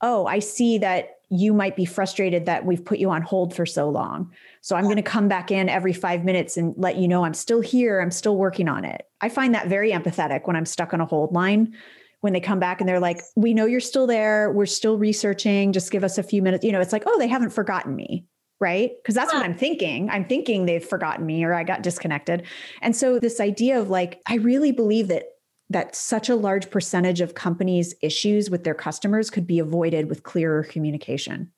Oh, 0.01 0.25
I 0.25 0.39
see 0.39 0.77
that 0.79 1.19
you 1.29 1.53
might 1.53 1.75
be 1.75 1.85
frustrated 1.85 2.45
that 2.45 2.65
we've 2.65 2.85
put 2.85 2.99
you 2.99 3.09
on 3.09 3.21
hold 3.21 3.53
for 3.53 3.65
so 3.65 3.89
long. 3.89 4.31
So 4.61 4.75
I'm 4.75 4.83
going 4.83 4.95
to 4.97 5.01
come 5.01 5.27
back 5.27 5.51
in 5.51 5.69
every 5.69 5.93
five 5.93 6.23
minutes 6.23 6.55
and 6.55 6.73
let 6.77 6.97
you 6.97 7.07
know 7.07 7.25
I'm 7.25 7.33
still 7.33 7.61
here. 7.61 7.99
I'm 7.99 8.11
still 8.11 8.37
working 8.37 8.67
on 8.67 8.85
it. 8.85 9.07
I 9.21 9.29
find 9.29 9.53
that 9.55 9.67
very 9.67 9.91
empathetic 9.91 10.45
when 10.45 10.55
I'm 10.55 10.65
stuck 10.65 10.93
on 10.93 11.01
a 11.01 11.05
hold 11.05 11.33
line 11.33 11.75
when 12.21 12.33
they 12.33 12.39
come 12.39 12.59
back 12.59 12.81
and 12.81 12.89
they're 12.89 12.99
like, 12.99 13.21
we 13.35 13.53
know 13.53 13.65
you're 13.65 13.79
still 13.79 14.07
there. 14.07 14.51
We're 14.51 14.65
still 14.65 14.97
researching. 14.97 15.71
Just 15.73 15.91
give 15.91 16.03
us 16.03 16.17
a 16.17 16.23
few 16.23 16.41
minutes. 16.41 16.65
You 16.65 16.71
know, 16.71 16.81
it's 16.81 16.93
like, 16.93 17.03
oh, 17.05 17.19
they 17.19 17.27
haven't 17.27 17.51
forgotten 17.51 17.95
me. 17.95 18.25
Right. 18.59 18.91
Because 18.97 19.15
that's 19.15 19.33
what 19.33 19.43
I'm 19.43 19.57
thinking. 19.57 20.09
I'm 20.09 20.25
thinking 20.25 20.65
they've 20.65 20.83
forgotten 20.83 21.25
me 21.25 21.43
or 21.43 21.53
I 21.53 21.63
got 21.63 21.83
disconnected. 21.83 22.43
And 22.81 22.95
so 22.95 23.19
this 23.19 23.41
idea 23.41 23.79
of 23.79 23.89
like, 23.89 24.21
I 24.27 24.35
really 24.35 24.71
believe 24.71 25.09
that 25.09 25.25
that 25.69 25.95
such 25.95 26.29
a 26.29 26.35
large 26.35 26.69
percentage 26.69 27.21
of 27.21 27.33
companies' 27.33 27.95
issues 28.01 28.49
with 28.49 28.63
their 28.63 28.75
customers 28.75 29.29
could 29.29 29.47
be 29.47 29.59
avoided 29.59 30.09
with 30.09 30.23
clearer 30.23 30.63
communication. 30.63 31.51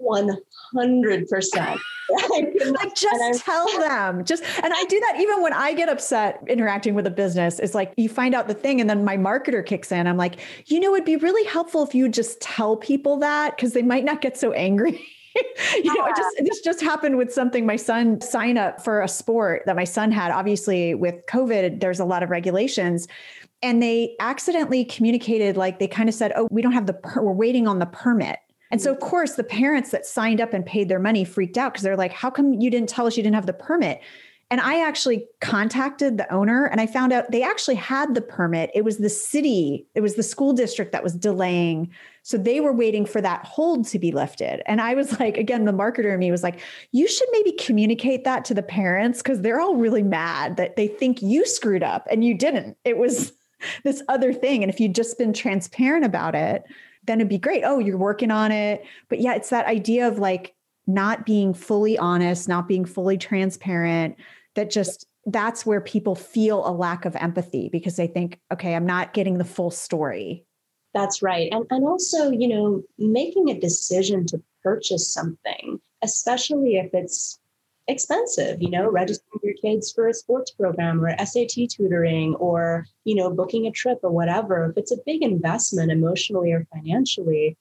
100%. 0.00 1.78
like 2.30 2.94
just 2.96 3.44
tell 3.44 3.66
them 3.78 4.24
just 4.24 4.42
and 4.64 4.72
i 4.74 4.84
do 4.88 4.98
that 4.98 5.20
even 5.20 5.40
when 5.42 5.52
i 5.52 5.72
get 5.72 5.88
upset 5.88 6.42
interacting 6.48 6.94
with 6.94 7.06
a 7.06 7.10
business 7.10 7.60
it's 7.60 7.74
like 7.74 7.92
you 7.96 8.08
find 8.08 8.34
out 8.34 8.48
the 8.48 8.54
thing 8.54 8.80
and 8.80 8.90
then 8.90 9.04
my 9.04 9.16
marketer 9.16 9.64
kicks 9.64 9.92
in 9.92 10.08
i'm 10.08 10.16
like 10.16 10.40
you 10.66 10.80
know 10.80 10.92
it'd 10.94 11.04
be 11.04 11.16
really 11.16 11.44
helpful 11.44 11.84
if 11.84 11.94
you 11.94 12.08
just 12.08 12.40
tell 12.40 12.76
people 12.76 13.18
that 13.18 13.54
because 13.54 13.74
they 13.74 13.82
might 13.82 14.04
not 14.04 14.20
get 14.20 14.36
so 14.36 14.52
angry 14.52 15.00
you 15.74 15.94
know, 15.94 16.06
it 16.06 16.16
just 16.16 16.36
this 16.40 16.60
just 16.60 16.80
happened 16.80 17.16
with 17.16 17.32
something 17.32 17.66
my 17.66 17.76
son 17.76 18.20
signed 18.20 18.58
up 18.58 18.82
for 18.82 19.02
a 19.02 19.08
sport 19.08 19.62
that 19.66 19.76
my 19.76 19.84
son 19.84 20.10
had. 20.10 20.30
Obviously, 20.30 20.94
with 20.94 21.14
COVID, 21.26 21.80
there's 21.80 22.00
a 22.00 22.04
lot 22.04 22.22
of 22.22 22.30
regulations. 22.30 23.06
And 23.62 23.82
they 23.82 24.16
accidentally 24.20 24.84
communicated, 24.84 25.56
like 25.56 25.78
they 25.78 25.88
kind 25.88 26.08
of 26.08 26.14
said, 26.14 26.32
Oh, 26.34 26.48
we 26.50 26.62
don't 26.62 26.72
have 26.72 26.86
the, 26.86 26.94
per- 26.94 27.22
we're 27.22 27.32
waiting 27.32 27.68
on 27.68 27.78
the 27.78 27.86
permit. 27.86 28.38
And 28.70 28.80
so, 28.80 28.92
of 28.92 28.98
mm. 28.98 29.00
course, 29.00 29.34
the 29.34 29.44
parents 29.44 29.90
that 29.90 30.06
signed 30.06 30.40
up 30.40 30.52
and 30.52 30.64
paid 30.64 30.88
their 30.88 30.98
money 30.98 31.24
freaked 31.24 31.58
out 31.58 31.72
because 31.72 31.82
they're 31.82 31.96
like, 31.96 32.12
how 32.12 32.30
come 32.30 32.54
you 32.54 32.70
didn't 32.70 32.88
tell 32.88 33.06
us 33.06 33.16
you 33.16 33.22
didn't 33.22 33.34
have 33.34 33.46
the 33.46 33.52
permit? 33.52 34.00
And 34.52 34.60
I 34.60 34.84
actually 34.84 35.26
contacted 35.40 36.18
the 36.18 36.32
owner 36.32 36.64
and 36.64 36.80
I 36.80 36.86
found 36.86 37.12
out 37.12 37.30
they 37.30 37.42
actually 37.42 37.76
had 37.76 38.14
the 38.14 38.20
permit. 38.20 38.70
It 38.74 38.84
was 38.84 38.98
the 38.98 39.08
city, 39.08 39.86
it 39.94 40.00
was 40.00 40.16
the 40.16 40.24
school 40.24 40.52
district 40.52 40.90
that 40.92 41.04
was 41.04 41.14
delaying. 41.14 41.90
So 42.30 42.38
they 42.38 42.60
were 42.60 42.72
waiting 42.72 43.06
for 43.06 43.20
that 43.20 43.44
hold 43.44 43.88
to 43.88 43.98
be 43.98 44.12
lifted. 44.12 44.62
And 44.66 44.80
I 44.80 44.94
was 44.94 45.18
like, 45.18 45.36
again, 45.36 45.64
the 45.64 45.72
marketer 45.72 46.14
in 46.14 46.20
me 46.20 46.30
was 46.30 46.44
like, 46.44 46.60
you 46.92 47.08
should 47.08 47.26
maybe 47.32 47.50
communicate 47.50 48.22
that 48.22 48.44
to 48.44 48.54
the 48.54 48.62
parents 48.62 49.20
because 49.20 49.40
they're 49.40 49.58
all 49.58 49.74
really 49.74 50.04
mad 50.04 50.56
that 50.56 50.76
they 50.76 50.86
think 50.86 51.22
you 51.22 51.44
screwed 51.44 51.82
up 51.82 52.06
and 52.08 52.24
you 52.24 52.38
didn't. 52.38 52.76
It 52.84 52.98
was 52.98 53.32
this 53.82 54.00
other 54.06 54.32
thing. 54.32 54.62
And 54.62 54.72
if 54.72 54.78
you'd 54.78 54.94
just 54.94 55.18
been 55.18 55.32
transparent 55.32 56.04
about 56.04 56.36
it, 56.36 56.62
then 57.02 57.18
it'd 57.18 57.28
be 57.28 57.36
great. 57.36 57.64
Oh, 57.64 57.80
you're 57.80 57.98
working 57.98 58.30
on 58.30 58.52
it. 58.52 58.84
But 59.08 59.18
yeah, 59.18 59.34
it's 59.34 59.50
that 59.50 59.66
idea 59.66 60.06
of 60.06 60.20
like 60.20 60.54
not 60.86 61.26
being 61.26 61.52
fully 61.52 61.98
honest, 61.98 62.48
not 62.48 62.68
being 62.68 62.84
fully 62.84 63.18
transparent, 63.18 64.14
that 64.54 64.70
just 64.70 65.04
that's 65.26 65.66
where 65.66 65.80
people 65.80 66.14
feel 66.14 66.64
a 66.64 66.70
lack 66.70 67.04
of 67.06 67.16
empathy 67.16 67.70
because 67.72 67.96
they 67.96 68.06
think, 68.06 68.38
okay, 68.52 68.76
I'm 68.76 68.86
not 68.86 69.14
getting 69.14 69.38
the 69.38 69.44
full 69.44 69.72
story. 69.72 70.44
That's 70.94 71.22
right. 71.22 71.48
And 71.52 71.66
and 71.70 71.84
also, 71.84 72.30
you 72.30 72.48
know, 72.48 72.82
making 72.98 73.50
a 73.50 73.60
decision 73.60 74.26
to 74.26 74.42
purchase 74.62 75.08
something, 75.08 75.80
especially 76.02 76.76
if 76.76 76.92
it's 76.92 77.38
expensive, 77.88 78.62
you 78.62 78.70
know, 78.70 78.88
registering 78.88 79.40
your 79.42 79.54
kids 79.54 79.92
for 79.92 80.08
a 80.08 80.14
sports 80.14 80.50
program 80.50 81.04
or 81.04 81.16
SAT 81.24 81.68
tutoring 81.70 82.34
or, 82.36 82.86
you 83.04 83.14
know, 83.14 83.30
booking 83.30 83.66
a 83.66 83.70
trip 83.70 83.98
or 84.02 84.10
whatever. 84.10 84.70
If 84.70 84.78
it's 84.78 84.92
a 84.92 85.00
big 85.04 85.22
investment 85.22 85.90
emotionally 85.90 86.52
or 86.52 86.66
financially, 86.72 87.56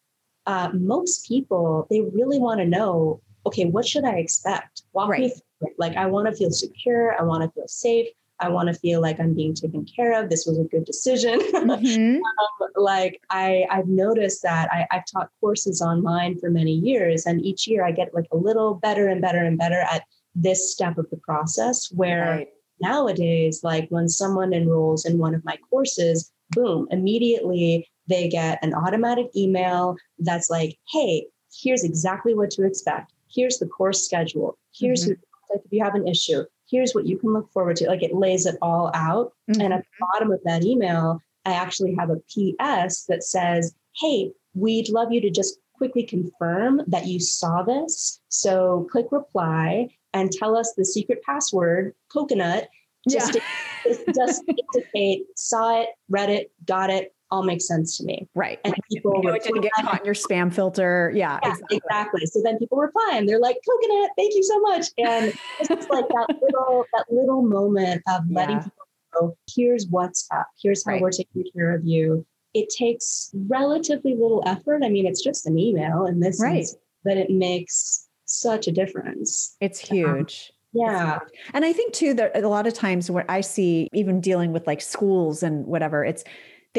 uh, 0.46 0.70
most 0.74 1.28
people, 1.28 1.88
they 1.90 2.02
really 2.02 2.40
want 2.40 2.60
to 2.60 2.66
know, 2.66 3.22
okay, 3.46 3.66
what 3.66 3.88
should 3.88 4.06
I 4.06 4.16
expect? 4.16 4.84
Walk 4.94 5.10
right. 5.10 5.22
me 5.22 5.30
through 5.30 5.70
it. 5.70 5.76
Like, 5.78 5.96
I 5.96 6.06
want 6.06 6.28
to 6.28 6.36
feel 6.36 6.52
secure. 6.52 7.20
I 7.20 7.24
want 7.24 7.44
to 7.44 7.50
feel 7.52 7.68
safe. 7.68 8.08
I 8.40 8.50
want 8.50 8.68
to 8.68 8.74
feel 8.74 9.02
like 9.02 9.20
I'm 9.20 9.34
being 9.36 9.54
taken 9.54 9.86
care 9.86 10.20
of. 10.20 10.30
This 10.30 10.46
was 10.46 10.58
a 10.58 10.64
good 10.64 10.86
decision. 10.86 11.40
Mm-hmm. 11.70 12.16
um, 12.16 12.70
like 12.76 13.22
I, 13.30 13.66
I've 13.70 13.88
noticed 13.88 14.42
that 14.44 14.70
I, 14.72 14.88
I've 14.92 15.06
taught 15.06 15.30
courses 15.40 15.82
online 15.82 16.40
for 16.40 16.50
many 16.50 16.72
years, 16.72 17.26
and 17.26 17.46
each 17.46 17.68
year 17.68 17.86
I 17.86 17.92
get 17.92 18.14
like 18.14 18.26
a 18.32 18.38
little 18.38 18.76
better 18.76 19.08
and 19.08 19.22
better 19.22 19.44
and 19.44 19.58
better 19.58 19.82
at 19.82 20.04
this 20.34 20.72
step 20.72 20.98
of 20.98 21.10
the 21.10 21.18
process. 21.18 21.92
Where 21.92 22.30
right. 22.30 22.48
nowadays, 22.82 23.62
like 23.64 23.88
when 23.90 24.08
someone 24.08 24.54
enrolls 24.54 25.06
in 25.06 25.20
one 25.20 25.36
of 25.36 25.46
my 25.46 25.58
courses, 25.70 26.32
boom, 26.52 26.88
immediately 26.92 27.88
they 28.08 28.28
get 28.28 28.60
an 28.64 28.74
automatic 28.74 29.28
email 29.36 29.96
that's 30.18 30.50
like, 30.50 30.78
hey, 30.92 31.28
here's 31.62 31.84
exactly 31.84 32.34
what 32.34 32.50
to 32.52 32.66
expect. 32.66 33.14
Here's 33.34 33.60
the 33.60 33.68
course 33.68 34.04
schedule. 34.04 34.58
Here's 34.74 35.04
mm-hmm. 35.04 35.14
who, 35.50 35.56
if 35.56 35.62
you 35.72 35.84
have 35.84 35.96
an 35.96 36.08
issue. 36.08 36.44
Here's 36.70 36.94
what 36.94 37.06
you 37.06 37.18
can 37.18 37.34
look 37.34 37.52
forward 37.52 37.78
to. 37.78 37.88
Like 37.88 38.04
it 38.04 38.14
lays 38.14 38.46
it 38.46 38.58
all 38.62 38.92
out. 38.94 39.34
Mm-hmm. 39.50 39.62
And 39.62 39.74
at 39.74 39.82
the 39.82 40.06
bottom 40.14 40.32
of 40.32 40.40
that 40.46 40.64
email, 40.64 41.22
I 41.46 41.54
actually 41.54 41.96
have 41.96 42.10
a 42.10 42.18
PS 42.18 43.06
that 43.06 43.24
says, 43.24 43.74
hey, 44.00 44.32
we'd 44.54 44.90
love 44.90 45.12
you 45.12 45.22
to 45.22 45.30
just 45.30 45.58
quickly 45.74 46.04
confirm 46.04 46.82
that 46.88 47.08
you 47.08 47.20
saw 47.20 47.64
this. 47.64 48.20
So 48.30 48.88
click 48.92 49.08
reply 49.12 49.90
and 50.14 50.32
tell 50.32 50.58
us 50.58 50.74
the 50.76 50.86
secret 50.86 51.24
password, 51.24 51.94
coconut, 52.12 52.68
just, 53.10 53.36
yeah. 53.36 53.94
to, 53.96 54.14
just 54.14 54.44
indicate 54.76 55.26
saw 55.36 55.82
it, 55.82 55.90
read 56.10 56.30
it, 56.30 56.52
got 56.66 56.90
it, 56.90 57.14
all 57.32 57.44
makes 57.44 57.68
sense 57.68 57.98
to 57.98 58.04
me. 58.04 58.28
Right. 58.36 58.60
And 58.64 58.74
people 58.92 59.14
you 59.16 59.30
know 59.30 59.34
it 59.34 59.44
didn't 59.44 59.62
get 59.62 59.72
caught 59.74 60.00
in 60.00 60.06
your 60.06 60.16
spam 60.16 60.54
filter. 60.54 61.12
Yeah, 61.14 61.40
yeah 61.44 61.50
exactly. 61.50 61.78
exactly. 61.78 62.26
So 62.26 62.42
then 62.44 62.58
people 62.58 62.78
reply 62.78 63.14
and 63.16 63.30
they're 63.30 63.40
like, 63.40 63.58
coconut, 63.68 64.12
thank 64.18 64.34
you 64.34 64.44
so 64.44 64.60
much. 64.62 64.88
And 64.98 65.34
it's 65.60 65.90
like 65.90 66.08
that 66.08 66.28
little 66.42 66.86
that 66.94 67.06
little 67.10 67.42
moment 67.42 68.02
of 68.08 68.24
letting 68.30 68.58
yeah. 68.58 68.64
people 68.64 68.88
know, 69.16 69.38
here's 69.56 69.88
what's 69.88 70.28
up, 70.34 70.48
here's 70.62 70.86
how 70.86 70.94
right. 70.94 71.02
we're 71.02 71.12
taking 71.12 71.44
care 71.56 71.76
of 71.76 71.86
you. 71.86 72.26
It 72.54 72.70
takes 72.70 73.32
relatively 73.48 74.16
little 74.16 74.44
effort. 74.46 74.84
I 74.84 74.90
mean, 74.90 75.06
it's 75.06 75.24
just 75.24 75.46
an 75.46 75.60
email 75.60 76.06
in 76.06 76.20
this 76.20 76.42
right. 76.42 76.66
sense, 76.66 76.78
but 77.04 77.18
it 77.18 77.30
makes 77.30 78.08
such 78.26 78.68
a 78.68 78.72
difference. 78.72 79.56
It's 79.62 79.80
huge. 79.80 80.52
Um, 80.52 80.56
yeah. 80.74 81.20
And 81.54 81.66
I 81.66 81.74
think 81.74 81.94
too 81.94 82.14
that 82.16 82.38
a 82.38 82.48
lot 82.48 82.68
of 82.68 82.74
times 82.74 83.10
where 83.10 83.26
I 83.30 83.42
see 83.42 83.88
even 83.94 84.22
dealing 84.22 84.52
with 84.52 84.68
like 84.68 84.82
schools 84.82 85.44
and 85.44 85.66
whatever, 85.66 86.04
it's 86.04 86.24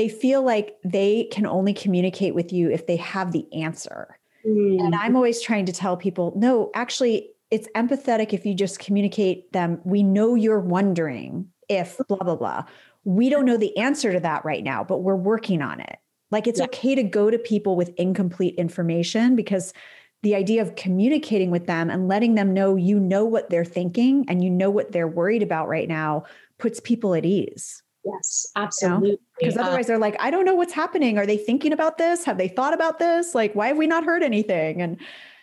they 0.00 0.08
feel 0.08 0.42
like 0.42 0.76
they 0.82 1.24
can 1.24 1.44
only 1.44 1.74
communicate 1.74 2.34
with 2.34 2.54
you 2.54 2.70
if 2.70 2.86
they 2.86 2.96
have 2.96 3.32
the 3.32 3.46
answer. 3.52 4.18
Mm. 4.46 4.80
And 4.80 4.94
I'm 4.94 5.14
always 5.14 5.42
trying 5.42 5.66
to 5.66 5.74
tell 5.74 5.94
people, 5.94 6.32
no, 6.36 6.70
actually, 6.74 7.28
it's 7.50 7.68
empathetic 7.76 8.32
if 8.32 8.46
you 8.46 8.54
just 8.54 8.78
communicate 8.78 9.52
them. 9.52 9.78
We 9.84 10.02
know 10.02 10.36
you're 10.36 10.58
wondering 10.58 11.48
if 11.68 11.98
blah, 12.08 12.16
blah, 12.16 12.36
blah. 12.36 12.64
We 13.04 13.28
don't 13.28 13.44
know 13.44 13.58
the 13.58 13.76
answer 13.76 14.10
to 14.10 14.20
that 14.20 14.42
right 14.42 14.64
now, 14.64 14.84
but 14.84 15.02
we're 15.02 15.16
working 15.16 15.60
on 15.60 15.80
it. 15.80 15.98
Like 16.30 16.46
it's 16.46 16.60
yeah. 16.60 16.64
okay 16.64 16.94
to 16.94 17.02
go 17.02 17.30
to 17.30 17.38
people 17.38 17.76
with 17.76 17.92
incomplete 17.98 18.54
information 18.54 19.36
because 19.36 19.74
the 20.22 20.34
idea 20.34 20.62
of 20.62 20.76
communicating 20.76 21.50
with 21.50 21.66
them 21.66 21.90
and 21.90 22.08
letting 22.08 22.36
them 22.36 22.54
know 22.54 22.74
you 22.74 22.98
know 22.98 23.26
what 23.26 23.50
they're 23.50 23.66
thinking 23.66 24.24
and 24.28 24.42
you 24.42 24.48
know 24.48 24.70
what 24.70 24.92
they're 24.92 25.06
worried 25.06 25.42
about 25.42 25.68
right 25.68 25.88
now 25.88 26.24
puts 26.56 26.80
people 26.80 27.14
at 27.14 27.26
ease. 27.26 27.82
Yes, 28.04 28.46
absolutely. 28.56 29.18
Because 29.38 29.54
you 29.54 29.58
know? 29.58 29.64
Uh 29.64 29.66
otherwise, 29.68 29.86
they're 29.86 29.98
like, 29.98 30.16
I 30.20 30.30
don't 30.30 30.44
know 30.44 30.54
what's 30.54 30.72
happening. 30.72 31.18
Are 31.18 31.26
they 31.26 31.36
thinking 31.36 31.72
about 31.72 31.98
this? 31.98 32.24
Have 32.24 32.38
they 32.38 32.48
thought 32.48 32.74
about 32.74 32.98
this? 32.98 33.34
Like, 33.34 33.54
why 33.54 33.68
have 33.68 33.76
we 33.76 33.86
not 33.86 34.04
heard 34.04 34.22
anything? 34.22 34.80
And 34.80 34.98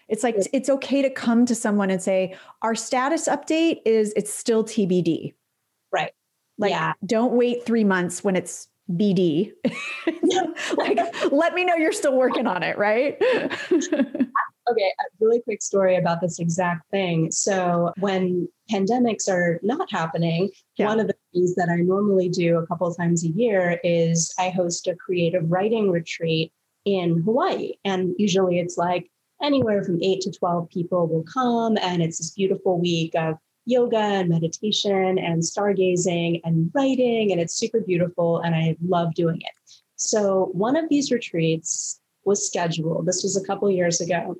it's 0.07 0.23
like, 0.23 0.35
it's 0.53 0.69
okay 0.69 1.01
to 1.01 1.09
come 1.09 1.45
to 1.45 1.55
someone 1.55 1.89
and 1.89 2.01
say, 2.01 2.35
our 2.61 2.75
status 2.75 3.27
update 3.27 3.81
is 3.85 4.13
it's 4.15 4.33
still 4.33 4.63
TBD. 4.63 5.33
Right. 5.91 6.11
Like, 6.57 6.71
yeah. 6.71 6.93
don't 7.05 7.33
wait 7.33 7.65
three 7.65 7.83
months 7.83 8.23
when 8.23 8.35
it's 8.35 8.69
BD. 8.91 9.51
like, 10.77 10.99
let 11.31 11.53
me 11.53 11.65
know 11.65 11.75
you're 11.75 11.91
still 11.91 12.17
working 12.17 12.47
on 12.47 12.63
it, 12.63 12.77
right? 12.77 13.21
Okay, 14.69 14.91
a 14.99 15.03
really 15.21 15.41
quick 15.41 15.61
story 15.61 15.95
about 15.95 16.19
this 16.19 16.39
exact 16.39 16.89
thing. 16.91 17.31
So, 17.31 17.93
when 17.99 18.49
pandemics 18.69 19.29
are 19.29 19.59
not 19.63 19.89
happening, 19.91 20.49
yeah. 20.77 20.87
one 20.87 20.99
of 20.99 21.07
the 21.07 21.15
things 21.33 21.55
that 21.55 21.69
I 21.69 21.77
normally 21.77 22.27
do 22.27 22.57
a 22.57 22.67
couple 22.67 22.93
times 22.93 23.23
a 23.23 23.29
year 23.29 23.79
is 23.83 24.33
I 24.37 24.49
host 24.49 24.87
a 24.87 24.95
creative 24.95 25.49
writing 25.49 25.89
retreat 25.89 26.51
in 26.83 27.21
Hawaii. 27.23 27.73
And 27.85 28.13
usually 28.17 28.59
it's 28.59 28.77
like 28.77 29.09
anywhere 29.41 29.83
from 29.83 30.01
eight 30.03 30.21
to 30.21 30.31
12 30.31 30.69
people 30.69 31.07
will 31.07 31.23
come, 31.23 31.77
and 31.77 32.01
it's 32.01 32.17
this 32.17 32.31
beautiful 32.31 32.79
week 32.79 33.15
of 33.15 33.35
yoga 33.65 33.97
and 33.97 34.29
meditation 34.29 35.17
and 35.17 35.43
stargazing 35.43 36.41
and 36.43 36.71
writing, 36.73 37.31
and 37.31 37.39
it's 37.39 37.53
super 37.53 37.79
beautiful. 37.79 38.39
And 38.39 38.53
I 38.53 38.75
love 38.85 39.13
doing 39.13 39.39
it. 39.39 39.51
So, 39.95 40.49
one 40.51 40.75
of 40.75 40.89
these 40.89 41.09
retreats 41.09 42.01
was 42.25 42.45
scheduled. 42.45 43.05
This 43.05 43.23
was 43.23 43.37
a 43.37 43.47
couple 43.47 43.71
years 43.71 44.01
ago 44.01 44.35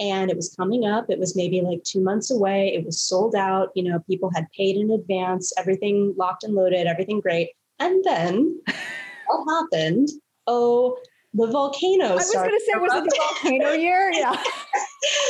and 0.00 0.30
it 0.30 0.36
was 0.36 0.54
coming 0.56 0.86
up. 0.86 1.10
It 1.10 1.18
was 1.18 1.36
maybe 1.36 1.60
like 1.60 1.84
two 1.84 2.00
months 2.00 2.30
away. 2.30 2.74
It 2.74 2.86
was 2.86 3.00
sold 3.00 3.34
out. 3.34 3.70
You 3.74 3.84
know, 3.84 4.00
people 4.08 4.30
had 4.34 4.50
paid 4.56 4.76
in 4.76 4.90
advance, 4.90 5.52
everything 5.58 6.14
locked 6.16 6.42
and 6.42 6.54
loaded, 6.54 6.86
everything 6.86 7.20
great. 7.20 7.50
And 7.78 8.02
then 8.04 8.60
what 9.26 9.44
happened? 9.48 10.08
Oh, 10.46 10.96
the 11.34 11.46
volcano. 11.46 12.06
I 12.06 12.14
was 12.14 12.30
going 12.30 12.50
to 12.50 12.60
say, 12.60 12.78
was 12.80 12.92
it 12.94 13.04
the 13.04 13.18
volcano 13.18 13.72
year? 13.72 14.10
Yeah. 14.20 14.42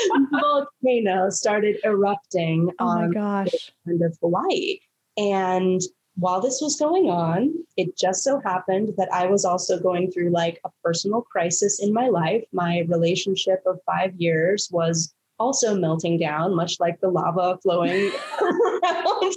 the 0.09 0.67
volcano 0.83 1.31
started 1.31 1.77
erupting 1.85 2.71
oh 2.79 2.87
on 2.87 3.11
gosh. 3.11 3.51
the 3.85 3.93
end 3.93 4.03
of 4.03 4.17
Hawaii. 4.23 4.79
And 5.17 5.81
while 6.17 6.41
this 6.41 6.61
was 6.61 6.77
going 6.77 7.09
on, 7.09 7.53
it 7.77 7.97
just 7.97 8.23
so 8.23 8.41
happened 8.41 8.95
that 8.99 9.13
I 9.13 9.27
was 9.27 9.45
also 9.45 9.79
going 9.79 10.11
through 10.11 10.31
like 10.31 10.61
a 10.65 10.71
personal 10.85 11.23
crisis 11.23 11.81
in 11.81 11.93
my 11.93 12.09
life. 12.09 12.45
My 12.53 12.81
relationship 12.89 13.63
of 13.67 13.81
five 13.87 14.15
years 14.17 14.69
was 14.71 15.15
also 15.39 15.75
melting 15.75 16.19
down, 16.19 16.55
much 16.55 16.79
like 16.81 17.01
the 17.01 17.09
lava 17.09 17.59
flowing 17.63 18.11
around. 18.43 19.33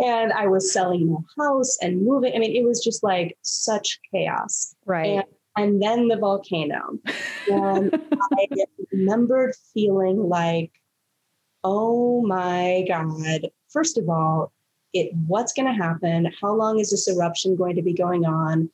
And 0.00 0.32
I 0.32 0.48
was 0.48 0.72
selling 0.72 1.12
my 1.12 1.44
house 1.44 1.78
and 1.80 2.04
moving. 2.04 2.34
I 2.34 2.38
mean, 2.38 2.56
it 2.56 2.64
was 2.64 2.82
just 2.82 3.04
like 3.04 3.38
such 3.42 4.00
chaos. 4.12 4.74
Right. 4.84 5.06
And, 5.06 5.24
and 5.56 5.82
then 5.82 6.08
the 6.08 6.16
volcano. 6.16 6.98
And 7.48 7.94
I 8.12 8.46
remembered 8.92 9.54
feeling 9.72 10.28
like, 10.28 10.72
oh 11.62 12.22
my 12.22 12.84
God, 12.88 13.46
first 13.70 13.96
of 13.96 14.08
all, 14.08 14.52
it 14.94 15.10
what's 15.26 15.52
going 15.52 15.66
to 15.66 15.82
happen? 15.82 16.32
How 16.40 16.54
long 16.54 16.78
is 16.78 16.90
this 16.90 17.08
eruption 17.08 17.56
going 17.56 17.76
to 17.76 17.82
be 17.82 17.92
going 17.92 18.24
on? 18.24 18.70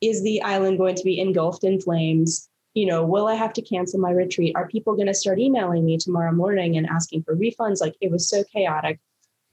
Is 0.00 0.22
the 0.22 0.42
island 0.42 0.78
going 0.78 0.96
to 0.96 1.04
be 1.04 1.20
engulfed 1.20 1.64
in 1.64 1.80
flames? 1.80 2.48
You 2.74 2.86
know 2.86 3.04
will 3.04 3.26
i 3.26 3.34
have 3.34 3.52
to 3.54 3.62
cancel 3.62 4.00
my 4.00 4.10
retreat? 4.10 4.54
Are 4.54 4.68
people 4.68 4.94
going 4.94 5.08
to 5.08 5.14
start 5.14 5.38
emailing 5.38 5.84
me 5.84 5.98
tomorrow 5.98 6.32
morning 6.32 6.76
and 6.76 6.86
asking 6.86 7.22
for 7.22 7.34
refunds? 7.34 7.80
Like 7.80 7.96
it 8.00 8.10
was 8.10 8.28
so 8.28 8.44
chaotic. 8.44 9.00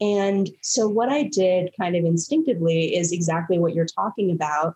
And 0.01 0.49
so 0.61 0.87
what 0.87 1.09
i 1.09 1.23
did 1.23 1.71
kind 1.79 1.95
of 1.95 2.05
instinctively 2.05 2.95
is 2.95 3.11
exactly 3.11 3.57
what 3.57 3.73
you're 3.73 3.85
talking 3.85 4.31
about. 4.31 4.75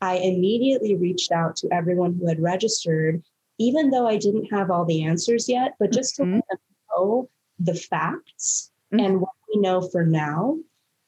I 0.00 0.16
immediately 0.16 0.94
reached 0.94 1.32
out 1.32 1.56
to 1.56 1.68
everyone 1.72 2.14
who 2.14 2.28
had 2.28 2.40
registered 2.40 3.22
even 3.58 3.90
though 3.90 4.06
i 4.06 4.16
didn't 4.16 4.46
have 4.46 4.70
all 4.70 4.84
the 4.84 5.04
answers 5.04 5.48
yet 5.48 5.74
but 5.78 5.92
just 5.92 6.18
mm-hmm. 6.18 6.34
to 6.34 6.36
let 6.36 6.48
them 6.48 6.76
know 6.96 7.28
the 7.58 7.74
facts 7.74 8.70
mm-hmm. 8.92 9.04
and 9.04 9.20
what 9.20 9.32
we 9.52 9.60
know 9.60 9.80
for 9.80 10.04
now 10.04 10.56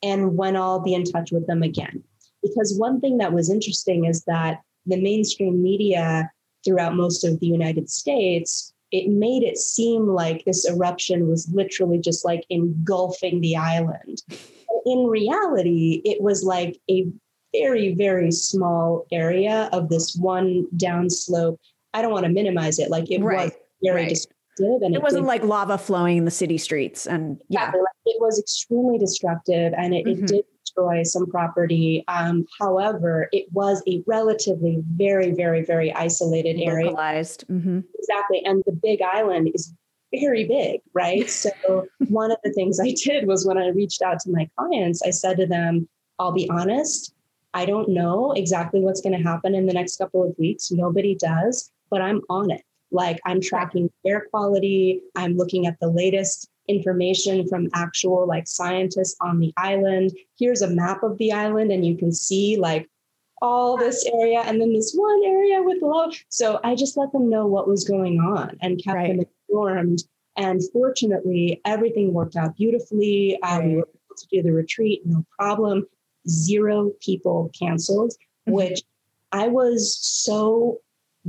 and 0.03 0.37
when 0.37 0.57
I'll 0.57 0.81
be 0.81 0.95
in 0.95 1.05
touch 1.05 1.33
with 1.33 1.47
them 1.47 1.63
again. 1.63 2.03
Because 2.43 2.77
one 2.79 3.01
thing 3.01 3.19
that 3.19 3.33
was 3.33 3.51
interesting 3.51 4.07
is 4.07 4.25
that 4.25 4.61
the 4.87 5.01
mainstream 5.01 5.63
media 5.63 6.31
throughout 6.65 6.95
most 6.95 7.25
of 7.25 7.39
the 7.41 7.47
United 7.47 7.91
States, 7.91 8.73
it 8.93 9.09
made 9.09 9.43
it 9.43 9.59
seem 9.59 10.07
like 10.07 10.45
this 10.45 10.69
eruption 10.69 11.29
was 11.29 11.49
literally 11.53 11.99
just 11.99 12.25
like 12.25 12.45
engulfing 12.51 13.41
the 13.41 13.57
island. 13.57 14.23
In 14.87 15.07
reality, 15.07 16.01
it 16.05 16.21
was 16.21 16.43
like 16.43 16.81
a 16.91 17.07
very, 17.55 17.95
very 17.95 18.31
small 18.31 19.07
area 19.13 19.69
of 19.73 19.89
this 19.89 20.17
one 20.17 20.67
downslope. 20.77 21.59
I 21.93 22.03
don't 22.03 22.13
want 22.13 22.25
to 22.25 22.33
minimize 22.33 22.79
it. 22.79 22.91
Like 22.91 23.11
it 23.11 23.23
right, 23.23 23.47
was 23.47 23.53
very 23.83 24.05
right 24.05 24.27
And 24.61 24.95
it, 24.95 24.99
it 24.99 25.03
wasn't 25.03 25.25
did, 25.25 25.29
like 25.29 25.45
lava 25.45 25.79
flowing 25.79 26.19
in 26.19 26.25
the 26.25 26.31
city 26.31 26.59
streets. 26.59 27.07
And 27.07 27.41
yeah, 27.49 27.73
it 28.07 28.21
was 28.21 28.39
extremely 28.39 28.99
destructive 28.99 29.73
and 29.77 29.95
it, 29.95 30.07
mm-hmm. 30.07 30.25
it 30.25 30.29
did 30.29 30.45
destroy 30.65 31.03
some 31.03 31.27
property. 31.27 32.05
Um, 32.09 32.47
however, 32.61 33.29
it 33.33 33.47
was 33.53 33.83
a 33.89 34.03
relatively 34.07 34.83
very, 34.95 35.33
very, 35.33 35.65
very 35.65 35.93
isolated 35.93 36.61
area. 36.61 36.87
Localized. 36.87 37.45
Mm-hmm. 37.49 37.81
Exactly. 37.99 38.43
And 38.45 38.63
the 38.67 38.73
big 38.73 39.01
island 39.03 39.51
is 39.55 39.73
very 40.13 40.47
big, 40.47 40.81
right? 40.93 41.29
So 41.31 41.87
one 42.09 42.31
of 42.31 42.39
the 42.45 42.53
things 42.53 42.81
I 42.81 42.95
did 43.05 43.27
was 43.27 43.47
when 43.47 43.59
I 43.59 43.69
reached 43.69 44.03
out 44.03 44.21
to 44.21 44.31
my 44.31 44.49
clients, 44.57 45.03
I 45.03 45.11
said 45.11 45.37
to 45.39 45.47
them, 45.47 45.89
I'll 46.19 46.33
be 46.33 46.49
honest, 46.51 47.15
I 47.55 47.65
don't 47.65 47.89
know 47.89 48.33
exactly 48.33 48.81
what's 48.81 49.01
going 49.01 49.17
to 49.17 49.29
happen 49.29 49.55
in 49.55 49.67
the 49.67 49.73
next 49.73 49.97
couple 49.97 50.23
of 50.23 50.37
weeks. 50.39 50.71
Nobody 50.71 51.15
does, 51.15 51.71
but 51.91 52.01
I'm 52.01 52.21
on 52.29 52.51
it. 52.51 52.63
Like 52.91 53.21
I'm 53.25 53.41
tracking 53.41 53.91
air 54.07 54.27
quality, 54.31 55.03
I'm 55.15 55.37
looking 55.37 55.67
at 55.67 55.79
the 55.81 55.89
latest 55.89 56.49
information 56.69 57.49
from 57.49 57.69
actual 57.75 58.27
like 58.27 58.47
scientists 58.47 59.17
on 59.21 59.39
the 59.39 59.53
island. 59.57 60.13
Here's 60.39 60.63
a 60.63 60.71
map 60.71 61.03
of 61.03 61.19
the 61.19 61.33
island, 61.33 61.73
and 61.73 61.85
you 61.85 61.97
can 61.97 62.13
see 62.13 62.57
like 62.57 62.89
all 63.43 63.77
this 63.77 64.07
area 64.13 64.41
and 64.41 64.61
then 64.61 64.73
this 64.73 64.93
one 64.95 65.23
area 65.25 65.63
with 65.63 65.83
love. 65.83 66.15
So 66.29 66.61
I 66.63 66.75
just 66.75 66.97
let 66.97 67.13
them 67.13 67.29
know 67.29 67.47
what 67.47 67.69
was 67.69 67.85
going 67.85 68.19
on 68.19 68.57
and 68.61 68.83
kept 68.83 68.97
right. 68.97 69.17
them 69.17 69.27
informed. 69.49 70.05
And 70.37 70.61
fortunately, 70.73 71.61
everything 71.65 72.13
worked 72.13 72.37
out 72.37 72.57
beautifully. 72.57 73.39
Right. 73.43 73.65
we 73.65 73.77
were 73.77 73.89
able 73.89 74.17
to 74.17 74.27
do 74.31 74.43
the 74.43 74.53
retreat, 74.53 75.03
no 75.05 75.25
problem. 75.39 75.87
Zero 76.29 76.93
people 77.01 77.51
canceled, 77.59 78.13
mm-hmm. 78.13 78.53
which 78.53 78.83
I 79.33 79.49
was 79.49 79.97
so 80.01 80.79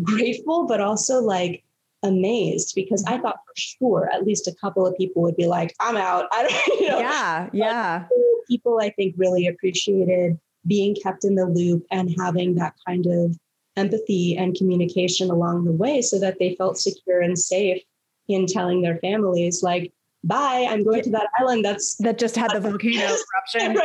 grateful, 0.03 0.65
but 0.67 0.81
also 0.81 1.21
like 1.21 1.63
amazed 2.03 2.73
because 2.75 3.03
I 3.05 3.19
thought 3.19 3.37
for 3.45 3.53
sure 3.55 4.09
at 4.11 4.25
least 4.25 4.47
a 4.47 4.55
couple 4.55 4.87
of 4.87 4.97
people 4.97 5.21
would 5.21 5.35
be 5.35 5.47
like, 5.47 5.75
I'm 5.79 5.97
out. 5.97 6.25
I 6.31 6.43
don't, 6.43 6.79
you 6.79 6.89
know. 6.89 6.99
Yeah, 6.99 7.49
yeah. 7.53 8.07
People 8.47 8.79
I 8.81 8.89
think 8.91 9.15
really 9.17 9.47
appreciated 9.47 10.39
being 10.67 10.95
kept 10.95 11.25
in 11.25 11.35
the 11.35 11.45
loop 11.45 11.85
and 11.91 12.13
having 12.19 12.55
that 12.55 12.73
kind 12.85 13.05
of 13.07 13.37
empathy 13.77 14.35
and 14.37 14.55
communication 14.55 15.29
along 15.29 15.65
the 15.65 15.71
way 15.71 16.01
so 16.01 16.19
that 16.19 16.37
they 16.39 16.55
felt 16.55 16.77
secure 16.77 17.21
and 17.21 17.37
safe 17.39 17.81
in 18.27 18.45
telling 18.45 18.81
their 18.81 18.97
families 18.97 19.63
like 19.63 19.91
bye 20.23 20.67
i'm 20.69 20.83
going 20.83 21.01
to 21.01 21.09
that 21.09 21.27
island 21.39 21.63
that's 21.63 21.95
that 21.99 22.19
just 22.19 22.35
had 22.35 22.51
the 22.51 22.59
volcano 22.69 23.15
eruption 23.55 23.81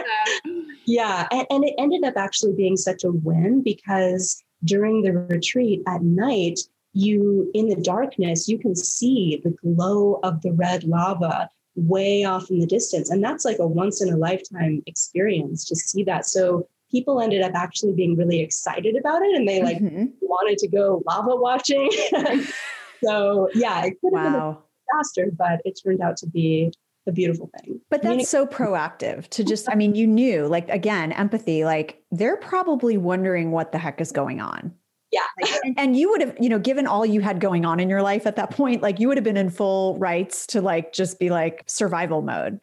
yeah 0.85 1.27
and, 1.31 1.47
and 1.51 1.65
it 1.65 1.75
ended 1.79 2.05
up 2.05 2.15
actually 2.17 2.53
being 2.53 2.77
such 2.77 3.05
a 3.05 3.11
win 3.11 3.63
because 3.63 4.43
during 4.67 5.03
the 5.03 5.13
retreat 5.13 5.83
at 5.87 6.03
night 6.03 6.61
you 6.93 7.51
in 7.55 7.69
the 7.69 7.77
darkness 7.77 8.49
you 8.49 8.59
can 8.59 8.75
see 8.75 9.41
the 9.45 9.51
glow 9.63 10.19
of 10.23 10.41
the 10.43 10.53
red 10.53 10.85
lava 10.85 11.49
way 11.75 12.25
off 12.25 12.51
in 12.51 12.59
the 12.59 12.67
distance 12.67 13.11
and 13.11 13.23
that's 13.23 13.45
like 13.45 13.59
a 13.59 13.67
once 13.67 14.03
in 14.03 14.13
a 14.13 14.17
lifetime 14.17 14.83
experience 14.87 15.65
to 15.65 15.77
see 15.77 16.03
that 16.03 16.25
so 16.25 16.67
people 16.91 17.21
ended 17.21 17.43
up 17.43 17.53
actually 17.55 17.93
being 17.93 18.17
really 18.17 18.41
excited 18.41 18.97
about 18.97 19.21
it 19.23 19.35
and 19.37 19.47
they 19.47 19.63
like 19.63 19.79
mm-hmm. 19.79 20.07
wanted 20.23 20.57
to 20.57 20.69
go 20.69 21.03
lava 21.07 21.37
watching 21.37 21.91
so 23.05 23.49
yeah 23.55 23.85
it 23.85 23.95
could 24.01 24.15
have 24.17 24.33
wow. 24.33 24.33
been 24.33 24.41
a 24.41 25.03
disaster 25.03 25.31
but 25.37 25.61
it 25.67 25.79
turned 25.85 26.01
out 26.01 26.17
to 26.17 26.27
be 26.27 26.73
a 27.07 27.13
beautiful 27.13 27.51
thing. 27.59 27.81
But 27.91 28.03
that's 28.03 28.29
so 28.29 28.47
proactive 28.47 29.29
to 29.31 29.45
just, 29.45 29.71
I 29.71 29.75
mean, 29.75 29.95
you 29.95 30.07
knew, 30.07 30.47
like, 30.47 30.69
again, 30.69 31.13
empathy, 31.13 31.65
like, 31.65 32.03
they're 32.11 32.37
probably 32.37 32.97
wondering 32.97 33.51
what 33.51 33.73
the 33.73 33.79
heck 33.79 34.01
is 34.01 34.13
going 34.13 34.41
on. 34.41 34.75
Yeah. 35.13 35.21
and, 35.63 35.79
and, 35.79 35.97
you 35.97 36.11
would 36.11 36.21
have, 36.21 36.37
you 36.41 36.49
know, 36.49 36.59
given 36.59 36.87
all 36.87 37.07
you 37.07 37.21
had 37.21 37.41
going 37.41 37.65
on 37.65 37.79
in 37.79 37.89
your 37.89 38.03
life 38.03 38.27
at 38.27 38.37
that 38.37 38.51
point, 38.51 38.83
like 38.83 38.99
you 38.99 39.07
would 39.09 39.17
have 39.17 39.25
been 39.25 39.37
in 39.37 39.51
full 39.51 39.97
rights 39.99 40.49
to 40.49 40.61
like 40.61 40.93
just 40.93 41.21
be 41.21 41.31
like 41.31 41.63
survival 41.67 42.23
mode. 42.23 42.61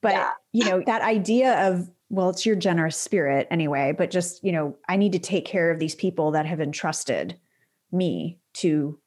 But, 0.00 0.12
yeah. 0.12 0.30
you 0.52 0.64
know, 0.64 0.82
that 0.86 1.02
idea 1.02 1.68
of, 1.68 1.90
well, 2.08 2.30
it's 2.30 2.46
your 2.46 2.56
generous 2.56 2.96
spirit 2.96 3.48
anyway, 3.50 3.92
but 3.96 4.10
just, 4.10 4.42
you 4.44 4.52
know, 4.52 4.76
I 4.88 4.96
need 4.96 5.12
to 5.12 5.18
take 5.18 5.44
care 5.44 5.70
of 5.70 5.78
these 5.78 5.94
people 5.94 6.30
that 6.30 6.46
have 6.46 6.60
entrusted 6.60 7.38
me 7.92 8.38
to 8.54 8.98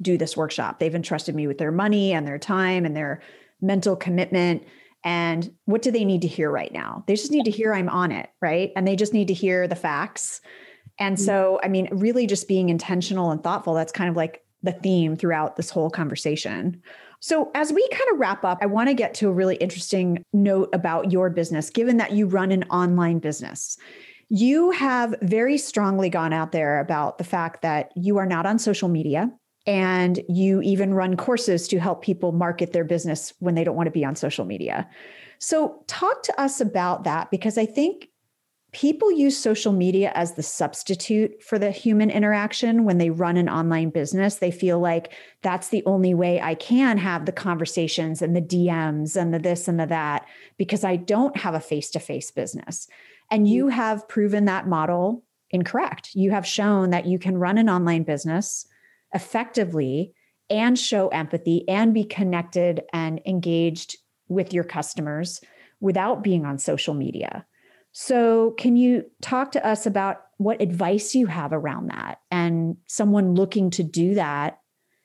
do 0.00 0.18
this 0.18 0.36
workshop. 0.36 0.78
They've 0.78 0.94
entrusted 0.94 1.34
me 1.34 1.46
with 1.46 1.58
their 1.58 1.72
money 1.72 2.12
and 2.12 2.26
their 2.26 2.38
time 2.38 2.84
and 2.84 2.96
their 2.96 3.22
mental 3.60 3.96
commitment. 3.96 4.64
And 5.04 5.52
what 5.66 5.82
do 5.82 5.90
they 5.90 6.04
need 6.04 6.22
to 6.22 6.28
hear 6.28 6.50
right 6.50 6.72
now? 6.72 7.04
They 7.06 7.14
just 7.14 7.30
need 7.30 7.44
to 7.44 7.50
hear 7.50 7.72
I'm 7.72 7.88
on 7.88 8.12
it, 8.12 8.28
right? 8.40 8.72
And 8.74 8.86
they 8.86 8.96
just 8.96 9.12
need 9.12 9.28
to 9.28 9.34
hear 9.34 9.68
the 9.68 9.76
facts 9.76 10.40
and 10.98 11.16
mm-hmm. 11.16 11.24
so, 11.24 11.60
I 11.62 11.68
mean, 11.68 11.88
really 11.92 12.26
just 12.26 12.48
being 12.48 12.68
intentional 12.68 13.30
and 13.30 13.42
thoughtful, 13.42 13.74
that's 13.74 13.92
kind 13.92 14.10
of 14.10 14.16
like 14.16 14.42
the 14.62 14.72
theme 14.72 15.16
throughout 15.16 15.56
this 15.56 15.70
whole 15.70 15.90
conversation. 15.90 16.82
So, 17.20 17.50
as 17.54 17.72
we 17.72 17.86
kind 17.88 18.10
of 18.12 18.18
wrap 18.18 18.44
up, 18.44 18.58
I 18.60 18.66
want 18.66 18.88
to 18.88 18.94
get 18.94 19.14
to 19.14 19.28
a 19.28 19.32
really 19.32 19.56
interesting 19.56 20.22
note 20.32 20.68
about 20.72 21.12
your 21.12 21.30
business, 21.30 21.70
given 21.70 21.96
that 21.96 22.12
you 22.12 22.26
run 22.26 22.52
an 22.52 22.64
online 22.64 23.18
business. 23.18 23.76
You 24.28 24.72
have 24.72 25.14
very 25.22 25.56
strongly 25.56 26.10
gone 26.10 26.32
out 26.32 26.52
there 26.52 26.80
about 26.80 27.18
the 27.18 27.24
fact 27.24 27.62
that 27.62 27.92
you 27.94 28.16
are 28.16 28.26
not 28.26 28.44
on 28.44 28.58
social 28.58 28.88
media 28.88 29.30
and 29.66 30.20
you 30.28 30.62
even 30.62 30.94
run 30.94 31.16
courses 31.16 31.66
to 31.68 31.78
help 31.78 32.02
people 32.02 32.32
market 32.32 32.72
their 32.72 32.84
business 32.84 33.32
when 33.40 33.54
they 33.54 33.64
don't 33.64 33.76
want 33.76 33.88
to 33.88 33.92
be 33.92 34.04
on 34.04 34.14
social 34.14 34.44
media. 34.44 34.88
So, 35.38 35.82
talk 35.86 36.22
to 36.24 36.40
us 36.40 36.60
about 36.60 37.04
that 37.04 37.30
because 37.30 37.58
I 37.58 37.66
think 37.66 38.08
people 38.72 39.10
use 39.10 39.36
social 39.38 39.72
media 39.72 40.12
as 40.14 40.34
the 40.34 40.42
substitute 40.42 41.42
for 41.42 41.58
the 41.58 41.70
human 41.70 42.10
interaction 42.10 42.84
when 42.84 42.98
they 42.98 43.10
run 43.10 43.36
an 43.36 43.48
online 43.48 43.90
business. 43.90 44.36
They 44.36 44.50
feel 44.50 44.78
like 44.78 45.12
that's 45.42 45.68
the 45.68 45.82
only 45.86 46.14
way 46.14 46.40
I 46.40 46.54
can 46.54 46.98
have 46.98 47.24
the 47.24 47.32
conversations 47.32 48.22
and 48.22 48.36
the 48.36 48.42
DMs 48.42 49.16
and 49.16 49.32
the 49.32 49.38
this 49.38 49.66
and 49.66 49.80
the 49.80 49.86
that 49.86 50.26
because 50.58 50.84
I 50.84 50.96
don't 50.96 51.36
have 51.38 51.54
a 51.54 51.60
face 51.60 51.90
to 51.92 52.00
face 52.00 52.30
business. 52.30 52.86
And 53.30 53.48
you 53.48 53.66
mm. 53.66 53.72
have 53.72 54.08
proven 54.08 54.44
that 54.44 54.68
model 54.68 55.24
incorrect. 55.50 56.10
You 56.14 56.30
have 56.32 56.46
shown 56.46 56.90
that 56.90 57.06
you 57.06 57.18
can 57.18 57.38
run 57.38 57.58
an 57.58 57.70
online 57.70 58.02
business 58.02 58.66
effectively 59.14 60.12
and 60.48 60.78
show 60.78 61.08
empathy 61.08 61.68
and 61.68 61.92
be 61.92 62.04
connected 62.04 62.82
and 62.92 63.20
engaged 63.26 63.96
with 64.28 64.52
your 64.52 64.64
customers 64.64 65.40
without 65.80 66.22
being 66.22 66.44
on 66.44 66.58
social 66.58 66.94
media. 66.94 67.46
So, 67.92 68.50
can 68.58 68.76
you 68.76 69.04
talk 69.22 69.52
to 69.52 69.66
us 69.66 69.86
about 69.86 70.22
what 70.36 70.60
advice 70.60 71.14
you 71.14 71.26
have 71.26 71.52
around 71.52 71.88
that 71.88 72.20
and 72.30 72.76
someone 72.86 73.34
looking 73.34 73.70
to 73.70 73.82
do 73.82 74.14
that? 74.14 74.58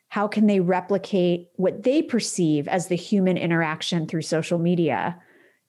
How 0.10 0.28
can 0.28 0.46
they 0.46 0.60
replicate 0.60 1.48
what 1.56 1.84
they 1.84 2.02
perceive 2.02 2.68
as 2.68 2.88
the 2.88 2.96
human 2.96 3.38
interaction 3.38 4.08
through 4.08 4.24
social 4.24 4.60
media 4.60 5.18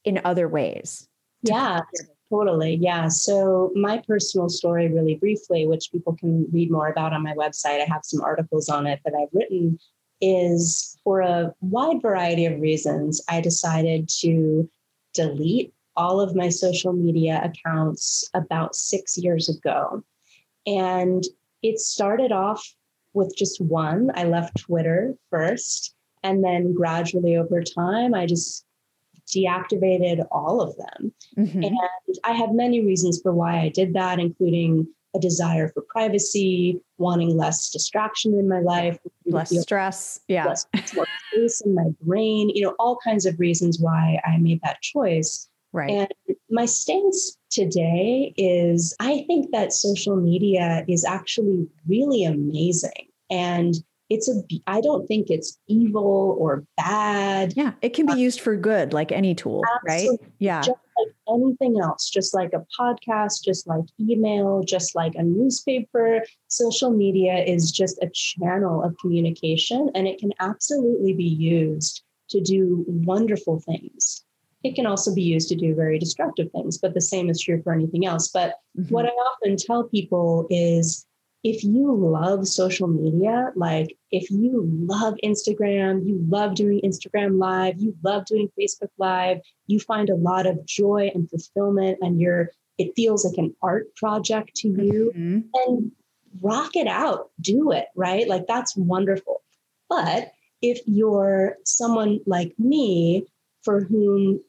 in 0.04 0.20
other 0.24 0.48
ways? 0.48 1.08
Yeah, 1.44 1.82
totally. 2.32 2.76
Yeah. 2.76 3.08
So, 3.08 3.70
my 3.74 4.02
personal 4.06 4.48
story, 4.48 4.88
really 4.88 5.16
briefly, 5.16 5.66
which 5.66 5.92
people 5.92 6.16
can 6.16 6.46
read 6.52 6.70
more 6.70 6.88
about 6.88 7.12
on 7.12 7.22
my 7.22 7.34
website, 7.34 7.82
I 7.82 7.86
have 7.92 8.04
some 8.04 8.22
articles 8.22 8.68
on 8.68 8.86
it 8.86 9.00
that 9.04 9.14
I've 9.14 9.32
written, 9.32 9.78
is 10.20 10.98
for 11.04 11.20
a 11.20 11.52
wide 11.60 12.00
variety 12.00 12.46
of 12.46 12.60
reasons, 12.60 13.22
I 13.28 13.40
decided 13.40 14.08
to 14.20 14.68
delete 15.14 15.74
all 15.96 16.20
of 16.20 16.34
my 16.34 16.48
social 16.48 16.92
media 16.92 17.42
accounts 17.44 18.28
about 18.32 18.74
six 18.74 19.18
years 19.18 19.48
ago. 19.48 20.02
And 20.66 21.22
it 21.62 21.78
started 21.78 22.32
off 22.32 22.74
with 23.12 23.34
just 23.36 23.60
one. 23.60 24.10
I 24.14 24.24
left 24.24 24.56
Twitter 24.56 25.14
first. 25.28 25.94
And 26.22 26.42
then 26.42 26.72
gradually 26.72 27.36
over 27.36 27.62
time, 27.62 28.14
I 28.14 28.26
just 28.26 28.64
deactivated 29.34 30.26
all 30.30 30.60
of 30.60 30.76
them. 30.76 31.12
Mm-hmm. 31.38 31.62
And 31.62 31.78
I 32.24 32.32
have 32.32 32.52
many 32.52 32.84
reasons 32.84 33.20
for 33.22 33.32
why 33.32 33.60
I 33.60 33.68
did 33.68 33.94
that, 33.94 34.18
including 34.18 34.86
a 35.14 35.18
desire 35.18 35.68
for 35.68 35.82
privacy, 35.88 36.80
wanting 36.98 37.36
less 37.36 37.70
distraction 37.70 38.34
in 38.34 38.48
my 38.48 38.60
life, 38.60 38.98
less 39.26 39.56
stress, 39.60 40.20
yeah, 40.28 40.46
less, 40.46 40.66
space 40.84 41.60
in 41.60 41.74
my 41.74 41.86
brain, 42.00 42.48
you 42.50 42.62
know, 42.62 42.74
all 42.78 42.98
kinds 43.04 43.26
of 43.26 43.38
reasons 43.38 43.78
why 43.78 44.18
I 44.24 44.38
made 44.38 44.60
that 44.62 44.80
choice. 44.80 45.48
Right. 45.72 45.90
And 45.90 46.08
my 46.50 46.66
stance 46.66 47.36
today 47.50 48.34
is 48.36 48.94
I 49.00 49.24
think 49.26 49.50
that 49.52 49.72
social 49.72 50.16
media 50.16 50.84
is 50.88 51.04
actually 51.04 51.66
really 51.86 52.24
amazing. 52.24 53.08
And 53.30 53.74
it's 54.12 54.28
a 54.28 54.34
I 54.66 54.80
don't 54.80 55.06
think 55.06 55.30
it's 55.30 55.58
evil 55.68 56.36
or 56.38 56.64
bad. 56.76 57.54
Yeah, 57.56 57.72
it 57.80 57.94
can 57.94 58.06
be 58.06 58.14
used 58.14 58.40
for 58.40 58.56
good 58.56 58.92
like 58.92 59.10
any 59.12 59.34
tool, 59.34 59.62
Absolutely. 59.84 60.18
right? 60.18 60.32
Yeah. 60.38 60.60
Just 60.60 60.78
like 60.98 61.14
anything 61.28 61.80
else, 61.80 62.10
just 62.10 62.34
like 62.34 62.52
a 62.52 62.64
podcast, 62.78 63.42
just 63.44 63.66
like 63.66 63.84
email, 63.98 64.62
just 64.62 64.94
like 64.94 65.14
a 65.14 65.22
newspaper, 65.22 66.22
social 66.48 66.90
media 66.90 67.38
is 67.38 67.72
just 67.72 67.98
a 68.02 68.10
channel 68.12 68.82
of 68.82 68.96
communication 68.98 69.90
and 69.94 70.06
it 70.06 70.18
can 70.18 70.32
absolutely 70.40 71.14
be 71.14 71.24
used 71.24 72.02
to 72.28 72.40
do 72.40 72.84
wonderful 72.86 73.60
things 73.60 74.24
it 74.64 74.74
can 74.74 74.86
also 74.86 75.14
be 75.14 75.22
used 75.22 75.48
to 75.48 75.56
do 75.56 75.74
very 75.74 75.98
destructive 75.98 76.50
things, 76.52 76.78
but 76.78 76.94
the 76.94 77.00
same 77.00 77.28
is 77.28 77.40
true 77.40 77.60
for 77.62 77.72
anything 77.72 78.06
else. 78.06 78.28
But 78.28 78.54
mm-hmm. 78.78 78.94
what 78.94 79.06
I 79.06 79.08
often 79.08 79.56
tell 79.56 79.84
people 79.84 80.46
is 80.50 81.04
if 81.44 81.64
you 81.64 81.94
love 81.94 82.46
social 82.46 82.86
media, 82.86 83.52
like 83.56 83.96
if 84.10 84.30
you 84.30 84.62
love 84.86 85.14
Instagram, 85.24 86.06
you 86.06 86.24
love 86.28 86.54
doing 86.54 86.80
Instagram 86.84 87.38
live, 87.38 87.80
you 87.80 87.96
love 88.02 88.26
doing 88.26 88.48
Facebook 88.58 88.90
live, 88.98 89.40
you 89.66 89.80
find 89.80 90.08
a 90.08 90.14
lot 90.14 90.46
of 90.46 90.64
joy 90.66 91.10
and 91.14 91.28
fulfillment 91.28 91.98
and 92.00 92.20
you're 92.20 92.50
it 92.78 92.92
feels 92.96 93.24
like 93.24 93.36
an 93.38 93.54
art 93.60 93.94
project 93.96 94.54
to 94.56 94.68
you 94.68 95.12
mm-hmm. 95.14 95.40
and 95.54 95.92
rock 96.40 96.74
it 96.74 96.86
out, 96.86 97.30
do 97.40 97.70
it, 97.70 97.86
right? 97.94 98.26
Like 98.26 98.46
that's 98.46 98.76
wonderful. 98.76 99.42
But 99.88 100.32
if 100.62 100.80
you're 100.86 101.56
someone 101.64 102.20
like 102.26 102.54
me 102.58 103.26
for 103.62 103.84
whom 103.84 104.40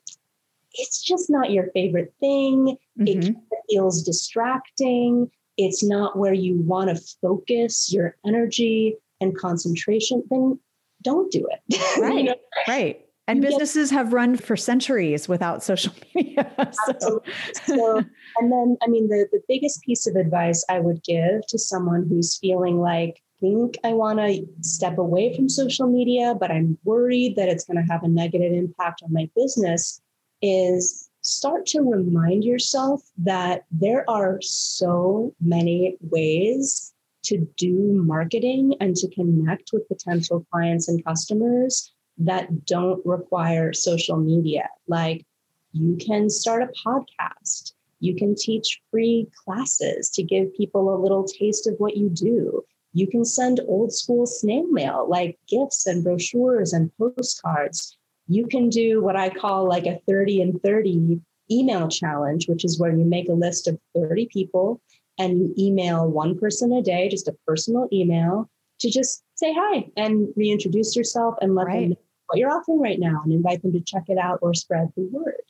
it's 0.74 1.02
just 1.02 1.30
not 1.30 1.52
your 1.52 1.68
favorite 1.72 2.14
thing. 2.20 2.78
Mm-hmm. 3.00 3.30
It 3.30 3.60
feels 3.70 4.04
distracting. 4.04 5.30
It's 5.58 5.84
not 5.84 6.18
where 6.18 6.34
you 6.34 6.58
want 6.58 6.89
to 6.89 7.04
focus 7.22 7.91
your 7.93 8.16
energy 8.26 8.95
and 9.22 9.38
concentration. 9.38 10.24
Then 10.30 10.60
don't 11.01 11.32
do 11.32 11.47
it. 11.49 11.80
Right. 12.01 12.16
you 12.16 12.24
know? 12.24 12.36
Right. 12.68 13.06
And 13.28 13.41
businesses 13.41 13.89
get, 13.89 13.97
have 13.97 14.14
run 14.14 14.36
for 14.36 14.58
centuries 14.58 15.30
without 15.30 15.64
social 15.64 15.93
media. 16.16 16.51
so. 16.99 17.24
so, 17.66 17.97
and 17.97 18.51
then, 18.51 18.78
I 18.82 18.88
mean, 18.88 19.08
the, 19.08 19.28
the 19.32 19.41
biggest 19.47 19.82
piece 19.84 20.08
of 20.08 20.16
advice 20.16 20.66
I 20.70 20.80
would 20.80 21.04
give 21.04 21.45
to 21.47 21.58
someone 21.58 22.06
who's 22.10 22.38
feeling 22.38 22.80
like, 22.80 23.22
think 23.39 23.78
I 23.84 23.93
want 23.93 24.20
to 24.20 24.45
step 24.62 24.97
away 24.97 25.36
from 25.36 25.49
social 25.49 25.88
media, 25.88 26.36
but 26.38 26.49
I'm 26.49 26.78
worried 26.84 27.36
that 27.36 27.49
it's 27.49 27.66
going 27.66 27.78
to 27.78 27.91
have 27.91 28.04
a 28.04 28.08
negative 28.08 28.54
impact 28.54 29.01
on 29.04 29.12
my 29.12 29.30
business 29.36 30.01
is 30.41 31.03
start 31.24 31.66
to 31.66 31.82
remind 31.82 32.44
yourself 32.44 33.02
that 33.18 33.64
there 33.72 34.08
are 34.10 34.40
so 34.42 35.34
many 35.42 35.98
ways 36.02 36.94
to 37.24 37.48
do 37.58 37.94
marketing 38.06 38.76
and 38.82 38.96
to 38.98 39.10
connect 39.10 39.72
with 39.72 39.88
potential 39.88 40.46
clients 40.52 40.90
and 40.90 41.04
customers 41.06 41.94
that 42.18 42.66
don't 42.66 43.04
require 43.06 43.74
social 43.74 44.18
media. 44.18 44.68
Like 44.88 45.26
you 45.72 45.96
can 45.96 46.30
start 46.30 46.62
a 46.62 46.88
podcast, 46.88 47.72
you 48.02 48.16
can 48.16 48.36
teach 48.36 48.82
free 48.92 49.28
classes 49.46 50.10
to 50.12 50.24
give 50.24 50.54
people 50.56 50.94
a 50.94 51.02
little 51.02 51.24
taste 51.24 51.68
of 51.68 51.76
what 51.78 51.96
you 51.96 52.10
do. 52.10 52.64
You 52.92 53.08
can 53.08 53.24
send 53.24 53.62
old 53.66 53.94
school 53.94 54.28
snail 54.28 54.68
mail 54.68 55.08
like 55.10 55.40
gifts 55.48 55.88
and 55.88 56.04
brochures 56.04 56.74
and 56.74 56.92
postcards. 56.98 57.98
You 58.28 58.48
can 58.48 58.70
do 58.70 59.02
what 59.02 59.16
I 59.16 59.30
call 59.30 59.68
like 59.68 59.86
a 59.86 60.00
30 60.08 60.42
and 60.42 60.62
30 60.62 61.20
email 61.52 61.88
challenge, 61.88 62.48
which 62.48 62.64
is 62.64 62.80
where 62.80 62.92
you 62.92 63.04
make 63.04 63.30
a 63.30 63.34
list 63.34 63.68
of 63.68 63.80
30 63.96 64.28
people 64.32 64.82
and 65.20 65.40
you 65.40 65.54
email 65.58 66.10
one 66.10 66.38
person 66.38 66.72
a 66.74 66.82
day, 66.82 67.10
just 67.10 67.28
a 67.28 67.36
personal 67.46 67.88
email 67.92 68.50
to 68.80 68.90
just 68.90 69.24
say 69.36 69.54
hi 69.54 69.88
and 69.96 70.28
reintroduce 70.36 70.96
yourself 70.96 71.36
and 71.42 71.56
let 71.56 71.68
right. 71.68 71.82
them 71.82 71.90
know 71.92 71.98
what 72.28 72.40
you're 72.40 72.52
offering 72.52 72.80
right 72.80 73.00
now 73.00 73.22
and 73.24 73.34
invite 73.34 73.62
them 73.62 73.74
to 73.74 73.82
check 73.82 74.04
it 74.08 74.18
out 74.18 74.40
or 74.42 74.54
spread 74.54 74.92
the 74.96 75.04
word. 75.12 75.42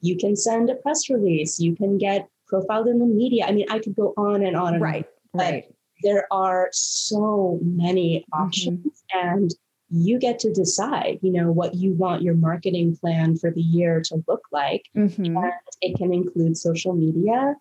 You 0.00 0.16
can 0.16 0.36
send 0.36 0.68
a 0.70 0.74
press 0.74 1.08
release. 1.08 1.58
You 1.58 1.74
can 1.74 1.98
get 1.98 2.28
profiled 2.46 2.88
in 2.88 2.98
the 2.98 3.06
media. 3.06 3.46
I 3.46 3.52
mean, 3.52 3.66
I 3.70 3.78
could 3.78 3.96
go 3.96 4.12
on 4.16 4.44
and 4.44 4.56
on 4.56 4.74
and 4.74 4.82
right, 4.82 5.06
on. 5.34 5.40
Right. 5.40 5.64
There 6.02 6.26
are 6.30 6.68
so 6.72 7.58
many 7.62 8.20
mm-hmm. 8.20 8.42
options 8.42 9.04
mm-hmm. 9.14 9.28
and 9.28 9.50
you 9.88 10.18
get 10.18 10.38
to 10.40 10.52
decide, 10.52 11.18
you 11.22 11.30
know, 11.30 11.52
what 11.52 11.74
you 11.74 11.92
want 11.92 12.22
your 12.22 12.34
marketing 12.34 12.96
plan 12.96 13.36
for 13.36 13.50
the 13.50 13.60
year 13.60 14.00
to 14.06 14.24
look 14.26 14.42
like. 14.50 14.84
Mm-hmm. 14.96 15.36
And 15.36 15.52
it 15.80 15.96
can 15.96 16.12
include 16.12 16.56
social 16.56 16.92
media 16.92 17.54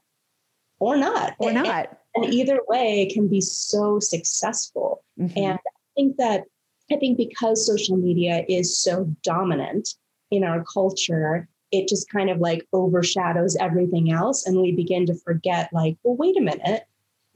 or 0.79 0.97
not. 0.97 1.35
Or 1.37 1.51
not. 1.53 1.89
And, 2.15 2.25
and 2.25 2.33
either 2.33 2.59
way 2.67 3.09
can 3.13 3.27
be 3.27 3.41
so 3.41 3.99
successful. 3.99 5.03
Mm-hmm. 5.19 5.37
And 5.37 5.53
I 5.53 5.71
think 5.95 6.17
that 6.17 6.45
I 6.91 6.97
think 6.97 7.17
because 7.17 7.65
social 7.65 7.97
media 7.97 8.45
is 8.47 8.79
so 8.79 9.05
dominant 9.23 9.89
in 10.31 10.43
our 10.43 10.63
culture, 10.71 11.47
it 11.71 11.87
just 11.87 12.09
kind 12.09 12.29
of 12.29 12.39
like 12.39 12.67
overshadows 12.73 13.55
everything 13.59 14.11
else. 14.11 14.45
And 14.45 14.61
we 14.61 14.71
begin 14.71 15.05
to 15.07 15.15
forget, 15.15 15.69
like, 15.73 15.97
well, 16.03 16.15
wait 16.15 16.37
a 16.37 16.41
minute. 16.41 16.83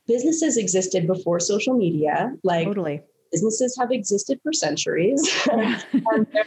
Businesses 0.07 0.57
existed 0.57 1.07
before 1.07 1.39
social 1.39 1.75
media. 1.75 2.35
Like, 2.43 2.65
totally. 2.65 3.01
Businesses 3.31 3.77
have 3.79 3.91
existed 3.91 4.39
for 4.43 4.53
centuries. 4.53 5.21
there, 5.45 6.45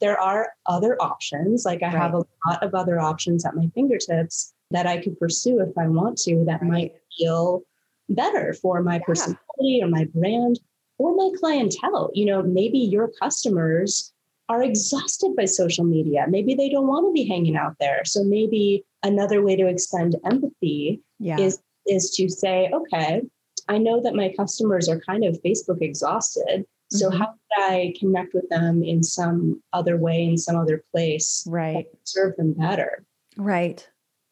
there, 0.00 0.20
are 0.20 0.52
other 0.66 0.96
options. 1.00 1.64
Like, 1.64 1.82
I 1.82 1.86
right. 1.86 1.96
have 1.96 2.14
a 2.14 2.24
lot 2.46 2.62
of 2.62 2.74
other 2.74 3.00
options 3.00 3.44
at 3.44 3.56
my 3.56 3.68
fingertips 3.74 4.54
that 4.70 4.86
I 4.86 4.98
could 4.98 5.18
pursue 5.18 5.60
if 5.60 5.76
I 5.78 5.88
want 5.88 6.18
to 6.18 6.44
that 6.46 6.62
right. 6.62 6.70
might 6.70 6.92
feel 7.16 7.62
better 8.08 8.52
for 8.52 8.82
my 8.82 8.96
yeah. 8.96 9.04
personality 9.04 9.80
or 9.82 9.88
my 9.88 10.04
brand 10.14 10.60
or 10.98 11.14
my 11.14 11.30
clientele. 11.38 12.10
You 12.14 12.26
know, 12.26 12.42
maybe 12.42 12.78
your 12.78 13.10
customers 13.20 14.12
are 14.48 14.62
exhausted 14.62 15.34
by 15.36 15.44
social 15.44 15.84
media. 15.84 16.26
Maybe 16.28 16.54
they 16.54 16.68
don't 16.68 16.86
want 16.86 17.06
to 17.06 17.12
be 17.12 17.28
hanging 17.28 17.56
out 17.56 17.76
there. 17.80 18.02
So 18.04 18.22
maybe 18.22 18.84
another 19.02 19.42
way 19.42 19.56
to 19.56 19.66
extend 19.66 20.16
empathy 20.24 21.02
yeah. 21.18 21.38
is 21.38 21.60
is 21.86 22.10
to 22.16 22.28
say, 22.28 22.68
okay, 22.72 23.22
I 23.68 23.78
know 23.78 24.02
that 24.02 24.14
my 24.14 24.32
customers 24.36 24.88
are 24.88 25.00
kind 25.00 25.24
of 25.24 25.40
Facebook 25.42 25.82
exhausted. 25.82 26.64
So 26.90 27.08
mm-hmm. 27.08 27.18
how 27.18 27.26
could 27.26 27.64
I 27.64 27.94
connect 27.98 28.32
with 28.32 28.48
them 28.48 28.82
in 28.84 29.02
some 29.02 29.62
other 29.72 29.96
way, 29.96 30.24
in 30.24 30.38
some 30.38 30.56
other 30.56 30.84
place, 30.92 31.44
right? 31.48 31.86
Serve 32.04 32.36
them 32.36 32.52
better. 32.52 33.04
Right. 33.36 33.86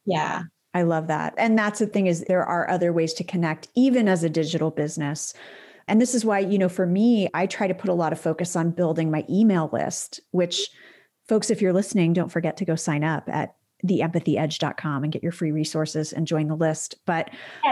Yeah. 0.07 0.43
I 0.73 0.83
love 0.83 1.07
that. 1.09 1.35
And 1.37 1.59
that's 1.59 1.79
the 1.79 1.87
thing 1.87 2.07
is 2.07 2.25
there 2.25 2.45
are 2.45 2.69
other 2.69 2.93
ways 2.93 3.13
to 3.15 3.25
connect, 3.25 3.69
even 3.75 4.09
as 4.09 4.25
a 4.25 4.31
digital 4.31 4.71
business. 4.71 5.35
And 5.87 6.01
this 6.01 6.15
is 6.15 6.25
why, 6.25 6.41
you 6.41 6.59
know, 6.59 6.69
for 6.69 6.87
me, 6.87 7.29
I 7.35 7.47
try 7.47 7.67
to 7.67 7.75
put 7.75 7.91
a 7.91 7.95
lot 7.95 8.13
of 8.13 8.21
focus 8.21 8.57
on 8.57 8.71
building 8.71 9.11
my 9.11 9.25
email 9.29 9.71
list, 9.73 10.21
which 10.31 10.69
folks, 11.29 11.51
if 11.51 11.61
you're 11.61 11.73
listening, 11.73 12.13
don't 12.13 12.33
forget 12.33 12.57
to 12.59 12.65
go 12.65 12.75
sign 12.75 13.05
up 13.05 13.29
at 13.29 13.55
theempathyedge.com 13.85 15.05
and 15.05 15.13
get 15.13 15.23
your 15.23 15.33
free 15.33 15.53
resources 15.53 16.13
and 16.13 16.27
join 16.27 16.49
the 16.49 16.55
list. 16.55 16.97
But 17.07 17.31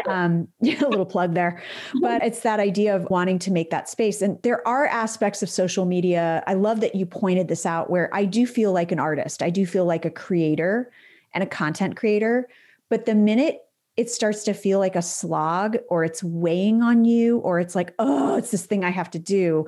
um, 0.09 0.49
a 0.63 0.67
little 0.67 1.07
plug 1.07 1.35
there. 1.35 1.63
But 2.01 2.23
it's 2.23 2.41
that 2.41 2.61
idea 2.61 2.95
of 2.95 3.09
wanting 3.11 3.39
to 3.41 3.51
make 3.51 3.71
that 3.71 3.89
space. 3.89 4.23
And 4.23 4.41
there 4.43 4.67
are 4.67 4.87
aspects 4.87 5.43
of 5.43 5.51
social 5.51 5.85
media. 5.85 6.43
I 6.47 6.55
love 6.55 6.81
that 6.81 6.95
you 6.95 7.07
pointed 7.07 7.49
this 7.49 7.67
out 7.67 7.91
where 7.91 8.09
I 8.15 8.25
do 8.25 8.47
feel 8.47 8.73
like 8.73 8.93
an 8.93 8.99
artist, 8.99 9.43
I 9.43 9.51
do 9.51 9.67
feel 9.67 9.85
like 9.85 10.05
a 10.05 10.11
creator 10.11 10.91
and 11.35 11.43
a 11.43 11.47
content 11.47 11.97
creator. 11.97 12.49
But 12.89 13.07
the 13.07 13.15
minute 13.15 13.61
it 13.97 14.11
starts 14.11 14.45
to 14.45 14.55
feel 14.55 14.79
like 14.79 14.97
a 14.97 15.03
slog 15.03 15.77
or 15.91 16.03
it's 16.03 16.23
weighing 16.23 16.83
on 16.83 17.05
you 17.05 17.39
or 17.39 17.61
it's 17.61 17.75
like, 17.75 17.95
oh, 17.99 18.37
it's 18.37 18.51
this 18.51 18.65
thing 18.65 18.85
I 18.85 18.91
have 18.91 19.11
to 19.11 19.19
do. 19.19 19.67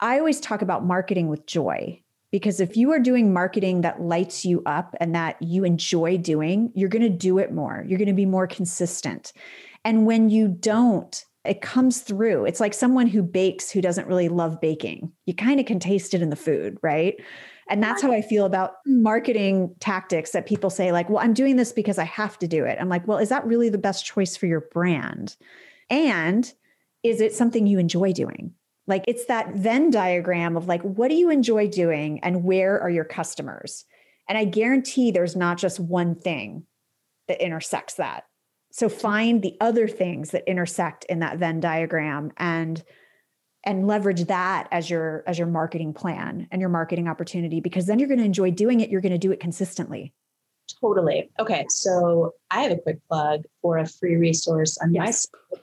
I 0.00 0.18
always 0.18 0.38
talk 0.38 0.60
about 0.60 0.84
marketing 0.84 1.28
with 1.28 1.46
joy 1.46 2.02
because 2.30 2.60
if 2.60 2.76
you 2.76 2.92
are 2.92 2.98
doing 2.98 3.32
marketing 3.32 3.80
that 3.82 4.02
lights 4.02 4.44
you 4.44 4.62
up 4.66 4.94
and 5.00 5.14
that 5.14 5.40
you 5.40 5.64
enjoy 5.64 6.18
doing, 6.18 6.70
you're 6.74 6.88
going 6.88 7.02
to 7.02 7.08
do 7.08 7.38
it 7.38 7.52
more. 7.52 7.84
You're 7.86 7.98
going 7.98 8.08
to 8.08 8.14
be 8.14 8.26
more 8.26 8.46
consistent. 8.46 9.32
And 9.84 10.06
when 10.06 10.28
you 10.28 10.48
don't, 10.48 11.24
it 11.44 11.62
comes 11.62 12.00
through. 12.00 12.44
It's 12.44 12.60
like 12.60 12.74
someone 12.74 13.06
who 13.06 13.22
bakes 13.22 13.70
who 13.70 13.80
doesn't 13.80 14.06
really 14.06 14.28
love 14.28 14.60
baking. 14.60 15.12
You 15.24 15.34
kind 15.34 15.58
of 15.58 15.66
can 15.66 15.80
taste 15.80 16.12
it 16.12 16.20
in 16.20 16.30
the 16.30 16.36
food, 16.36 16.76
right? 16.82 17.14
And 17.70 17.82
that's 17.82 18.02
how 18.02 18.12
I 18.12 18.22
feel 18.22 18.44
about 18.44 18.74
marketing 18.86 19.74
tactics 19.80 20.32
that 20.32 20.46
people 20.46 20.70
say, 20.70 20.90
like, 20.90 21.08
well, 21.08 21.22
I'm 21.22 21.34
doing 21.34 21.56
this 21.56 21.72
because 21.72 21.98
I 21.98 22.04
have 22.04 22.38
to 22.38 22.48
do 22.48 22.64
it. 22.64 22.78
I'm 22.80 22.88
like, 22.88 23.06
well, 23.06 23.18
is 23.18 23.28
that 23.28 23.46
really 23.46 23.68
the 23.68 23.78
best 23.78 24.04
choice 24.04 24.36
for 24.36 24.46
your 24.46 24.62
brand? 24.72 25.36
And 25.90 26.50
is 27.02 27.20
it 27.20 27.34
something 27.34 27.66
you 27.66 27.78
enjoy 27.78 28.12
doing? 28.12 28.52
Like, 28.88 29.04
it's 29.06 29.26
that 29.26 29.54
Venn 29.54 29.90
diagram 29.90 30.56
of 30.56 30.66
like, 30.66 30.82
what 30.82 31.08
do 31.08 31.14
you 31.14 31.30
enjoy 31.30 31.68
doing 31.68 32.20
and 32.24 32.42
where 32.42 32.80
are 32.80 32.90
your 32.90 33.04
customers? 33.04 33.84
And 34.28 34.36
I 34.36 34.44
guarantee 34.44 35.10
there's 35.10 35.36
not 35.36 35.58
just 35.58 35.78
one 35.78 36.14
thing 36.14 36.64
that 37.28 37.44
intersects 37.44 37.94
that. 37.94 38.24
So 38.72 38.88
find 38.88 39.42
the 39.42 39.56
other 39.60 39.88
things 39.88 40.30
that 40.30 40.48
intersect 40.48 41.04
in 41.04 41.20
that 41.20 41.38
Venn 41.38 41.60
diagram 41.60 42.32
and 42.36 42.82
and 43.64 43.86
leverage 43.86 44.24
that 44.26 44.68
as 44.70 44.88
your 44.88 45.24
as 45.26 45.38
your 45.38 45.46
marketing 45.46 45.92
plan 45.92 46.46
and 46.50 46.60
your 46.60 46.70
marketing 46.70 47.08
opportunity 47.08 47.60
because 47.60 47.86
then 47.86 47.98
you're 47.98 48.08
going 48.08 48.18
to 48.18 48.24
enjoy 48.24 48.50
doing 48.50 48.80
it 48.80 48.88
you're 48.88 49.00
going 49.00 49.12
to 49.12 49.18
do 49.18 49.32
it 49.32 49.40
consistently 49.40 50.12
totally 50.80 51.28
okay 51.40 51.66
so 51.68 52.32
i 52.50 52.62
have 52.62 52.70
a 52.70 52.76
quick 52.76 52.98
plug 53.08 53.42
for 53.60 53.78
a 53.78 53.86
free 53.86 54.16
resource 54.16 54.78
on 54.78 54.94
yes. 54.94 55.28
my 55.52 55.58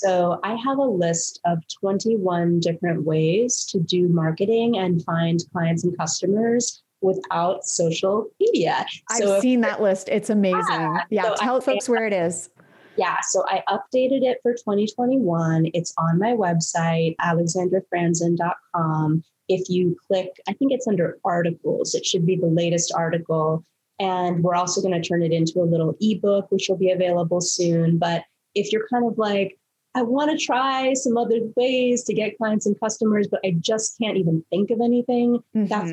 so 0.00 0.38
i 0.44 0.54
have 0.54 0.78
a 0.78 0.82
list 0.82 1.40
of 1.44 1.58
21 1.80 2.60
different 2.60 3.04
ways 3.04 3.64
to 3.64 3.80
do 3.80 4.08
marketing 4.08 4.78
and 4.78 5.04
find 5.04 5.40
clients 5.52 5.84
and 5.84 5.96
customers 5.96 6.82
without 7.00 7.64
social 7.64 8.28
media 8.40 8.84
so 9.16 9.36
i've 9.36 9.40
seen 9.40 9.60
that 9.60 9.80
list 9.80 10.08
it's 10.08 10.30
amazing 10.30 10.62
yeah, 10.68 11.02
yeah 11.10 11.22
so 11.22 11.34
tell 11.36 11.56
I, 11.56 11.60
folks 11.60 11.88
where 11.88 12.06
it 12.06 12.12
is 12.12 12.50
yeah, 12.98 13.16
so 13.28 13.44
I 13.46 13.62
updated 13.68 14.24
it 14.24 14.40
for 14.42 14.54
2021. 14.54 15.70
It's 15.72 15.94
on 15.96 16.18
my 16.18 16.32
website, 16.32 17.14
alexandrafranzen.com. 17.20 19.22
If 19.48 19.70
you 19.70 19.96
click, 20.08 20.32
I 20.48 20.52
think 20.54 20.72
it's 20.72 20.88
under 20.88 21.18
articles, 21.24 21.94
it 21.94 22.04
should 22.04 22.26
be 22.26 22.34
the 22.34 22.48
latest 22.48 22.92
article. 22.94 23.64
And 24.00 24.42
we're 24.42 24.56
also 24.56 24.82
going 24.82 25.00
to 25.00 25.08
turn 25.08 25.22
it 25.22 25.30
into 25.32 25.60
a 25.60 25.62
little 25.62 25.96
ebook, 26.00 26.50
which 26.50 26.66
will 26.68 26.76
be 26.76 26.90
available 26.90 27.40
soon. 27.40 27.98
But 27.98 28.24
if 28.56 28.72
you're 28.72 28.88
kind 28.88 29.06
of 29.06 29.16
like, 29.16 29.56
I 29.98 30.02
want 30.02 30.30
to 30.30 30.44
try 30.44 30.94
some 30.94 31.16
other 31.16 31.40
ways 31.56 32.04
to 32.04 32.14
get 32.14 32.38
clients 32.38 32.66
and 32.66 32.78
customers, 32.78 33.26
but 33.26 33.40
I 33.44 33.56
just 33.58 33.98
can't 34.00 34.16
even 34.16 34.44
think 34.48 34.70
of 34.70 34.80
anything, 34.80 35.42
mm-hmm. 35.56 35.66
that's 35.66 35.92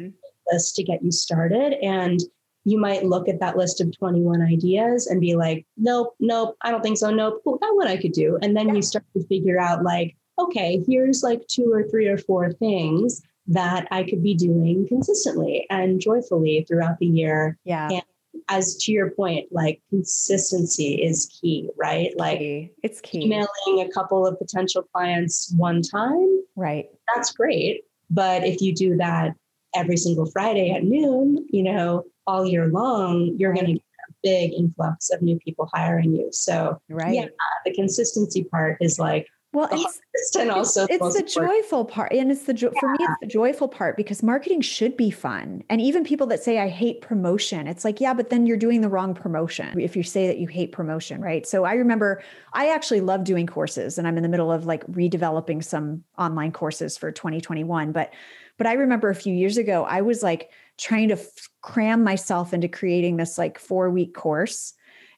list 0.51 0.75
to 0.75 0.83
get 0.83 1.03
you 1.03 1.11
started. 1.11 1.73
And 1.83 2.19
you 2.65 2.77
might 2.77 3.03
look 3.03 3.27
at 3.27 3.39
that 3.39 3.57
list 3.57 3.81
of 3.81 3.95
21 3.97 4.43
ideas 4.43 5.07
and 5.07 5.19
be 5.19 5.35
like, 5.35 5.65
nope, 5.77 6.15
nope, 6.19 6.55
I 6.61 6.69
don't 6.69 6.83
think 6.83 6.99
so. 6.99 7.09
Nope, 7.09 7.41
well, 7.45 7.57
that 7.61 7.75
one 7.75 7.87
I 7.87 7.97
could 7.97 8.11
do. 8.11 8.37
And 8.43 8.55
then 8.55 8.67
yeah. 8.67 8.75
you 8.75 8.81
start 8.83 9.05
to 9.17 9.25
figure 9.25 9.59
out, 9.59 9.83
like, 9.83 10.15
okay, 10.37 10.83
here's 10.87 11.23
like 11.23 11.41
two 11.47 11.71
or 11.71 11.83
three 11.83 12.07
or 12.07 12.17
four 12.19 12.51
things 12.51 13.23
that 13.47 13.87
I 13.91 14.03
could 14.03 14.21
be 14.21 14.35
doing 14.35 14.87
consistently 14.87 15.65
and 15.69 15.99
joyfully 15.99 16.63
throughout 16.67 16.99
the 16.99 17.05
year. 17.07 17.57
Yeah. 17.63 17.89
And 17.89 18.03
as 18.47 18.75
to 18.77 18.91
your 18.91 19.11
point, 19.11 19.47
like 19.51 19.81
consistency 19.89 20.95
is 20.95 21.25
key, 21.41 21.69
right? 21.77 22.11
Like 22.17 22.39
it's 22.83 23.01
key. 23.01 23.25
Emailing 23.25 23.87
a 23.87 23.89
couple 23.91 24.25
of 24.25 24.37
potential 24.37 24.83
clients 24.93 25.53
one 25.57 25.81
time. 25.81 26.43
Right. 26.55 26.85
That's 27.13 27.31
great. 27.31 27.83
But 28.09 28.43
if 28.43 28.61
you 28.61 28.73
do 28.73 28.97
that 28.97 29.33
every 29.75 29.97
single 29.97 30.25
Friday 30.27 30.71
at 30.71 30.83
noon, 30.83 31.45
you 31.49 31.63
know, 31.63 32.03
all 32.27 32.45
year 32.45 32.67
long, 32.67 33.33
you're 33.37 33.53
going 33.53 33.65
to 33.65 33.73
get 33.73 33.81
a 34.09 34.13
big 34.23 34.53
influx 34.53 35.09
of 35.09 35.21
new 35.21 35.39
people 35.39 35.69
hiring 35.73 36.15
you. 36.15 36.29
So, 36.31 36.79
right. 36.89 37.13
yeah, 37.13 37.25
the 37.65 37.73
consistency 37.73 38.43
part 38.43 38.77
is 38.79 38.99
like 38.99 39.27
well, 39.55 39.69
it's, 39.71 40.35
and 40.35 40.51
also 40.51 40.85
it's, 40.89 41.01
it's 41.01 41.15
the 41.15 41.23
joyful 41.23 41.85
part. 41.85 42.11
And 42.11 42.29
it's 42.29 42.43
the 42.43 42.53
jo- 42.53 42.71
yeah. 42.73 42.79
for 42.79 42.89
me, 42.89 42.97
it's 42.99 43.19
the 43.21 43.27
joyful 43.27 43.69
part 43.69 43.95
because 43.95 44.21
marketing 44.21 44.59
should 44.59 44.97
be 44.97 45.09
fun. 45.09 45.63
And 45.69 45.79
even 45.79 46.03
people 46.03 46.27
that 46.27 46.43
say 46.43 46.59
I 46.59 46.67
hate 46.67 47.01
promotion, 47.01 47.65
it's 47.65 47.85
like, 47.85 48.01
yeah, 48.01 48.13
but 48.13 48.29
then 48.29 48.45
you're 48.45 48.57
doing 48.57 48.81
the 48.81 48.89
wrong 48.89 49.13
promotion. 49.13 49.79
If 49.79 49.95
you 49.95 50.03
say 50.03 50.27
that 50.27 50.39
you 50.39 50.47
hate 50.47 50.73
promotion, 50.73 51.21
right? 51.21 51.47
So 51.47 51.63
I 51.63 51.73
remember 51.73 52.21
I 52.51 52.69
actually 52.69 52.99
love 52.99 53.23
doing 53.23 53.47
courses 53.47 53.97
and 53.97 54.05
I'm 54.05 54.17
in 54.17 54.23
the 54.23 54.29
middle 54.29 54.51
of 54.51 54.65
like 54.65 54.85
redeveloping 54.87 55.63
some 55.63 56.03
online 56.17 56.51
courses 56.51 56.97
for 56.97 57.11
2021. 57.13 57.93
But 57.93 58.13
but 58.57 58.67
I 58.67 58.73
remember 58.73 59.09
a 59.09 59.15
few 59.15 59.33
years 59.33 59.57
ago, 59.57 59.85
I 59.85 60.01
was 60.01 60.21
like 60.21 60.49
trying 60.77 61.09
to 61.09 61.15
f- 61.15 61.49
cram 61.61 62.03
myself 62.03 62.53
into 62.53 62.67
creating 62.67 63.17
this 63.17 63.37
like 63.37 63.57
four 63.57 63.89
week 63.89 64.13
course 64.13 64.73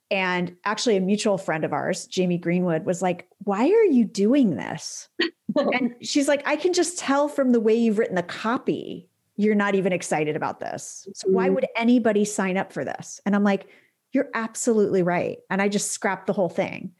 and 0.09 0.55
actually, 0.63 0.95
a 0.95 1.01
mutual 1.01 1.37
friend 1.37 1.65
of 1.65 1.73
ours, 1.73 2.05
Jamie 2.05 2.37
Greenwood, 2.37 2.85
was 2.85 3.01
like, 3.01 3.27
Why 3.43 3.69
are 3.69 3.85
you 3.85 4.05
doing 4.05 4.55
this? 4.55 5.09
and 5.55 5.95
she's 6.01 6.27
like, 6.27 6.47
I 6.47 6.55
can 6.55 6.73
just 6.73 6.97
tell 6.97 7.27
from 7.27 7.51
the 7.51 7.59
way 7.59 7.75
you've 7.75 7.99
written 7.99 8.15
the 8.15 8.23
copy, 8.23 9.09
you're 9.35 9.55
not 9.55 9.75
even 9.75 9.91
excited 9.91 10.35
about 10.35 10.59
this. 10.59 11.07
So, 11.13 11.27
why 11.29 11.45
mm-hmm. 11.45 11.55
would 11.55 11.67
anybody 11.75 12.23
sign 12.23 12.57
up 12.57 12.71
for 12.71 12.85
this? 12.85 13.19
And 13.25 13.35
I'm 13.35 13.43
like, 13.43 13.67
You're 14.13 14.29
absolutely 14.33 15.03
right. 15.03 15.39
And 15.49 15.61
I 15.61 15.67
just 15.67 15.91
scrapped 15.91 16.27
the 16.27 16.33
whole 16.33 16.49
thing. 16.49 16.93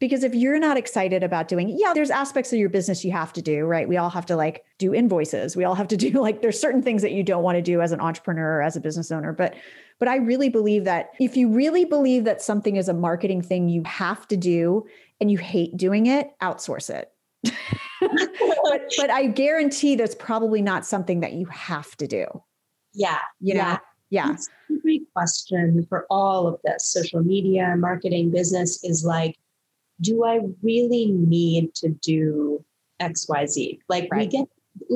Because 0.00 0.22
if 0.22 0.34
you're 0.34 0.60
not 0.60 0.76
excited 0.76 1.24
about 1.24 1.48
doing, 1.48 1.74
yeah, 1.76 1.92
there's 1.92 2.10
aspects 2.10 2.52
of 2.52 2.58
your 2.58 2.68
business 2.68 3.04
you 3.04 3.10
have 3.10 3.32
to 3.32 3.42
do, 3.42 3.64
right? 3.64 3.88
We 3.88 3.96
all 3.96 4.10
have 4.10 4.26
to 4.26 4.36
like 4.36 4.64
do 4.78 4.94
invoices. 4.94 5.56
We 5.56 5.64
all 5.64 5.74
have 5.74 5.88
to 5.88 5.96
do 5.96 6.10
like 6.20 6.40
there's 6.40 6.60
certain 6.60 6.82
things 6.82 7.02
that 7.02 7.12
you 7.12 7.22
don't 7.22 7.42
want 7.42 7.56
to 7.56 7.62
do 7.62 7.80
as 7.80 7.92
an 7.92 8.00
entrepreneur 8.00 8.58
or 8.58 8.62
as 8.62 8.76
a 8.76 8.80
business 8.80 9.10
owner, 9.10 9.32
but 9.32 9.54
but 9.98 10.08
I 10.08 10.16
really 10.16 10.48
believe 10.48 10.84
that 10.84 11.10
if 11.18 11.36
you 11.36 11.48
really 11.48 11.84
believe 11.84 12.24
that 12.24 12.40
something 12.40 12.76
is 12.76 12.88
a 12.88 12.94
marketing 12.94 13.42
thing 13.42 13.68
you 13.68 13.82
have 13.84 14.28
to 14.28 14.36
do 14.36 14.86
and 15.20 15.30
you 15.30 15.38
hate 15.38 15.76
doing 15.76 16.06
it, 16.06 16.30
outsource 16.40 16.88
it. 16.88 17.10
but, 18.00 18.92
but 18.96 19.10
I 19.10 19.26
guarantee 19.26 19.96
that's 19.96 20.14
probably 20.14 20.62
not 20.62 20.86
something 20.86 21.20
that 21.20 21.32
you 21.32 21.46
have 21.46 21.96
to 21.96 22.06
do. 22.06 22.26
Yeah. 22.94 23.18
You 23.40 23.54
know? 23.54 23.60
Yeah. 23.60 23.78
Yeah. 24.10 24.28
That's 24.28 24.48
a 24.70 24.80
great 24.80 25.02
question 25.14 25.84
for 25.88 26.06
all 26.10 26.46
of 26.46 26.60
this 26.64 26.86
social 26.86 27.22
media, 27.22 27.74
marketing, 27.76 28.30
business 28.30 28.82
is 28.84 29.04
like, 29.04 29.36
do 30.00 30.24
I 30.24 30.40
really 30.62 31.06
need 31.12 31.74
to 31.76 31.88
do 31.88 32.64
XYZ? 33.00 33.80
Like 33.88 34.08
right. 34.10 34.20
we 34.20 34.26
get 34.26 34.48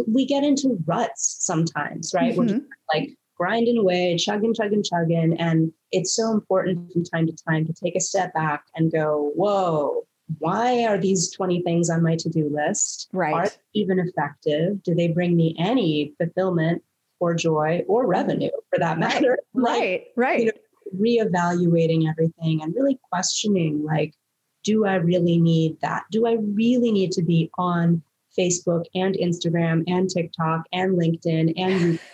we 0.07 0.25
get 0.27 0.45
into 0.45 0.79
ruts 0.87 1.39
sometimes, 1.41 2.13
right? 2.15 2.35
Mm-hmm. 2.37 2.59
We're 2.59 2.61
like 2.95 3.17
grinding 3.37 3.79
away, 3.79 4.17
chugging, 4.17 4.55
chugging, 4.55 4.83
chugging. 4.83 5.37
And 5.39 5.73
it's 5.91 6.15
so 6.15 6.31
important 6.31 6.93
from 6.93 7.05
time 7.05 7.27
to 7.27 7.37
time 7.49 7.67
to 7.67 7.73
take 7.73 7.97
a 7.97 8.01
step 8.01 8.33
back 8.35 8.65
and 8.77 8.93
go, 8.93 9.33
whoa, 9.35 10.07
why 10.39 10.85
are 10.85 10.99
these 10.99 11.33
20 11.33 11.63
things 11.63 11.91
on 11.91 12.03
my 12.03 12.17
to-do 12.17 12.49
list? 12.49 13.09
Right. 13.13 13.35
Are 13.35 13.51
even 13.75 13.99
effective? 13.99 14.83
Do 14.83 14.95
they 14.95 15.09
bring 15.09 15.37
me 15.37 15.57
any 15.59 16.15
fulfillment 16.19 16.83
or 17.21 17.35
joy 17.35 17.85
or 17.89 18.07
revenue 18.07 18.51
for 18.71 18.79
that 18.79 18.99
matter? 18.99 19.39
Right, 19.55 19.65
like, 19.81 20.13
right. 20.17 20.41
You 20.41 20.47
know, 20.47 20.53
reevaluating 20.97 22.09
everything 22.09 22.63
and 22.63 22.75
really 22.75 22.99
questioning 23.11 23.83
like, 23.83 24.15
do 24.63 24.87
I 24.87 24.95
really 24.95 25.39
need 25.39 25.81
that? 25.81 26.05
Do 26.11 26.27
I 26.27 26.35
really 26.35 26.93
need 26.93 27.13
to 27.13 27.23
be 27.23 27.51
on 27.59 28.03
Facebook 28.39 28.85
and 28.95 29.15
Instagram 29.15 29.85
and 29.87 30.09
TikTok 30.09 30.67
and 30.73 30.99
LinkedIn 30.99 31.55
and 31.57 31.99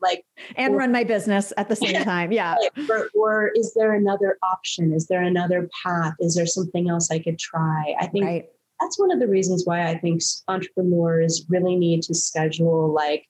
like 0.00 0.24
and 0.56 0.74
or, 0.74 0.78
run 0.78 0.92
my 0.92 1.04
business 1.04 1.52
at 1.56 1.68
the 1.68 1.76
same 1.76 2.02
time 2.04 2.30
yeah 2.30 2.54
or, 2.88 3.08
or, 3.14 3.48
is 3.54 3.74
there 3.74 3.94
another 3.94 4.38
option 4.42 4.92
is 4.92 5.08
there 5.08 5.22
another 5.22 5.68
path 5.82 6.14
is 6.20 6.34
there 6.34 6.46
something 6.46 6.88
else 6.88 7.10
i 7.10 7.18
could 7.18 7.38
try 7.38 7.94
i 8.00 8.06
think 8.06 8.24
right. 8.24 8.46
that's 8.80 8.98
one 8.98 9.10
of 9.10 9.18
the 9.18 9.26
reasons 9.26 9.64
why 9.64 9.88
i 9.88 9.98
think 9.98 10.22
entrepreneurs 10.48 11.44
really 11.48 11.76
need 11.76 12.02
to 12.02 12.14
schedule 12.14 12.92
like 12.92 13.26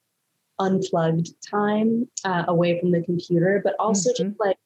unplugged 0.59 1.31
time 1.49 2.07
uh, 2.25 2.45
away 2.49 2.79
from 2.79 2.91
the 2.91 3.03
computer 3.03 3.61
but 3.65 3.75
also 3.79 4.11
mm-hmm. 4.11 4.29
just 4.29 4.41
like 4.41 4.59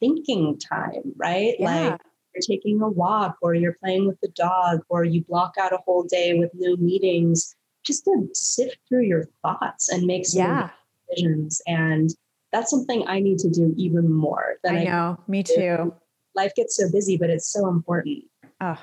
thinking 0.00 0.58
time 0.58 1.02
right 1.16 1.56
yeah. 1.58 1.88
like 1.88 2.00
you're 2.34 2.56
taking 2.56 2.82
a 2.82 2.88
walk 2.88 3.36
or 3.42 3.54
you're 3.54 3.76
playing 3.82 4.06
with 4.06 4.20
the 4.20 4.28
dog 4.28 4.80
or 4.88 5.04
you 5.04 5.24
block 5.24 5.54
out 5.58 5.72
a 5.72 5.78
whole 5.78 6.02
day 6.02 6.34
with 6.34 6.50
no 6.54 6.76
meetings 6.76 7.54
just 7.84 8.04
to 8.04 8.28
sift 8.32 8.78
through 8.88 9.02
your 9.02 9.28
thoughts 9.42 9.90
and 9.90 10.06
make 10.06 10.26
some 10.26 10.42
yeah 10.42 10.70
decisions. 11.08 11.62
And 11.66 12.10
that's 12.52 12.70
something 12.70 13.04
I 13.06 13.20
need 13.20 13.38
to 13.40 13.50
do 13.50 13.74
even 13.76 14.10
more. 14.10 14.56
Than 14.62 14.76
I 14.76 14.84
know. 14.84 15.18
I 15.18 15.30
me 15.30 15.42
too. 15.42 15.94
Life 16.34 16.54
gets 16.54 16.76
so 16.76 16.90
busy, 16.90 17.16
but 17.16 17.30
it's 17.30 17.52
so 17.52 17.68
important. 17.68 18.24
Oh, 18.60 18.78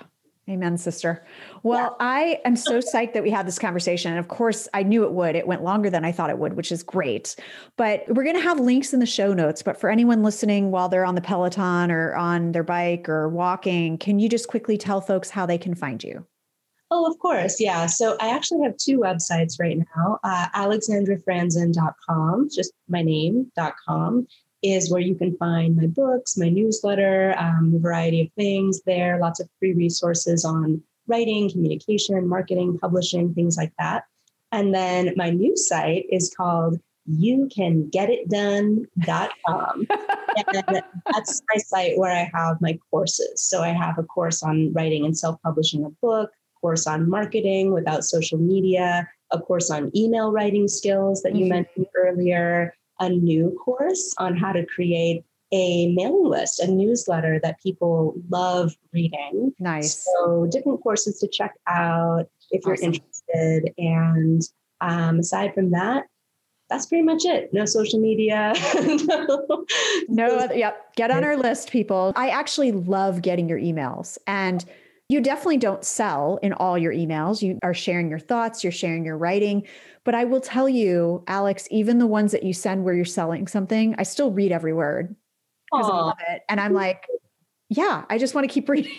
Amen, 0.49 0.77
sister. 0.77 1.23
Well, 1.63 1.95
yeah. 1.99 2.05
I 2.05 2.41
am 2.45 2.55
so 2.55 2.79
psyched 2.79 3.13
that 3.13 3.21
we 3.23 3.29
had 3.29 3.47
this 3.47 3.59
conversation. 3.59 4.11
And 4.11 4.19
of 4.19 4.27
course, 4.27 4.67
I 4.73 4.83
knew 4.83 5.03
it 5.03 5.13
would. 5.13 5.35
It 5.35 5.45
went 5.45 5.63
longer 5.63 5.89
than 5.89 6.03
I 6.03 6.11
thought 6.11 6.31
it 6.31 6.39
would, 6.39 6.53
which 6.53 6.71
is 6.71 6.81
great. 6.81 7.35
But 7.77 8.03
we're 8.07 8.23
going 8.23 8.35
to 8.35 8.41
have 8.41 8.59
links 8.59 8.91
in 8.91 8.99
the 8.99 9.05
show 9.05 9.33
notes. 9.33 9.61
But 9.61 9.79
for 9.79 9.89
anyone 9.89 10.23
listening 10.23 10.71
while 10.71 10.89
they're 10.89 11.05
on 11.05 11.15
the 11.15 11.21
Peloton 11.21 11.91
or 11.91 12.15
on 12.15 12.53
their 12.53 12.63
bike 12.63 13.07
or 13.07 13.29
walking, 13.29 13.99
can 13.99 14.17
you 14.19 14.27
just 14.27 14.47
quickly 14.47 14.77
tell 14.77 14.99
folks 14.99 15.29
how 15.29 15.45
they 15.45 15.59
can 15.59 15.75
find 15.75 16.03
you? 16.03 16.25
Oh, 16.89 17.09
of 17.09 17.17
course. 17.19 17.61
Yeah. 17.61 17.85
So 17.85 18.17
I 18.19 18.29
actually 18.35 18.63
have 18.63 18.75
two 18.75 18.99
websites 18.99 19.59
right 19.59 19.77
now. 19.77 20.19
Uh, 20.23 20.47
alexandrafranzen.com, 20.53 22.49
just 22.53 22.73
my 22.89 23.01
name.com, 23.01 24.27
is 24.64 24.91
where 24.91 25.01
you 25.01 25.16
can 25.16 25.36
find 25.38 25.76
my 25.76 25.88
books, 25.88 26.38
my 26.38 26.49
newsletter, 26.49 27.36
um, 27.38 27.74
a 27.76 27.80
variety 27.80 28.22
of 28.22 28.32
things 28.34 28.82
there, 28.86 29.20
lots 29.20 29.39
of 29.39 29.49
free 29.59 29.74
resources 29.74 30.45
on 30.45 30.84
writing, 31.07 31.49
communication, 31.49 32.28
marketing, 32.28 32.78
publishing, 32.78 33.34
things 33.34 33.57
like 33.57 33.74
that. 33.80 34.03
And 34.51 34.76
then 34.76 35.14
my 35.16 35.30
new 35.30 35.55
site 35.57 36.05
is 36.09 36.34
called 36.36 36.80
youcangetitdone.com. 37.09 39.88
and 40.38 40.84
that's 41.12 41.41
my 41.49 41.57
site 41.57 41.97
where 41.97 42.12
I 42.12 42.30
have 42.34 42.62
my 42.62 42.78
courses. 42.89 43.41
So 43.41 43.64
I 43.64 43.70
have 43.70 43.97
a 43.97 44.03
course 44.03 44.43
on 44.43 44.74
writing 44.74 45.05
and 45.05 45.18
self 45.18 45.41
publishing 45.41 45.86
a 45.86 45.89
book, 45.89 46.30
course 46.59 46.86
on 46.86 47.09
marketing 47.09 47.74
without 47.74 48.03
social 48.03 48.38
media, 48.38 49.09
a 49.32 49.39
course 49.39 49.72
on 49.72 49.89
email 49.95 50.32
writing 50.32 50.68
skills 50.68 51.24
that 51.24 51.36
you 51.36 51.45
mm-hmm. 51.45 51.55
mentioned 51.55 51.88
earlier, 51.95 52.76
a 53.01 53.09
new 53.09 53.57
course 53.63 54.13
on 54.17 54.37
how 54.37 54.53
to 54.53 54.65
create 54.65 55.25
a 55.51 55.93
mailing 55.93 56.23
list, 56.23 56.61
a 56.61 56.67
newsletter 56.67 57.39
that 57.43 57.59
people 57.61 58.13
love 58.29 58.73
reading. 58.93 59.53
Nice. 59.59 60.05
So, 60.05 60.47
different 60.49 60.81
courses 60.81 61.19
to 61.19 61.27
check 61.27 61.53
out 61.67 62.27
if 62.51 62.65
you're 62.65 62.75
interested. 62.75 63.73
And 63.77 64.41
um, 64.79 65.19
aside 65.19 65.53
from 65.53 65.71
that, 65.71 66.05
that's 66.69 66.85
pretty 66.85 67.03
much 67.03 67.25
it. 67.25 67.53
No 67.53 67.65
social 67.65 67.99
media. 67.99 68.53
no, 68.97 69.65
no, 70.07 70.47
yep. 70.53 70.95
Get 70.95 71.11
on 71.11 71.25
our 71.25 71.35
list, 71.35 71.69
people. 71.69 72.13
I 72.15 72.29
actually 72.29 72.71
love 72.71 73.21
getting 73.21 73.49
your 73.49 73.59
emails. 73.59 74.17
And 74.25 74.63
you 75.12 75.20
definitely 75.20 75.57
don't 75.57 75.84
sell 75.84 76.39
in 76.41 76.53
all 76.53 76.78
your 76.78 76.93
emails. 76.93 77.41
You 77.41 77.59
are 77.64 77.74
sharing 77.74 78.09
your 78.09 78.20
thoughts, 78.20 78.64
you're 78.64 78.72
sharing 78.72 79.03
your 79.03 79.18
writing. 79.18 79.68
But 80.05 80.16
I 80.16 80.24
will 80.24 80.39
tell 80.39 80.70
you, 80.70 81.24
Alex, 81.28 81.68
even 81.70 81.99
the 81.99 82.07
ones 82.07 82.32
that 82.32 82.43
you 82.43 82.53
send 82.53 82.86
where 82.86 82.93
you're 82.93 83.03
selling 83.03 83.45
something, 83.47 83.93
I 83.97 84.03
still 84.03 84.32
read 84.32 84.53
every 84.53 84.74
word 84.74 85.14
because 85.70 85.89
I 85.89 85.93
love 85.93 86.18
it. 86.30 86.43
And 86.47 86.62
I'm 86.62 86.74
like, 86.74 87.07
yeah, 87.68 88.05
I 88.09 88.18
just 88.18 88.34
want 88.34 88.47
to 88.47 88.53
keep 88.53 88.70
reading. 88.70 88.95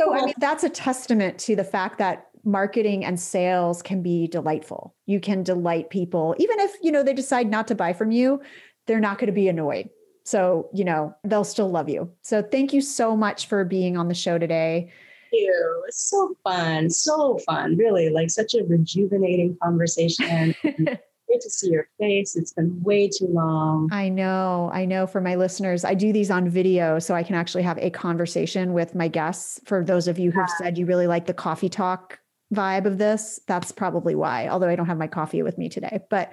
so, 0.00 0.12
I 0.12 0.24
mean, 0.24 0.34
that's 0.38 0.64
a 0.64 0.68
testament 0.68 1.38
to 1.40 1.54
the 1.54 1.64
fact 1.64 1.98
that 1.98 2.26
marketing 2.44 3.04
and 3.04 3.18
sales 3.18 3.80
can 3.80 4.02
be 4.02 4.26
delightful. 4.26 4.96
You 5.06 5.20
can 5.20 5.44
delight 5.44 5.90
people, 5.90 6.34
even 6.38 6.58
if, 6.58 6.72
you 6.82 6.90
know, 6.90 7.04
they 7.04 7.14
decide 7.14 7.48
not 7.48 7.68
to 7.68 7.76
buy 7.76 7.92
from 7.92 8.10
you, 8.10 8.42
they're 8.88 8.98
not 8.98 9.18
going 9.18 9.28
to 9.28 9.32
be 9.32 9.48
annoyed. 9.48 9.88
So, 10.24 10.68
you 10.74 10.84
know, 10.84 11.14
they'll 11.22 11.44
still 11.44 11.70
love 11.70 11.88
you. 11.88 12.10
So, 12.22 12.42
thank 12.42 12.72
you 12.72 12.80
so 12.80 13.16
much 13.16 13.46
for 13.46 13.64
being 13.64 13.96
on 13.96 14.08
the 14.08 14.14
show 14.14 14.36
today 14.36 14.90
you. 15.32 15.84
It's 15.88 16.08
so 16.08 16.36
fun, 16.44 16.90
so 16.90 17.38
fun, 17.46 17.76
really, 17.76 18.10
like 18.10 18.30
such 18.30 18.54
a 18.54 18.64
rejuvenating 18.64 19.56
conversation. 19.62 20.54
Great 20.62 21.40
to 21.40 21.50
see 21.50 21.70
your 21.70 21.88
face. 21.98 22.36
It's 22.36 22.52
been 22.52 22.82
way 22.82 23.08
too 23.08 23.28
long. 23.28 23.88
I 23.90 24.08
know. 24.08 24.70
I 24.72 24.84
know 24.84 25.06
for 25.06 25.20
my 25.20 25.34
listeners, 25.34 25.84
I 25.84 25.94
do 25.94 26.12
these 26.12 26.30
on 26.30 26.48
video 26.48 26.98
so 26.98 27.14
I 27.14 27.22
can 27.22 27.34
actually 27.34 27.62
have 27.62 27.78
a 27.78 27.90
conversation 27.90 28.74
with 28.74 28.94
my 28.94 29.08
guests. 29.08 29.60
For 29.64 29.82
those 29.82 30.08
of 30.08 30.18
you 30.18 30.30
who've 30.30 30.46
yeah. 30.48 30.58
said 30.58 30.78
you 30.78 30.84
really 30.84 31.06
like 31.06 31.26
the 31.26 31.34
coffee 31.34 31.70
talk 31.70 32.18
vibe 32.52 32.84
of 32.84 32.98
this, 32.98 33.40
that's 33.46 33.72
probably 33.72 34.14
why, 34.14 34.48
although 34.48 34.68
I 34.68 34.76
don't 34.76 34.86
have 34.86 34.98
my 34.98 35.06
coffee 35.06 35.42
with 35.42 35.56
me 35.56 35.68
today. 35.68 36.00
But 36.10 36.32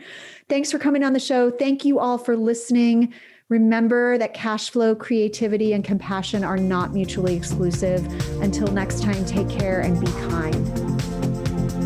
thanks 0.49 0.71
for 0.71 0.79
coming 0.79 1.03
on 1.03 1.13
the 1.13 1.19
show. 1.19 1.49
Thank 1.49 1.85
you 1.85 1.99
all 1.99 2.17
for 2.17 2.35
listening. 2.35 3.13
Remember 3.49 4.15
that 4.19 4.35
cash 4.35 4.69
flow, 4.69 4.93
creativity, 4.93 5.73
and 5.73 5.83
compassion 5.83 6.43
are 6.43 6.55
not 6.55 6.93
mutually 6.93 7.35
exclusive. 7.35 8.05
Until 8.43 8.67
next 8.67 9.01
time, 9.01 9.25
take 9.25 9.49
care 9.49 9.81
and 9.81 9.99
be 9.99 10.05
kind. 10.29 10.67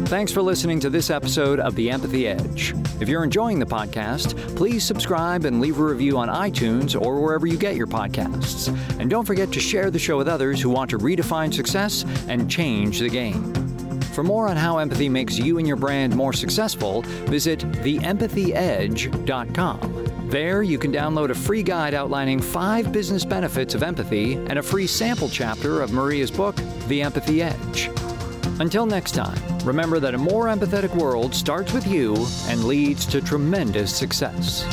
Thanks 0.09 0.34
for 0.34 0.41
listening 0.41 0.82
to 0.82 0.89
this 0.89 1.09
episode 1.09 1.61
of 1.61 1.76
The 1.76 1.89
Empathy 1.89 2.28
Edge. 2.28 2.74
If 2.99 3.07
you're 3.07 3.24
enjoying 3.24 3.59
the 3.59 3.66
podcast, 3.66 4.36
please 4.57 4.84
subscribe 4.84 5.45
and 5.45 5.61
leave 5.61 5.80
a 5.80 5.84
review 5.84 6.18
on 6.18 6.28
iTunes 6.28 7.01
or 7.01 7.22
wherever 7.22 7.47
you 7.47 7.57
get 7.57 7.78
your 7.78 7.88
podcasts. 7.88 8.68
And 8.99 9.09
don't 9.09 9.26
forget 9.26 9.49
to 9.53 9.61
share 9.61 9.89
the 9.89 9.97
show 9.97 10.18
with 10.18 10.28
others 10.28 10.61
who 10.61 10.70
want 10.70 10.89
to 10.89 10.97
redefine 10.97 11.53
success 11.53 12.03
and 12.28 12.51
change 12.51 12.99
the 12.99 13.09
game. 13.09 13.72
For 14.14 14.24
more 14.24 14.47
on 14.47 14.55
how 14.55 14.78
empathy 14.78 15.09
makes 15.09 15.38
you 15.39 15.57
and 15.57 15.68
your 15.68 15.76
brand 15.76 16.16
more 16.16 16.32
successful, 16.34 17.01
visit 17.01 17.59
theempathyedge.com. 17.59 20.30
There, 20.30 20.64
you 20.64 20.78
can 20.78 20.93
download 20.93 21.32
a 21.32 21.36
free 21.36 21.64
guide 21.64 21.95
outlining 21.95 22.39
five 22.39 22.91
business 22.91 23.26
benefits 23.26 23.74
of 23.76 23.82
empathy 23.82 24.36
and 24.36 24.59
a 24.59 24.64
free 24.64 24.86
sample 24.88 25.30
chapter 25.30 25.82
of 25.82 25.91
Maria's 25.91 26.32
book, 26.32 26.55
The 26.88 27.01
Empathy 27.01 27.41
Edge. 27.41 27.89
Until 28.59 28.86
next 28.86 29.14
time, 29.14 29.39
remember 29.66 29.99
that 29.99 30.14
a 30.14 30.18
more 30.18 30.45
empathetic 30.45 30.95
world 30.95 31.34
starts 31.34 31.74
with 31.74 31.88
you 31.88 32.14
and 32.47 32.66
leads 32.66 33.07
to 33.07 33.20
tremendous 33.20 33.95
success. 33.95 34.64